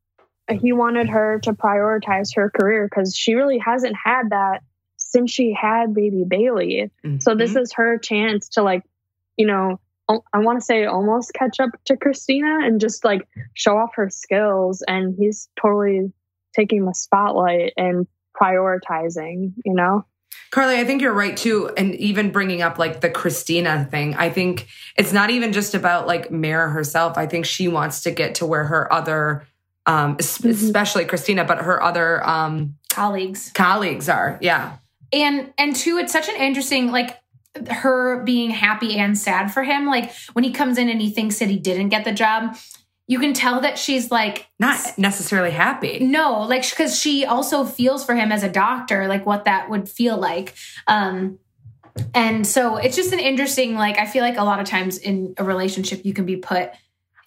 [0.49, 4.61] he wanted her to prioritize her career because she really hasn't had that
[4.95, 6.90] since she had baby Bailey.
[7.18, 7.61] So this Mhm.
[7.64, 8.84] is her chance to like,
[9.36, 13.27] you know, al- I want to say almost catch up to Cristina and just like
[13.53, 14.84] show off her skills.
[14.88, 16.11] And he's totally
[16.56, 18.07] taking the spotlight and
[18.64, 19.53] prioritizing.
[19.65, 20.06] You know,
[20.52, 21.69] Carly, I think you're right too.
[21.77, 24.68] And even bringing up like the Cristina thing, I think
[24.98, 27.18] it's not even just about like Mara herself.
[27.18, 29.45] I think she wants to get to where her other,
[29.86, 30.49] um, es- Mhm.
[30.52, 33.52] especially Cristina, but her other um, colleagues.
[33.53, 34.38] colleagues are.
[34.41, 34.77] Yeah.
[35.11, 37.18] and and two it's such an interesting like
[37.68, 41.40] her being happy and sad for him like when he comes in and he thinks
[41.40, 42.56] that he didn't get the job
[43.07, 45.99] you can tell that she's like Not necessarily happy.
[45.99, 49.90] no like because she also feels for him as a doctor like what that would
[49.90, 50.53] feel like
[50.88, 51.40] um
[52.14, 55.34] and so it's just an interesting like i feel like a lot of times in
[55.38, 56.64] a relationship you can be put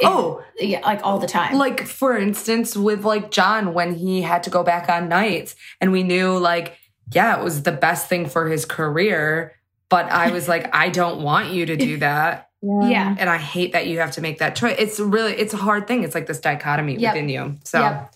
[0.01, 4.23] in, Oh, yeah like all the time like for instance, with like John when he
[4.23, 6.77] had to go back on nights and we knew like,
[7.13, 9.55] yeah, it was the best thing for his career.
[9.93, 12.49] But I was like, I don't want you to do that.
[12.63, 14.77] yeah and I hate that you have to make that choice.
[14.79, 16.05] It's really it's a hard thing.
[16.05, 17.15] It's like this dichotomy Yep.
[17.15, 17.57] within you.
[17.65, 18.15] So Yep.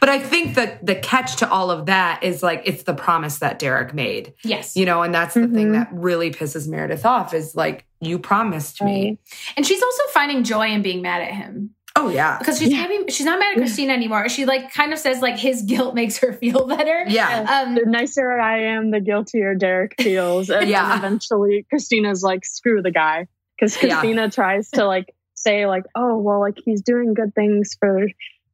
[0.00, 3.38] but I think that the catch to all of that is like it's the promise
[3.38, 4.34] that Derek made.
[4.44, 5.72] yes You know, and that's the thing Mhm.
[5.72, 9.18] that really pisses Meredith off is like you promised me.
[9.56, 11.70] And she's also finding joy in being mad at him
[12.02, 12.38] Oh yeah.
[12.38, 12.78] because she's Yeah.
[12.78, 14.28] happy, she's not mad at Cristina anymore.
[14.28, 17.04] She like kind of says like his guilt makes her feel better.
[17.08, 17.62] Yeah.
[17.66, 20.48] Um, The nicer I am, the guiltier Derek feels.
[20.50, 20.88] And Yeah.
[20.88, 23.26] then eventually Cristina's like, screw the guy.
[23.58, 24.00] Because Yeah.
[24.00, 28.06] Cristina tries to like say, like, oh, well, like he's doing good things for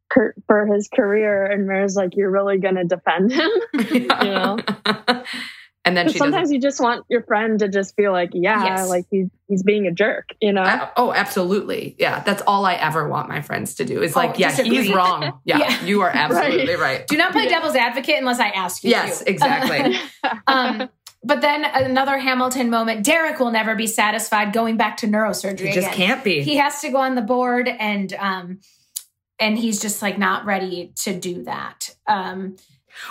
[0.08, 1.44] Kurt for his career.
[1.44, 3.50] And Mer's like, you're really gonna defend him.
[3.92, 4.58] you know?
[5.86, 6.54] and then 'Cause she sometimes doesn't.
[6.56, 8.88] you just want your friend to just feel like, yeah, Yes.
[8.90, 10.62] like he's he's being a jerk, you know?
[10.62, 11.94] I- oh, absolutely.
[11.98, 14.02] Yeah, that's all I ever want my friends to do.
[14.02, 14.76] Is Oh, like, yeah, disagree.
[14.82, 15.40] he's wrong.
[15.44, 15.84] Yeah, Yeah.
[15.84, 17.06] you are absolutely right.
[17.06, 17.50] do not play Yeah.
[17.50, 18.90] devil's advocate unless I ask you.
[18.90, 19.30] Yes, to.
[19.30, 19.96] exactly.
[20.48, 20.88] um,
[21.24, 23.04] but then another Hamilton moment.
[23.04, 25.92] Derek will never be satisfied going back to neurosurgery It just again.
[25.94, 26.42] can't be.
[26.42, 28.58] He has to go on the board, and um,
[29.40, 31.90] and he's just like not ready to do that.
[32.06, 32.56] Um,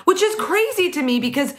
[0.05, 1.53] Which is crazy to me because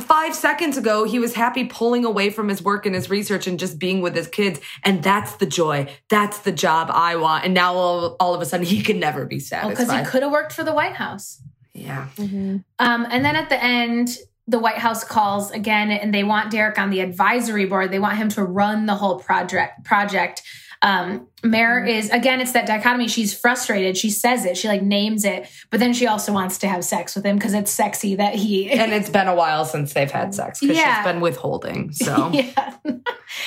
[0.00, 3.58] five seconds ago he was happy pulling away from his work and his research and
[3.58, 4.60] just being with his kids.
[4.84, 5.88] And that's the joy.
[6.08, 7.44] That's the job I want.
[7.44, 9.70] And now all, all of a sudden he can never be satisfied.
[9.70, 10.06] because satisfied.
[10.06, 11.40] he could have worked for the White House.
[11.74, 12.08] yeah.
[12.16, 12.64] Mhm.
[12.78, 14.16] Um, and then at the end,
[14.48, 17.90] the White House calls again, and they want Derek on the advisory board.
[17.90, 19.84] They want him to run the whole project.
[19.84, 20.42] Project.
[20.82, 21.88] Um, Mer Mm-hmm.
[21.88, 22.40] is again.
[22.40, 23.08] It's that dichotomy.
[23.08, 23.96] She's frustrated.
[23.96, 24.56] She says it.
[24.56, 27.54] She like names it, but then she also wants to have sex with him because
[27.54, 28.70] it's sexy that he.
[28.86, 30.96] And it's been a while since they've had sex because Yeah.
[31.02, 31.92] she's been withholding.
[31.92, 32.74] So yeah.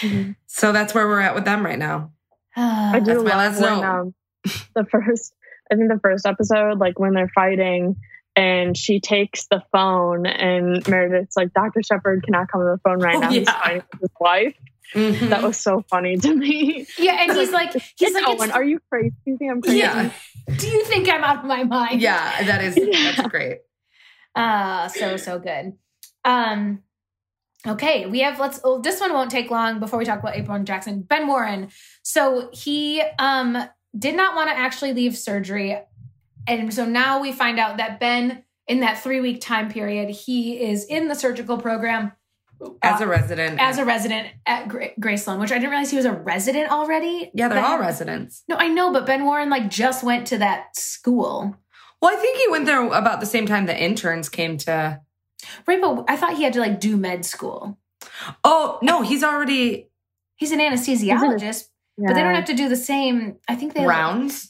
[0.01, 0.35] Mhm.
[0.47, 2.11] so that's where we're at with them right now.
[2.55, 4.13] I do That's my love last when um,
[4.75, 5.33] the first,
[5.71, 7.95] I think the first episode, like when they're fighting,
[8.35, 11.81] and she takes the phone, and Meredith's like, "Dr.
[11.83, 13.29] Shepherd cannot come to the phone right Oh, now.
[13.29, 14.55] He's fighting with his wife."
[14.95, 15.29] Mhm.
[15.29, 16.87] That was so funny to me.
[16.97, 19.13] Yeah, and he's like, he's like, Owen, are you crazy?
[19.25, 19.77] Do you think I'm crazy?
[19.79, 20.11] yeah,
[20.57, 22.01] do you think I'm out of my mind?
[22.01, 22.75] yeah, that is
[23.15, 23.59] that's great.
[24.35, 25.73] Uh, so so good.
[26.25, 26.83] Um
[27.67, 30.55] okay, we have let's oh, this one won't take long before we talk about April
[30.55, 31.01] and Jackson.
[31.01, 31.69] Ben Warren.
[32.03, 33.57] So he um
[33.97, 35.77] did not want to actually leave surgery.
[36.47, 40.85] And so now we find out that Ben in that 3-week time period, he is
[40.85, 42.11] in the surgical program
[42.81, 46.05] As a resident, as a resident at Gra- Graceland, which I didn't realize he was
[46.05, 47.31] a resident already.
[47.33, 48.43] yeah, they're Ben- all residents.
[48.47, 51.55] No, I know, but Ben Warren like just went to that school.
[52.01, 55.01] Well, I think he went there about the same time the interns came to.
[55.67, 57.77] Right, but I thought he had to like do med school.
[58.43, 59.89] Oh no, he's already
[60.39, 61.65] He's an anesthesiologist,
[61.97, 63.35] but they don't have to do the same.
[63.49, 64.48] I think they rounds.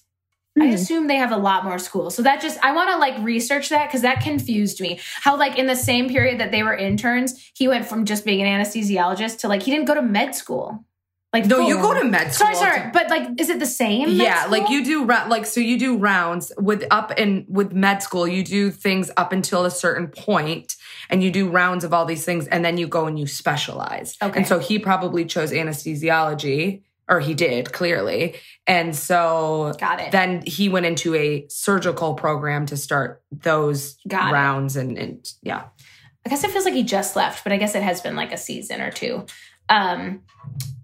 [0.62, 0.74] I Mhm.
[0.74, 2.16] assume they have a lot more schools.
[2.16, 5.00] So that just I want to like research that because that confused me.
[5.22, 8.42] How like in the same period that they were interns, he went from just being
[8.42, 10.84] an anesthesiologist to like he didn't go to med school.
[11.32, 12.48] Like No, you go to med school.
[12.56, 14.10] Sorry, sorry, but like, is it the same?
[14.10, 18.28] yeah, like you do like so you do rounds with up and with med school.
[18.28, 20.76] You do things up until a certain point,
[21.08, 24.18] and you do rounds of all these things, and then you go and you specialize.
[24.24, 24.40] Okay.
[24.40, 28.36] And so he probably chose anesthesiology, or he did clearly,
[28.68, 30.12] and so Got it.
[30.12, 35.64] then he went into a surgical program to start those Got rounds and, and yeah
[36.26, 38.32] I guess it feels like he just left, but I guess it has been like
[38.32, 39.26] a season or two.
[39.70, 40.22] Um,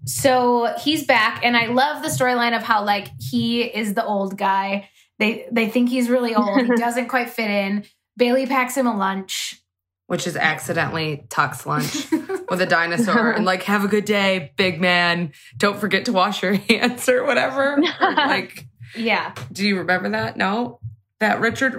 [0.04, 4.38] so he's back, and I love the storyline of how like he is the old
[4.38, 4.88] guy.
[5.18, 6.66] They they think he's really old.
[6.66, 7.84] he doesn't quite fit in.
[8.16, 9.60] Bailey packs him a lunch.
[10.06, 12.10] Which is accidentally Tuck's lunch
[12.48, 15.32] with a dinosaur and like have a good day big man.
[15.56, 18.66] Don't forget to wash your hands or whatever Or, like
[18.96, 20.36] yeah, do you remember that?
[20.36, 20.80] No
[21.18, 21.74] that Richard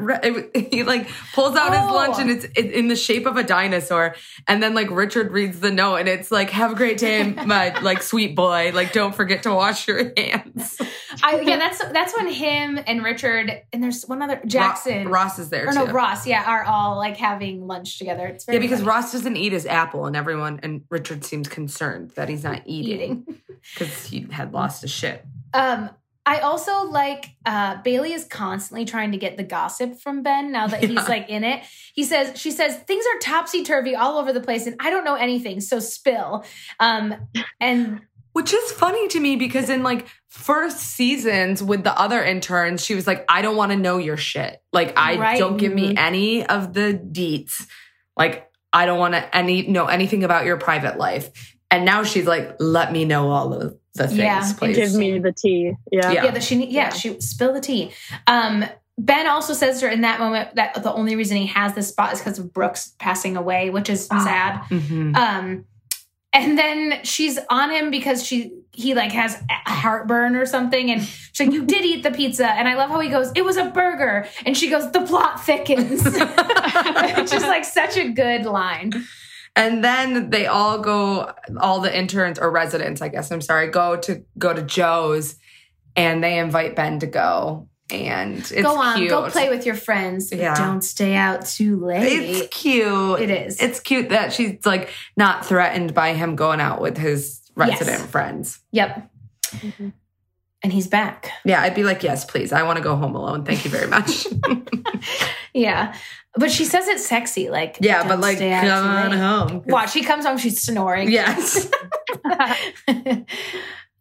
[0.72, 1.94] he like pulls out his Oh.
[1.94, 4.16] lunch and it's in the shape of a dinosaur
[4.48, 7.78] and then like Richard reads the note and it's like have a great day my
[7.82, 10.82] like sweet boy like don't forget to wash your hands
[11.24, 11.58] I, yeah.
[11.58, 15.68] That's that's when him and Richard and there's one other Jackson Ro- Ross is there
[15.68, 16.28] or too no Ross.
[16.28, 18.28] Yeah, are all like having lunch together.
[18.28, 18.90] It's very yeah because funny.
[18.90, 23.24] Ross doesn't eat his apple and everyone and Richard seems concerned that he's not eating
[23.26, 23.42] eating.
[23.74, 25.90] because he had lost his shit Um,
[26.28, 30.68] I also like uh, Bailey is constantly trying to get the gossip from Ben now
[30.68, 30.90] that Yeah.
[30.90, 31.64] he's like in it.
[31.96, 35.06] He says she says things are topsy turvy all over the place, and I don't
[35.06, 36.44] know anything, so spill.
[36.82, 37.16] Um,
[37.62, 38.02] and
[38.34, 42.94] Which is funny to me because in like first seasons with the other interns, she
[42.94, 44.62] was like, I don't want to know your shit.
[44.74, 45.40] Like, I Right.
[45.40, 45.98] don't give me Mhm.
[45.98, 47.66] any of the deets.
[48.18, 51.56] Like, I don't want to any know anything about your private life.
[51.72, 54.76] And now she's like, let me know all of the things, Yeah, please.
[54.78, 55.74] Give me the tea.
[55.92, 56.12] Yeah.
[56.12, 56.24] Yeah.
[56.26, 56.90] yeah, the, she yeah, Yeah.
[56.94, 57.92] she spill the tea.
[58.28, 58.66] Um,
[59.00, 61.90] Ben also says to her in that moment that the only reason he has this
[61.90, 64.24] spot is because of Brooks passing away, which is Ah.
[64.24, 64.62] sad.
[64.80, 65.16] Mhm.
[65.16, 65.66] Um,
[66.34, 71.02] and then she's on him because she he like has a heartburn or something, and
[71.04, 73.58] she's like, "You did eat the pizza," and I love how he goes, "It was
[73.58, 76.04] a burger," and she goes, "The plot thickens,"
[77.18, 78.92] which is like such a good line.
[79.58, 83.98] And then they all go, all the interns or residents, I guess, I'm sorry, go
[83.98, 85.36] to go to Joe's
[85.96, 87.68] and they invite Ben to go.
[87.90, 89.10] And it's go on, cute.
[89.10, 90.56] go play with your friends, but Yeah.
[90.56, 92.04] don't stay out too late.
[92.44, 93.20] It's cute.
[93.22, 93.62] It is.
[93.62, 98.06] It's cute that she's like not threatened by him going out with his resident Yes.
[98.12, 98.60] friends.
[98.72, 99.10] yep.
[99.52, 99.94] Mhm.
[100.64, 101.30] And he's back.
[101.46, 102.52] Yeah, I'd be like, yes, please.
[102.52, 103.46] I want to go home alone.
[103.46, 104.28] Thank you very much.
[105.54, 105.96] Yeah,
[106.38, 109.64] but she says it's sexy, like yeah, but like, stay out come on home.
[109.68, 111.12] Watch, she comes home, she's snoring.
[111.12, 111.70] Yes.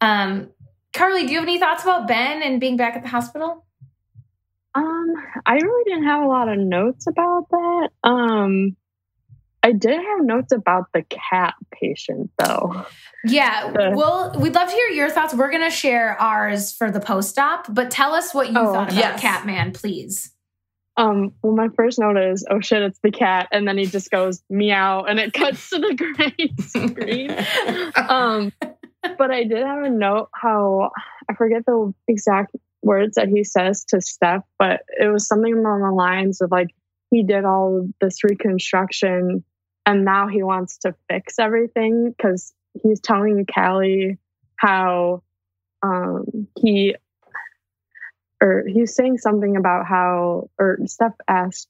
[0.01, 0.49] um,
[0.93, 3.65] Carly, do you have any thoughts about Ben and being back at the hospital?
[4.75, 5.15] Um,
[5.47, 7.89] I really didn't have a lot of notes about that.
[8.05, 8.77] Um,
[9.63, 12.87] I did have notes about the cat patient though.
[13.25, 15.35] Yeah, well, we'd love to hear your thoughts.
[15.35, 18.93] We're gonna share ours for the post op, but tell us what you Oh, thought
[18.93, 19.21] about yes.
[19.21, 20.33] Catman, please.
[20.97, 24.11] Um, well, my first note is, oh shit, it's the cat, and then he just
[24.11, 27.37] goes meow, and it cuts to the gray screen.
[28.09, 28.53] um,
[29.19, 30.91] but I did have a note how
[31.29, 35.83] I forget the exact words that he says to Steph, but it was something along
[35.83, 36.69] the lines of like
[37.11, 39.45] he did all this reconstruction
[39.87, 42.53] and now he wants to fix everything because
[42.83, 44.19] he's telling Callie
[44.57, 45.23] how
[45.83, 46.97] um, he
[48.41, 51.69] or he's saying something about how or Steph asked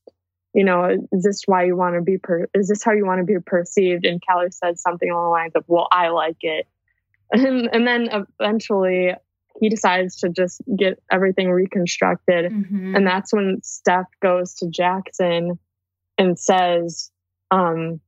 [0.56, 3.18] you know, is this why you want to be, per- is this how you want
[3.18, 4.06] to be perceived?
[4.06, 6.66] And Callie said something along the lines of, well, I like it.
[7.30, 8.09] And, and then
[8.40, 9.12] eventually
[9.60, 12.51] he decides to just get everything reconstructed.
[12.51, 12.97] Mhm.
[12.97, 15.59] And that's when Steph goes to Jackson
[16.16, 17.10] and says,
[17.51, 18.01] um,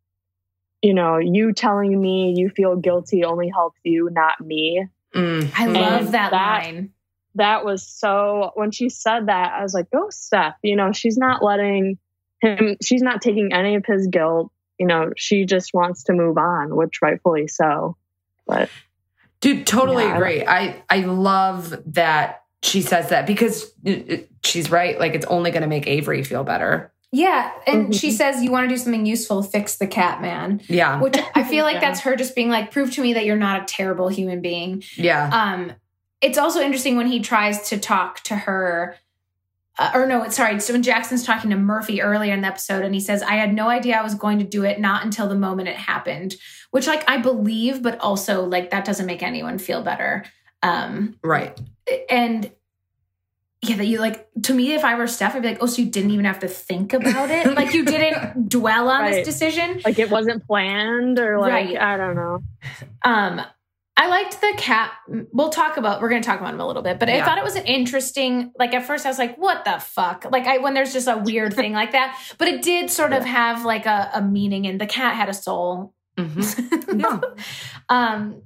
[0.80, 4.86] you know, you telling me you feel guilty only helps you, not me.
[5.14, 5.52] Mm.
[5.54, 6.92] I love that, that- line.
[7.38, 10.54] That was so, when she said that, I was like, go, Steph.
[10.62, 11.98] You know, she's not letting
[12.40, 14.52] him, she's not taking any of his guilt.
[14.78, 17.96] You know, she just wants to move on, which rightfully so.
[18.46, 18.70] But
[19.40, 20.44] Dude, totally Yeah, agree.
[20.46, 24.98] I I love that she says that because it- it- she's right.
[24.98, 26.92] Like it's only going to make Avery feel better.
[27.12, 28.00] Yeah, and Mhm.
[28.00, 30.60] she says you want to do something useful, fix the cat man.
[30.68, 31.80] Yeah, Which I feel like Yeah.
[31.80, 34.82] that's her just being like, prove to me that you're not a terrible human being.
[34.96, 35.72] yeah, Um,
[36.20, 38.96] it's also interesting when he tries to talk to her.
[39.78, 40.58] Uh, or no, it's sorry.
[40.60, 43.54] So when Jackson's talking to Murphy earlier in the episode, and he says, "I had
[43.54, 46.34] no idea I was going to do it, not until the moment it happened,"
[46.72, 50.24] which like I believe, but also like that doesn't make anyone feel better.
[50.64, 51.56] Um, right.
[52.10, 52.50] and
[53.62, 55.82] yeah, that you like to me, if I were Steph, I'd be like, "Oh, so
[55.82, 57.54] you didn't even have to think about it?
[57.54, 61.78] like you didn't dwell on this decision?" like it wasn't planned or like, Right.
[61.80, 62.42] I don't know.
[63.04, 63.40] Um,
[64.00, 64.92] I liked the cat.
[65.32, 66.00] We'll talk about.
[66.00, 67.66] We're going to talk about him a little bit, but I thought it was an
[67.66, 68.52] interesting.
[68.56, 71.18] Like at first, I was like, "What the fuck?" Like I when there's just a
[71.18, 74.80] weird thing like that, but it did sort of have like a, a meaning, and
[74.80, 75.94] the cat had a soul.
[76.16, 77.00] Mhm.
[77.00, 77.20] Yeah.
[77.88, 78.42] um.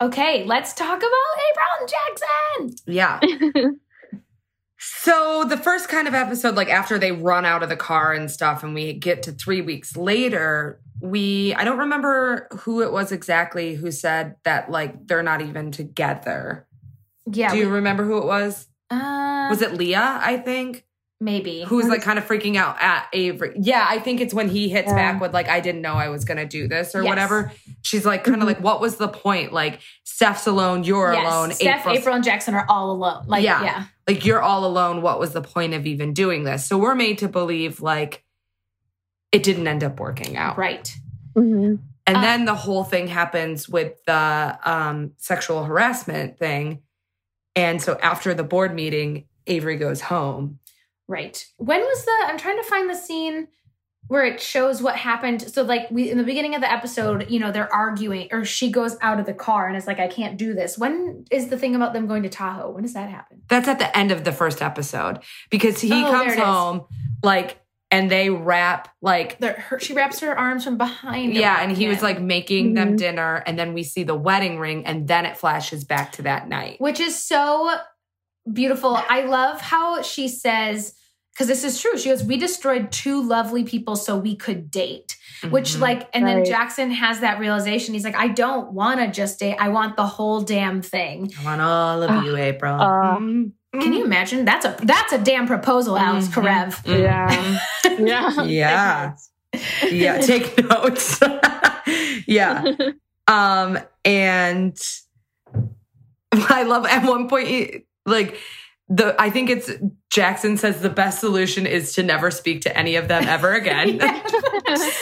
[0.00, 1.10] Okay, let's talk about
[1.50, 2.92] April and Jackson.
[2.94, 3.20] Yeah.
[4.80, 8.30] So the first kind of episode, like after they run out of the car and
[8.30, 13.12] stuff, and we get to three weeks later, we I don't remember who it was
[13.12, 16.66] exactly who said that like they're not even together.
[17.30, 17.50] Yeah.
[17.52, 18.66] Do you remember who it was?
[18.90, 20.18] uh, Was it Leah?
[20.22, 20.84] I think
[21.20, 21.62] maybe?
[21.66, 23.54] who's like kind of freaking out at Avery.
[23.60, 24.94] Yeah, I think it's when he hits Yeah.
[24.94, 27.08] back with like I didn't know I was gonna do this or Yes.
[27.08, 27.52] whatever.
[27.82, 28.46] She's like kind of Mhm.
[28.46, 29.52] like, what was the point?
[29.52, 31.52] Like Steph's alone, you're Yes, alone.
[31.52, 33.24] Steph, April's- April, and Jackson are all alone.
[33.26, 33.62] Like, Yeah.
[33.62, 33.84] yeah.
[34.08, 37.18] like you're all alone what was the point of even doing this so we're made
[37.18, 38.24] to believe like
[39.32, 40.94] it didn't end up working out right.
[41.36, 41.78] Mhm.
[42.06, 46.82] and Uh, then the whole thing happens with the um, sexual harassment thing
[47.56, 50.58] and so after the board meeting avery goes home
[51.10, 51.42] Right.
[51.56, 52.12] When was the?
[52.26, 53.48] I'm trying to find the scene
[54.08, 55.40] where it shows what happened.
[55.40, 58.70] So, like, we in the beginning of the episode, you know, they're arguing, or she
[58.70, 61.56] goes out of the car and is like, "I can't do this." When is the
[61.56, 62.72] thing about them going to Tahoe?
[62.72, 63.40] When does that happen?
[63.48, 66.44] that's at the end of the first episode because he Oh, comes it is.
[66.44, 66.84] home
[67.22, 67.58] like
[67.90, 71.34] and they wrap like They're, her, she wraps her arms from behind.
[71.34, 72.98] yeah and he was like making them Mhm.
[72.98, 76.48] dinner and then we see the wedding ring and then it flashes back to that
[76.48, 77.74] night which is so
[78.52, 78.96] beautiful.
[78.96, 80.94] I love how she says.
[81.34, 81.96] Because this is true.
[81.96, 85.16] She goes, We destroyed two lovely people so we could date.
[85.50, 85.80] which Mhm.
[85.80, 89.54] like and then jackson has that realization he's like i don't want to just date
[89.60, 93.52] i want the whole damn thing i want all of Ah, you april uh, Mm.
[93.72, 96.32] Can you imagine that's a that's a damn proposal alex Mhm.
[96.32, 97.00] karev.
[97.00, 97.58] Yeah.
[97.98, 98.42] Yeah.
[98.42, 99.14] Yeah.
[99.90, 101.20] yeah take notes
[102.26, 102.64] yeah
[103.26, 104.76] um and
[106.32, 108.36] i love at one point like
[108.90, 109.70] the i think it's
[110.10, 113.98] jackson says the best solution is to never speak to any of them ever again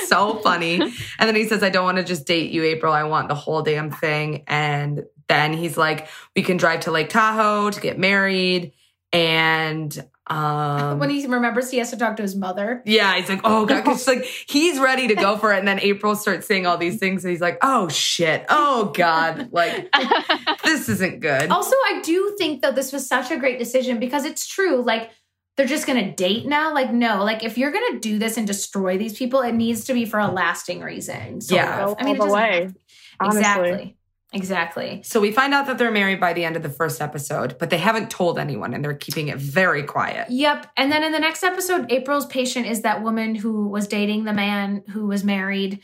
[0.07, 0.93] so funny and
[1.29, 3.63] then he says i don't want to just date you april i want the whole
[3.63, 8.73] damn thing and then he's like we can drive to lake tahoe to get married.
[9.13, 12.83] And um when he remembers he has to talk to his mother.
[12.85, 15.79] Yeah, he's like, oh god, 'cause, like he's ready to go for it, and then
[15.81, 19.89] April starts saying all these things, and he's like, oh shit, oh god, like
[20.65, 21.49] this isn't good.
[21.51, 25.11] also i do think though this was such a great decision because it's true like
[25.57, 26.75] they're just gonna date now?
[26.75, 27.25] Like no.
[27.25, 30.19] Like if you're gonna do this and destroy these people it needs to be for
[30.21, 31.41] a lasting reason.
[31.41, 31.85] Sort Yeah.
[31.87, 31.97] of.
[31.99, 32.75] I mean it all the way, have
[33.21, 33.39] honestly.
[33.41, 33.96] exactly
[34.37, 37.57] exactly So we find out that they're married by the end of the first episode,
[37.59, 40.29] but they haven't told anyone, and they're keeping it very quiet.
[40.31, 40.67] Yep.
[40.77, 44.33] And then in the next episode, April's patient is that woman who was dating the
[44.35, 45.81] man who was married,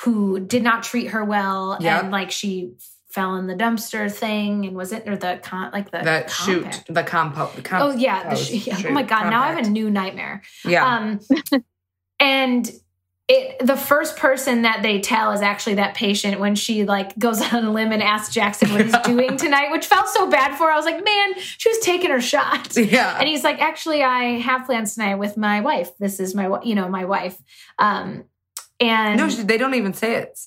[0.00, 2.02] who did not treat her well, Yep.
[2.04, 2.72] and like she
[3.10, 6.82] fell in the dumpster thing, and was it or the con like the That shoot,
[6.88, 8.82] the compo, the comp- Oh yeah, the sh- yeah.
[8.86, 9.30] Oh my god!
[9.30, 10.42] Now I have a new nightmare.
[10.66, 11.20] yeah, Um,
[12.20, 12.70] and
[13.28, 17.40] it the first person that they tell is actually that patient when she like goes
[17.52, 20.64] on a limb and asks Jackson what he's doing tonight, which felt so bad for
[20.64, 20.70] her.
[20.70, 22.76] I was like, man, she was taking her shot.
[22.76, 23.18] yeah.
[23.18, 25.90] And he's like, actually, I have plans tonight with my wife.
[25.98, 27.36] This is my, you know, my wife.
[27.78, 28.24] Um,
[28.78, 30.38] and no, she- they don't even say it.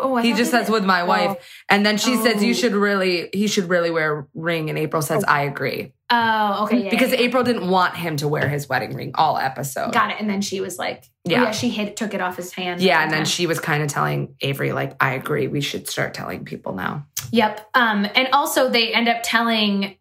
[0.00, 1.36] Oh, I He just says with my wife,
[1.68, 2.54] and then she says you Oh.
[2.54, 6.84] should really, he should really wear a ring, and April says I agree Oh, okay,
[6.84, 7.26] yeah, because yeah, yeah.
[7.26, 9.92] April didn't want him to wear his wedding ring all episode.
[9.92, 10.16] got it.
[10.18, 11.42] And then she was like, Yeah.
[11.42, 12.80] yeah, she hit, took it off his hand.
[12.80, 16.14] Yeah, and then she was kind of telling Avery, like, I agree, we should start
[16.14, 17.06] telling people now.
[17.30, 17.68] Yep.
[17.74, 19.96] Um, and also they end up telling,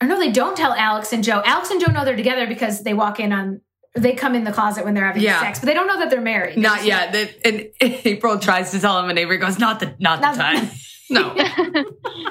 [0.00, 1.42] or no, they don't tell Alex and Jo.
[1.44, 3.60] Alex and Jo know they're together because they walk in on
[3.94, 5.40] they come in the closet when they're having Yeah.
[5.40, 6.56] sex, but they don't know that they're married.
[6.56, 7.14] They're Not yet.
[7.14, 7.68] like- And
[8.04, 10.70] April tries to tell him, and Avery goes, "Not the, not the time."
[11.10, 11.36] No.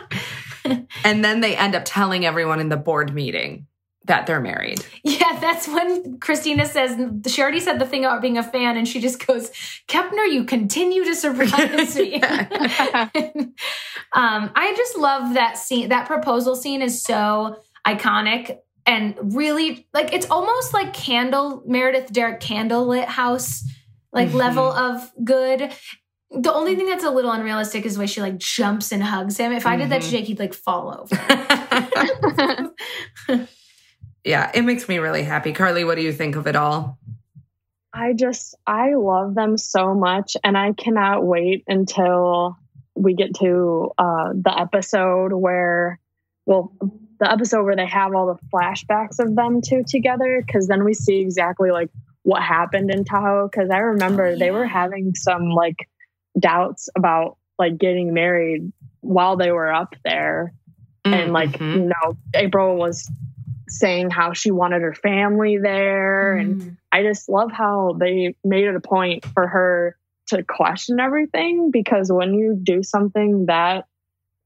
[1.03, 3.68] and then they end up telling everyone in the board meeting
[4.06, 4.84] that they're married.
[5.03, 6.98] Yeah, that's when Cristina says
[7.31, 9.52] she already said the thing about being a fan, and she just goes,
[9.88, 13.53] "Kepner, you continue to surprise me." um,
[14.56, 15.90] I just love that scene.
[15.90, 22.39] That proposal scene is so iconic and really like it's almost like Candle Meredith Derek
[22.39, 23.64] candlelit house
[24.11, 24.34] like Mhm.
[24.35, 25.72] level of good.
[26.31, 29.38] The only thing that's a little unrealistic is the way she like jumps and hugs
[29.38, 29.51] him.
[29.51, 30.11] If I did that to Mhm.
[30.11, 31.15] Jake, he'd like fall over.
[34.23, 35.53] yeah, it makes me really happy.
[35.53, 36.97] Carly, what do you think of it all?
[37.93, 42.57] I just I love them so much, and I cannot wait until
[42.95, 45.99] we get to uh, the episode where,
[46.45, 46.73] well,
[47.24, 50.94] the episode where they have all the flashbacks of them two together, because then we
[50.94, 51.90] see exactly like
[52.24, 53.50] what happened in Tahoe.
[53.52, 55.90] Because I remember Oh, they were having some like
[56.40, 58.72] doubts about like getting married
[59.02, 60.54] while they were up there
[61.06, 63.12] and like you know april was
[63.68, 66.78] saying how she wanted her family there and Mm.
[66.94, 69.98] i just love how they made it a point for her
[70.28, 73.86] to question everything because when you do something that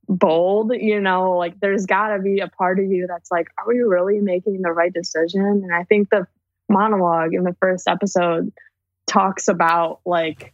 [0.10, 3.68] bold you know like there's got to be a part of you that's like are
[3.68, 6.26] we really making the right decision and i think the
[6.70, 8.52] monologue in the first episode
[9.06, 10.54] talks about like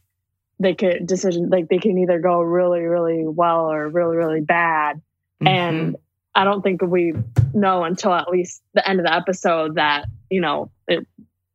[0.60, 5.02] they could decision like they can either go really really well or really really bad
[5.42, 5.48] Mhm.
[5.48, 5.96] and
[6.36, 7.14] I don't think we
[7.54, 11.06] know until at least the end of the episode that you know it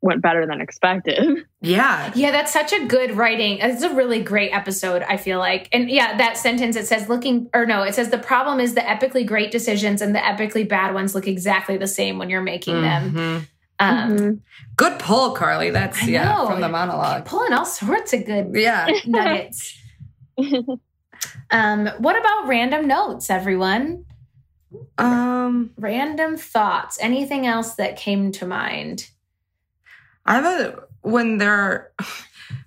[0.01, 1.45] went better than expected.
[1.61, 3.59] yeah, Yeah, that's such a good writing.
[3.59, 5.69] It's a really great episode, I feel like.
[5.73, 8.81] And yeah, that sentence it says looking or no, it says the problem is the
[8.83, 12.81] epically great decisions and the epically bad ones look exactly the same when you're making
[12.83, 13.13] them.
[13.13, 13.47] Mhm.
[13.81, 14.41] Um Mhm.
[14.77, 15.71] Good pull, Carly.
[15.71, 16.47] That's I yeah know.
[16.49, 17.25] from the monologue.
[17.25, 18.89] pulling all sorts of good Yeah.
[19.07, 19.77] nuggets.
[21.51, 24.05] Um, what about random notes, everyone?
[24.99, 26.97] Um, Random thoughts.
[27.01, 29.09] Anything else that came to mind?
[30.29, 31.91] I have a when they're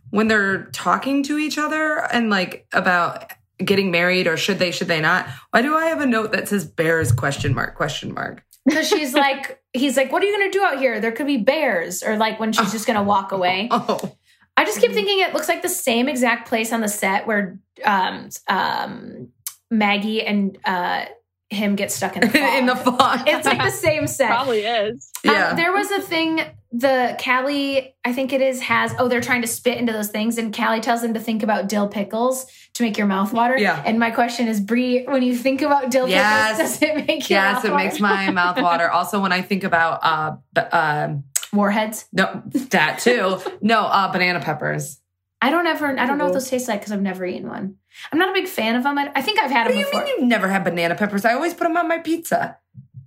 [0.09, 3.31] when they're talking to each other and like about
[3.63, 5.27] getting married or should they should they not.
[5.51, 8.43] Why do I have a note that says bears question mark question mark?
[8.65, 10.99] Because she's like, he's like, what are you going to do out here?
[10.99, 13.69] There could be bears, or like when she's just going to walk away.
[13.87, 14.17] Oh,
[14.57, 17.57] I just keep thinking it looks like the same exact place on the set where
[17.85, 19.29] um, um,
[19.71, 21.05] Maggie and uh,
[21.49, 22.53] him get stuck in the fog.
[22.59, 23.27] in the font.
[23.27, 24.27] it's like the same set.
[24.27, 25.09] Probably is.
[25.25, 25.53] Um, yeah.
[25.53, 26.41] there was a thing
[26.71, 30.37] the Callie, I think it is, has oh, they're trying to spit into those things,
[30.37, 32.45] and Callie tells them to think about dill pickles
[32.75, 33.57] to make your mouth water.
[33.57, 33.81] Yeah.
[33.85, 36.57] And my question is, Brie, when you think about dill Yes.
[36.57, 37.83] pickles, does it make your yes, mouth it water?
[37.83, 38.89] makes my mouth water.
[38.91, 42.05] Also, when I think about uh, b- um, warheads.
[42.13, 43.39] no, that too.
[43.61, 44.99] No, uh, banana peppers.
[45.41, 47.75] I don't ever, I don't know what those taste like because I've never eaten one.
[48.13, 48.97] I'm not a big fan of them.
[48.97, 50.03] I, I think I've had What them do you before.
[50.03, 51.25] mean you've never had banana peppers?
[51.25, 52.57] I always put them on my pizza.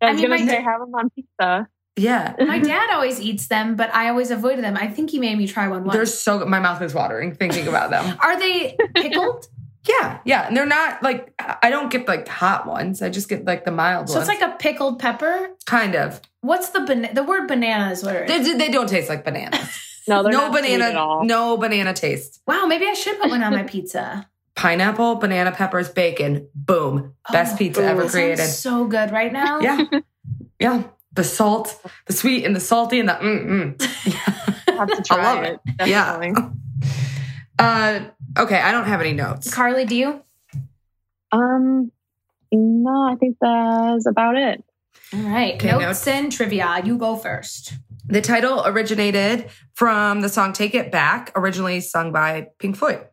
[0.03, 1.69] I I mean, gonna my- say have them on pizza.
[1.97, 2.35] Yeah.
[2.41, 4.77] My dad always eats them, but I always avoided them.
[4.77, 5.95] I think he made me try one once.
[5.95, 6.49] They're so good.
[6.49, 8.19] My mouth is watering thinking about them.
[8.23, 9.47] Are they pickled?
[9.87, 10.47] Yeah, yeah.
[10.47, 13.03] And they're not like I don't get like hot ones.
[13.03, 14.27] I just get like the mild so ones.
[14.27, 15.51] So it's like a pickled pepper.
[15.67, 16.23] kind of.
[16.41, 17.13] What's the banana?
[17.13, 18.47] the word banana is what it is.
[18.47, 19.61] They, they don't taste like bananas.
[20.09, 21.25] No, they're no not sweet at banana.
[21.25, 22.41] No banana taste.
[22.47, 24.27] Wow, maybe I should put one on my pizza.
[24.55, 26.49] Pineapple, banana peppers, bacon.
[26.55, 27.13] Boom.
[27.31, 27.85] Best Oh, pizza ooh.
[27.85, 28.47] ever created.
[28.47, 29.61] so good right now.
[29.61, 29.85] Yeah,
[30.59, 30.83] yeah.
[31.15, 33.83] The salt, the sweet, and the salty, and the mm mm.
[34.77, 35.61] have to try I love it.
[35.81, 35.89] it.
[35.89, 36.51] Yeah.
[37.59, 38.01] Uh,
[38.39, 38.61] okay.
[38.61, 39.53] I don't have any notes.
[39.53, 40.23] Carly, do you?
[41.31, 41.93] Um,
[42.53, 44.65] no, I think that's about it.
[45.13, 45.55] All right.
[45.55, 46.09] Okay, notes, notes.
[46.09, 46.81] and trivia.
[46.85, 47.75] You go first.
[48.07, 53.07] The title originated from the song "Take It Back," originally sung by Pink Floyd.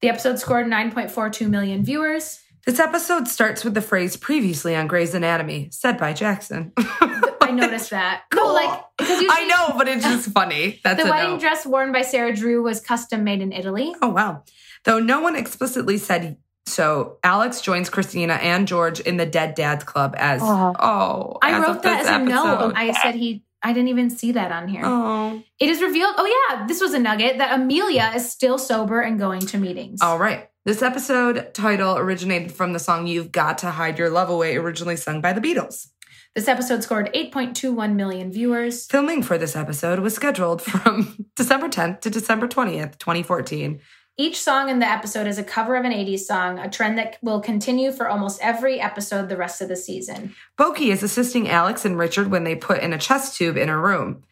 [0.00, 2.40] The episode scored 9.42 million viewers.
[2.66, 6.72] This episode starts with the phrase previously on Grey's Anatomy, said by Jackson.
[6.76, 8.22] I noticed that.
[8.34, 8.52] No, Cool.
[8.54, 10.80] like because I know, but it's just funny.
[10.84, 13.94] That's the wedding dress worn by Sarah Drew was custom made in Italy.
[14.02, 14.44] Oh, wow.
[14.84, 19.82] Though no one explicitly said so, Alex joins Cristina and George in the Dead Dads
[19.84, 20.74] Club as, Oh.
[20.78, 22.54] oh, I as wrote that as a note.
[22.54, 22.72] episode.
[22.76, 23.42] I said he.
[23.62, 24.82] I didn't even see that on here.
[24.84, 25.42] Oh.
[25.58, 26.14] It is revealed.
[26.16, 30.00] Oh yeah, this was a nugget that Amelia is still sober and going to meetings.
[30.02, 30.48] All right.
[30.66, 34.96] This episode title originated from the song You've Got to Hide Your Love Away, originally
[34.96, 35.88] sung by the Beatles.
[36.34, 38.84] This episode scored 8.21 million viewers.
[38.84, 43.80] Filming for this episode was scheduled from December 10th to December 20th, 2014.
[44.18, 47.16] Each song in the episode is a cover of an 80s song, a trend that
[47.22, 50.34] will continue for almost every episode the rest of the season.
[50.58, 53.80] Bokhee is assisting Alex and Richard when they put in a chest tube in her
[53.80, 54.24] room.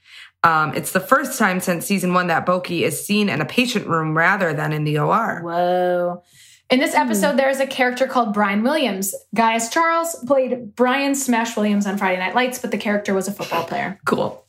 [0.44, 3.86] Um, it's the first time since season one that Bokhee is seen in a patient
[3.86, 5.40] room rather than in the OR.
[5.42, 6.22] Whoa.
[6.70, 9.14] In this episode, there is a character called Brian Williams.
[9.34, 13.32] Gaius Charles played Brian Smash Williams on Friday Night Lights, but the character was a
[13.32, 13.98] football player.
[14.04, 14.44] Cool.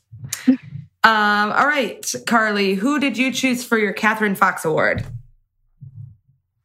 [0.48, 0.58] Um,
[1.54, 5.06] all right, Carly, who did you choose for your Catherine Fox Award?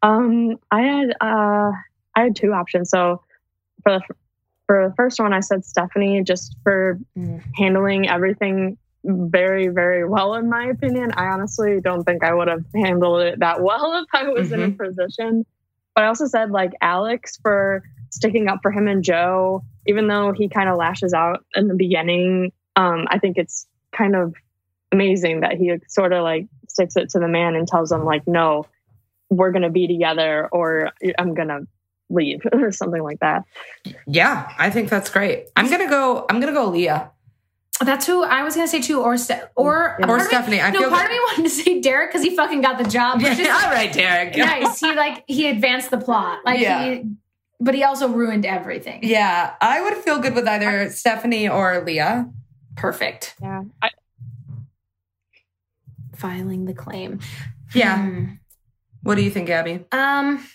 [0.02, 1.70] Um, I had uh,
[2.16, 2.90] I had two options.
[2.90, 3.22] So
[3.84, 4.14] for the
[4.66, 7.42] for the first one, I said Stephanie, just for Mm.
[7.54, 11.12] handling everything very very well, in my opinion.
[11.16, 14.62] I honestly don't think I would have handled it that well if I was in
[14.62, 15.44] a position.
[15.94, 20.32] But I also said like Alex for sticking up for him and Jo, even though
[20.32, 22.52] he kind of lashes out in the beginning.
[22.76, 24.34] Um, I think it's kind of
[24.90, 28.26] amazing that he sort of like sticks it to the man and tells him like,
[28.26, 28.66] no,
[29.30, 31.60] we're gonna be together, or I'm gonna
[32.08, 33.44] leave, or something like that.
[34.06, 35.46] Yeah, I think that's great.
[35.56, 36.26] I'm gonna go.
[36.28, 37.10] I'm gonna go Leah
[37.80, 40.06] That's who I was gonna say too, or Ste- or Yeah.
[40.06, 40.60] or part of me- Stephanie.
[40.60, 42.84] I no, feel part of me wanted to say Derek because he fucking got the
[42.88, 43.20] job.
[43.20, 44.36] Which is Yeah, all right, Derek.
[44.36, 44.78] nice.
[44.80, 46.38] He like he advanced the plot.
[46.44, 46.84] Like Yeah.
[46.84, 47.02] he,
[47.60, 49.00] but he also ruined everything.
[49.02, 52.30] Yeah, I would feel good with either Stephanie or Leah.
[52.76, 53.34] Perfect.
[53.42, 53.90] Yeah, I,
[56.14, 57.18] Filing the claim.
[57.74, 57.98] Yeah.
[57.98, 58.24] Hmm.
[59.02, 59.80] What do you think, Abbi?
[59.92, 60.46] Um.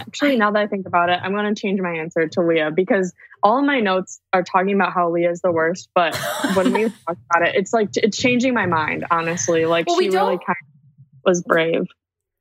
[0.00, 3.12] actually, now that I think about it, I'm gonna change my answer to Leah because
[3.42, 5.88] all of my notes are talking about how Leah is the worst.
[5.94, 6.16] But
[6.54, 9.04] when we talk about it, it's like it's changing my mind.
[9.10, 11.84] Honestly, like Well, she really kind of was brave.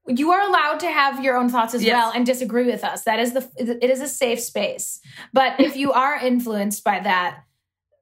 [0.08, 1.94] you are allowed to have your own thoughts as Yes.
[1.94, 3.04] well and disagree with us.
[3.04, 5.00] That is the it is a safe space.
[5.34, 7.44] But if you are influenced by that,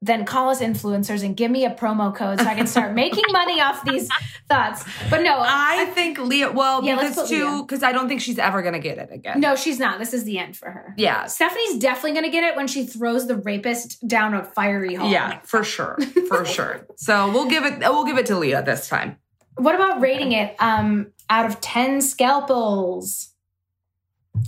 [0.06, 3.24] then call us influencers and give me a promo code so I can start making
[3.32, 4.10] money off these
[4.48, 4.84] thoughts.
[5.10, 6.52] But no, I think Leah.
[6.52, 9.40] Well, Yeah, let's because too, because I don't think she's ever gonna get it again.
[9.40, 10.00] no, she's not.
[10.00, 10.94] This is the end for her.
[10.98, 11.26] Yeah.
[11.26, 15.10] Stephanie's definitely going to get it when she throws the rapist down a fiery hole.
[15.10, 16.86] Yeah, for sure, for sure.
[16.98, 17.80] So we'll give it.
[17.80, 19.18] We'll give it to Leah this time.
[19.58, 23.30] What about rating it um out of 10 scalpels?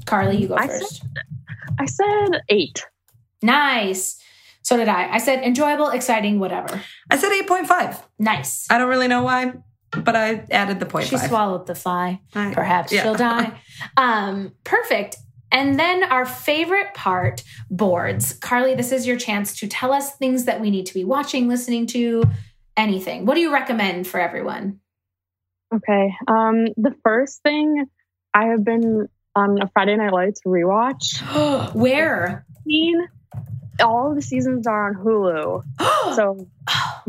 [0.06, 1.06] Carly, you go I said- first.
[1.80, 2.86] I said eight.
[3.42, 4.20] Nice.
[4.68, 5.10] So did I.
[5.14, 6.82] I said enjoyable, exciting, whatever.
[7.10, 8.06] I said eight point five.
[8.20, 8.68] Nice.
[8.70, 9.54] I don't really know why,
[9.92, 11.30] but I added the point She five.
[11.30, 12.20] swallowed the fly.
[12.36, 13.04] I- Perhaps yeah.
[13.04, 13.62] she'll die.
[13.96, 15.16] Um, perfect.
[15.54, 18.34] And then our favorite part boards.
[18.34, 21.48] Carly, this is your chance to tell us things that we need to be watching,
[21.48, 22.24] listening to,
[22.76, 23.26] anything.
[23.26, 24.82] What do you recommend for everyone?
[25.74, 26.14] Okay.
[26.28, 27.86] Um, the first thing
[28.34, 31.22] I have been on a Friday Night Lights rewatch.
[31.74, 32.46] Where?
[32.66, 33.08] Seen
[33.84, 35.64] all the seasons are on Hulu.
[36.16, 36.48] So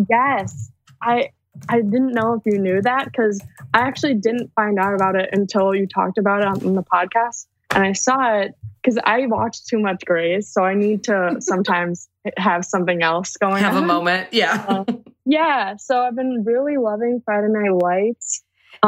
[0.09, 0.71] yes,
[1.03, 1.31] I
[1.69, 3.41] I didn't know if you knew that because
[3.75, 7.47] I actually didn't find out about it until you talked about it on the podcast,
[7.75, 12.09] and I saw it because I watch too much Grey's, so I need to sometimes
[12.37, 13.85] have something else going Have on.
[13.85, 14.29] a moment.
[14.33, 14.65] Yeah.
[14.69, 14.85] Uh,
[15.25, 18.43] yeah, so I've been really loving Friday Night Lights.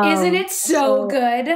[0.05, 1.48] Isn't Um, it so good?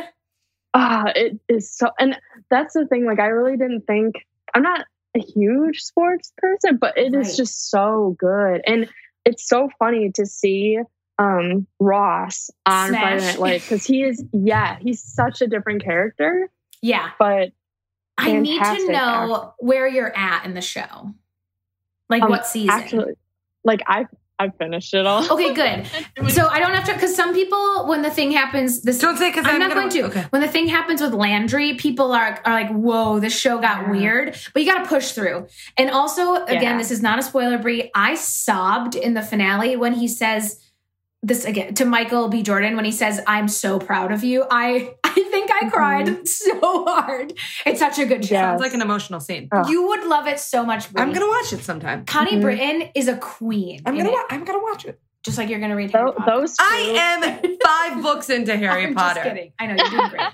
[0.75, 2.19] Ah, it is so, and
[2.51, 3.05] that's the thing.
[3.07, 4.17] Like, I really didn't think
[4.55, 4.85] I'm not
[5.15, 7.37] a huge sports person, but it is Right.
[7.37, 8.89] just so good, and
[9.25, 10.79] it's so funny to see
[11.19, 13.01] um Ross on Smash.
[13.01, 16.51] Friday Night Lights because he is, yeah, he's such a different character,
[16.83, 17.11] Yeah.
[17.19, 17.53] but
[18.19, 21.15] I need to know where you're at in the show.
[22.09, 22.71] Like Um, what season?
[22.71, 23.15] actually,
[23.65, 24.07] like I
[24.39, 25.31] I finished it all.
[25.33, 25.87] Okay, good.
[26.33, 29.31] So I don't have to because some people when the thing happens this Don't say
[29.31, 30.03] because I'm, I'm, not gonna, going to.
[30.05, 30.27] Okay.
[30.31, 33.91] When the thing happens with Landry, people are are like, "Whoa, this show got Yeah.
[33.91, 35.47] weird." But you got to push through.
[35.77, 36.79] And also, again, Yeah.
[36.79, 37.91] this is not a spoiler, Brie.
[37.95, 40.59] I sobbed in the finale when he says
[41.27, 42.43] this again to Michael B.
[42.43, 46.85] Jordan when he says, "I'm so proud of you." I I think I cried so
[46.87, 47.33] hard.
[47.67, 48.35] It's such a good show.
[48.35, 48.51] Yeah.
[48.51, 49.49] Sounds like an emotional scene.
[49.53, 49.69] Oh.
[49.69, 50.93] You would love it so much.
[50.93, 51.03] Brie.
[51.03, 52.05] I'm gonna watch it sometime.
[52.05, 52.41] Connie Mhm.
[52.43, 53.81] Britton is a queen.
[53.87, 54.11] I'm gonna.
[54.11, 55.01] Wa- I'm gonna watch it.
[55.25, 56.31] just like you're gonna read Harry Tho- Potter.
[56.41, 59.23] those two, I am five books into Harry I'm Potter.
[59.23, 59.53] Just kidding.
[59.59, 60.29] I know you're doing great.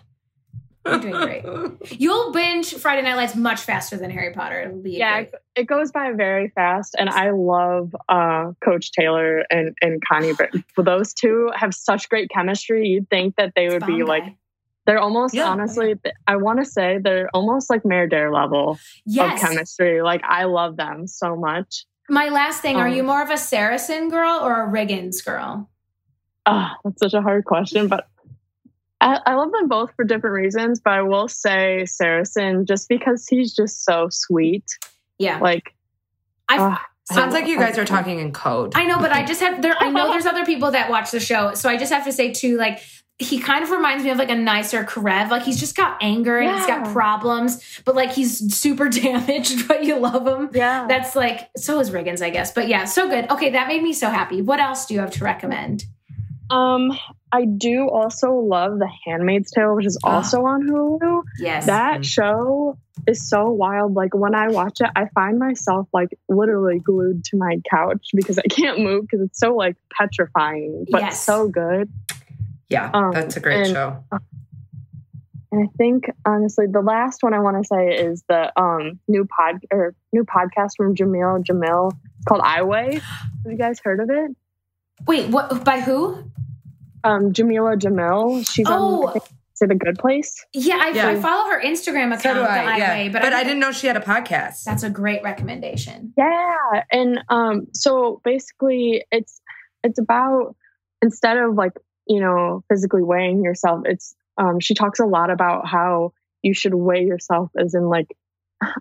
[0.91, 2.01] You're doing great.
[2.01, 4.73] You'll binge Friday Night Lights much faster than Harry Potter.
[4.85, 5.35] Yeah, great.
[5.57, 10.65] it- goes by very fast, and I love uh, Coach Taylor and and Connie Britton.
[10.77, 12.89] Well, those two have such great chemistry.
[12.89, 14.25] You'd think that they would be like
[14.87, 15.45] they're almost Yeah.
[15.49, 15.95] honestly.
[16.27, 19.41] I want to say they're almost like MerDer level yes.
[19.43, 20.03] of chemistry.
[20.03, 21.85] Like I love them so much.
[22.09, 25.69] My last thing: Are Um, you more of a Saracen girl or a Riggins girl?
[26.47, 28.09] Ah, that's such a hard question, but
[29.01, 30.81] I, I love them both for different reasons.
[30.81, 34.65] But I will say Saracen just because he's just so sweet.
[35.19, 35.75] Yeah, Like
[36.49, 38.73] I've- ah, Sounds like you guys are talking in code.
[38.77, 39.75] I know, but I just have there.
[39.81, 42.33] I know there's other people that watch the show, so I just have to say
[42.33, 42.81] too, like.
[43.19, 45.29] he kind of reminds me of like a nicer Karev.
[45.29, 49.85] Like he's just got anger and he's got problems, but like he's super damaged, but
[49.85, 50.49] you love him.
[50.55, 50.87] Yeah.
[50.89, 52.53] That's like so is Riggins, I guess.
[52.53, 53.29] But yeah, so good.
[53.31, 54.41] Okay, that made me so happy.
[54.41, 55.85] What else do you have to recommend?
[56.49, 56.97] Um,
[57.33, 60.17] I do also love The Handmaid's Tale, which is Ah.
[60.17, 61.23] also on Hulu.
[61.39, 61.67] Yes.
[61.67, 62.05] That Mhm.
[62.05, 63.95] show is so wild.
[63.95, 68.39] Like when I watch it, I find myself like literally glued to my couch because
[68.39, 71.25] I can't move because it's so like petrifying, but Yes.
[71.25, 71.89] so good.
[72.69, 74.05] Yeah, Um, that's a great and- show.
[75.53, 79.25] And I think honestly, the last one I want to say is the um new
[79.27, 81.91] pod or new podcast from Jamil Jamil
[82.29, 82.95] called I Weigh.
[82.95, 83.03] Have
[83.53, 84.31] you guys heard of it?
[85.09, 86.19] Wait, what by who?
[87.05, 88.49] Um, Jamila Jamil.
[88.51, 89.07] She's on Oh.
[89.09, 89.25] I think,
[89.61, 90.45] say the Good Place.
[90.53, 91.09] Yeah, I, Yeah.
[91.09, 92.77] I follow her Instagram account, So do the I.
[92.77, 94.65] Yeah, Highway, but, but, I, didn't know she had a podcast.
[94.65, 96.15] That's a great recommendation.
[96.17, 96.57] Yeah,
[96.91, 99.41] and um, so basically, it's
[99.85, 100.57] it's about
[101.03, 101.73] instead of like
[102.07, 106.13] you know physically weighing yourself, it's um, she talks a lot about how
[106.43, 108.09] you should weigh yourself as in like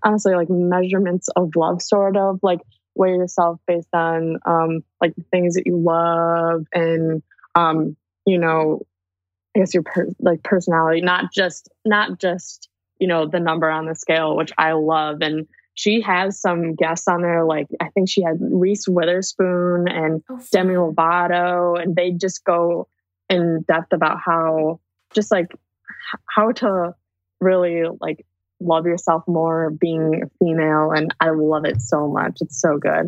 [0.03, 2.59] honestly like measurements of love, sort of like
[2.95, 7.21] weigh yourself based on um like the things that you love and
[7.55, 8.81] um you know
[9.55, 12.69] I guess your per- like personality, not just not just
[12.99, 15.47] you know the number on the scale, which I love and
[15.79, 20.41] she has some guests on there, like I think she had Reese Witherspoon and Oh,
[20.51, 22.89] Demi Lovato, and they just go
[23.29, 24.81] in depth about how
[25.13, 25.47] just like
[26.25, 26.93] how to
[27.39, 28.25] really like
[28.59, 32.39] love yourself more being a female, and I love it so much.
[32.41, 33.07] It's so good.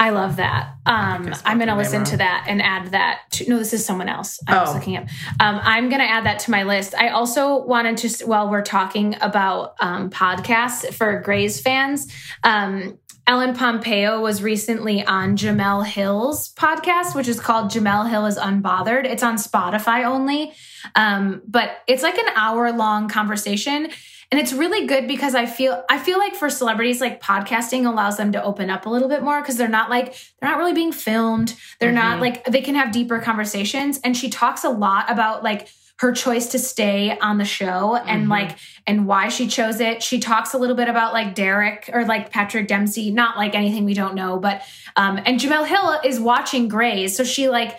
[0.00, 0.76] I love that.
[0.86, 3.20] Um, I'm going to listen to that and add that.
[3.32, 4.40] To, no, this is someone else.
[4.48, 4.72] I was Oh.
[4.74, 5.04] looking up.
[5.38, 6.94] Um, I'm going to add that to my list.
[6.94, 12.06] I also wanted to, while we're talking about um, podcasts for Grey's fans,
[12.42, 18.38] um, Ellen Pompeo was recently on Jemele Hill's podcast, which is called Jemele Hill is
[18.38, 19.04] Unbothered.
[19.04, 20.52] It's on Spotify only,
[20.96, 23.88] um, but it's like an hour long conversation
[24.30, 28.16] and it's really good because i feel i feel like for celebrities like podcasting allows
[28.16, 30.72] them to open up a little bit more because they're not like they're not really
[30.72, 32.20] being filmed they're not Mhm.
[32.20, 36.46] like they can have deeper conversations and she talks a lot about like her choice
[36.48, 38.30] to stay on the show and Mhm.
[38.30, 42.04] like and why she chose it she talks a little bit about like derek or
[42.04, 44.62] like patrick dempsey not like anything we don't know but
[44.96, 47.78] um and jemele hill is watching grey's so she like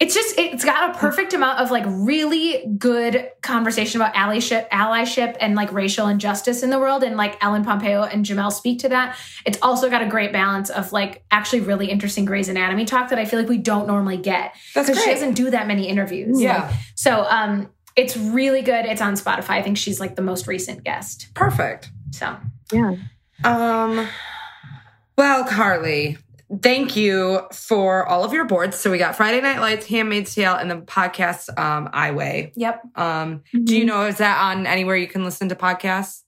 [0.00, 5.36] it's just it's got a perfect amount of like really good conversation about allyship allyship
[5.40, 8.88] and like racial injustice in the world and like ellen pompeo and jemele speak to
[8.88, 9.16] that
[9.46, 13.18] it's also got a great balance of like actually really interesting Grey's Anatomy talk that
[13.18, 16.40] I feel like we don't normally get because she doesn't do that many interviews.
[16.40, 16.72] Yeah.
[16.94, 18.86] So um, it's really good.
[18.86, 19.50] It's on Spotify.
[19.50, 21.28] I think she's like the most recent guest.
[21.34, 21.90] Perfect.
[22.12, 22.36] So
[22.72, 22.96] Yeah.
[23.42, 24.08] Um,
[25.16, 26.18] well, Carly,
[26.62, 28.78] thank you for all of your boards.
[28.78, 32.52] So we got Friday Night Lights, Handmaid's Tale, and the podcast um, I Weigh.
[32.56, 32.80] yep.
[32.96, 36.22] Um, do you know is that on anywhere you can listen to podcasts,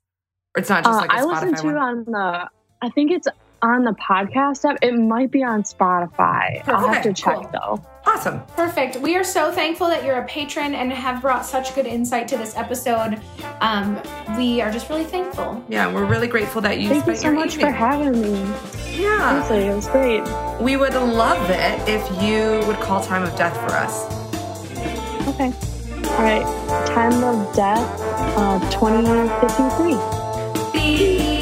[0.56, 1.76] or it's not just Uh, like a I listen to one?
[1.76, 2.50] on the.
[2.82, 3.26] I think it's
[3.62, 4.78] on the podcast app.
[4.82, 6.62] It might be on Spotify.
[6.68, 7.50] I'll have to check cool.
[7.52, 7.86] though.
[8.06, 8.40] Awesome.
[8.56, 8.96] Perfect.
[9.00, 12.36] We are so thankful that you're a patron and have brought such good insight to
[12.36, 13.20] this episode.
[13.60, 14.00] Um,
[14.38, 15.60] we are just really thankful.
[15.68, 18.38] Yeah, we're really grateful that you Thank you so your much for having me.
[18.96, 20.22] yeah, Honestly, it was great.
[20.60, 24.06] we would love it if you would call time of death for us.
[25.28, 25.52] Okay.
[26.12, 26.46] All right.
[26.86, 28.00] Time of death,
[28.38, 31.35] uh, 2053.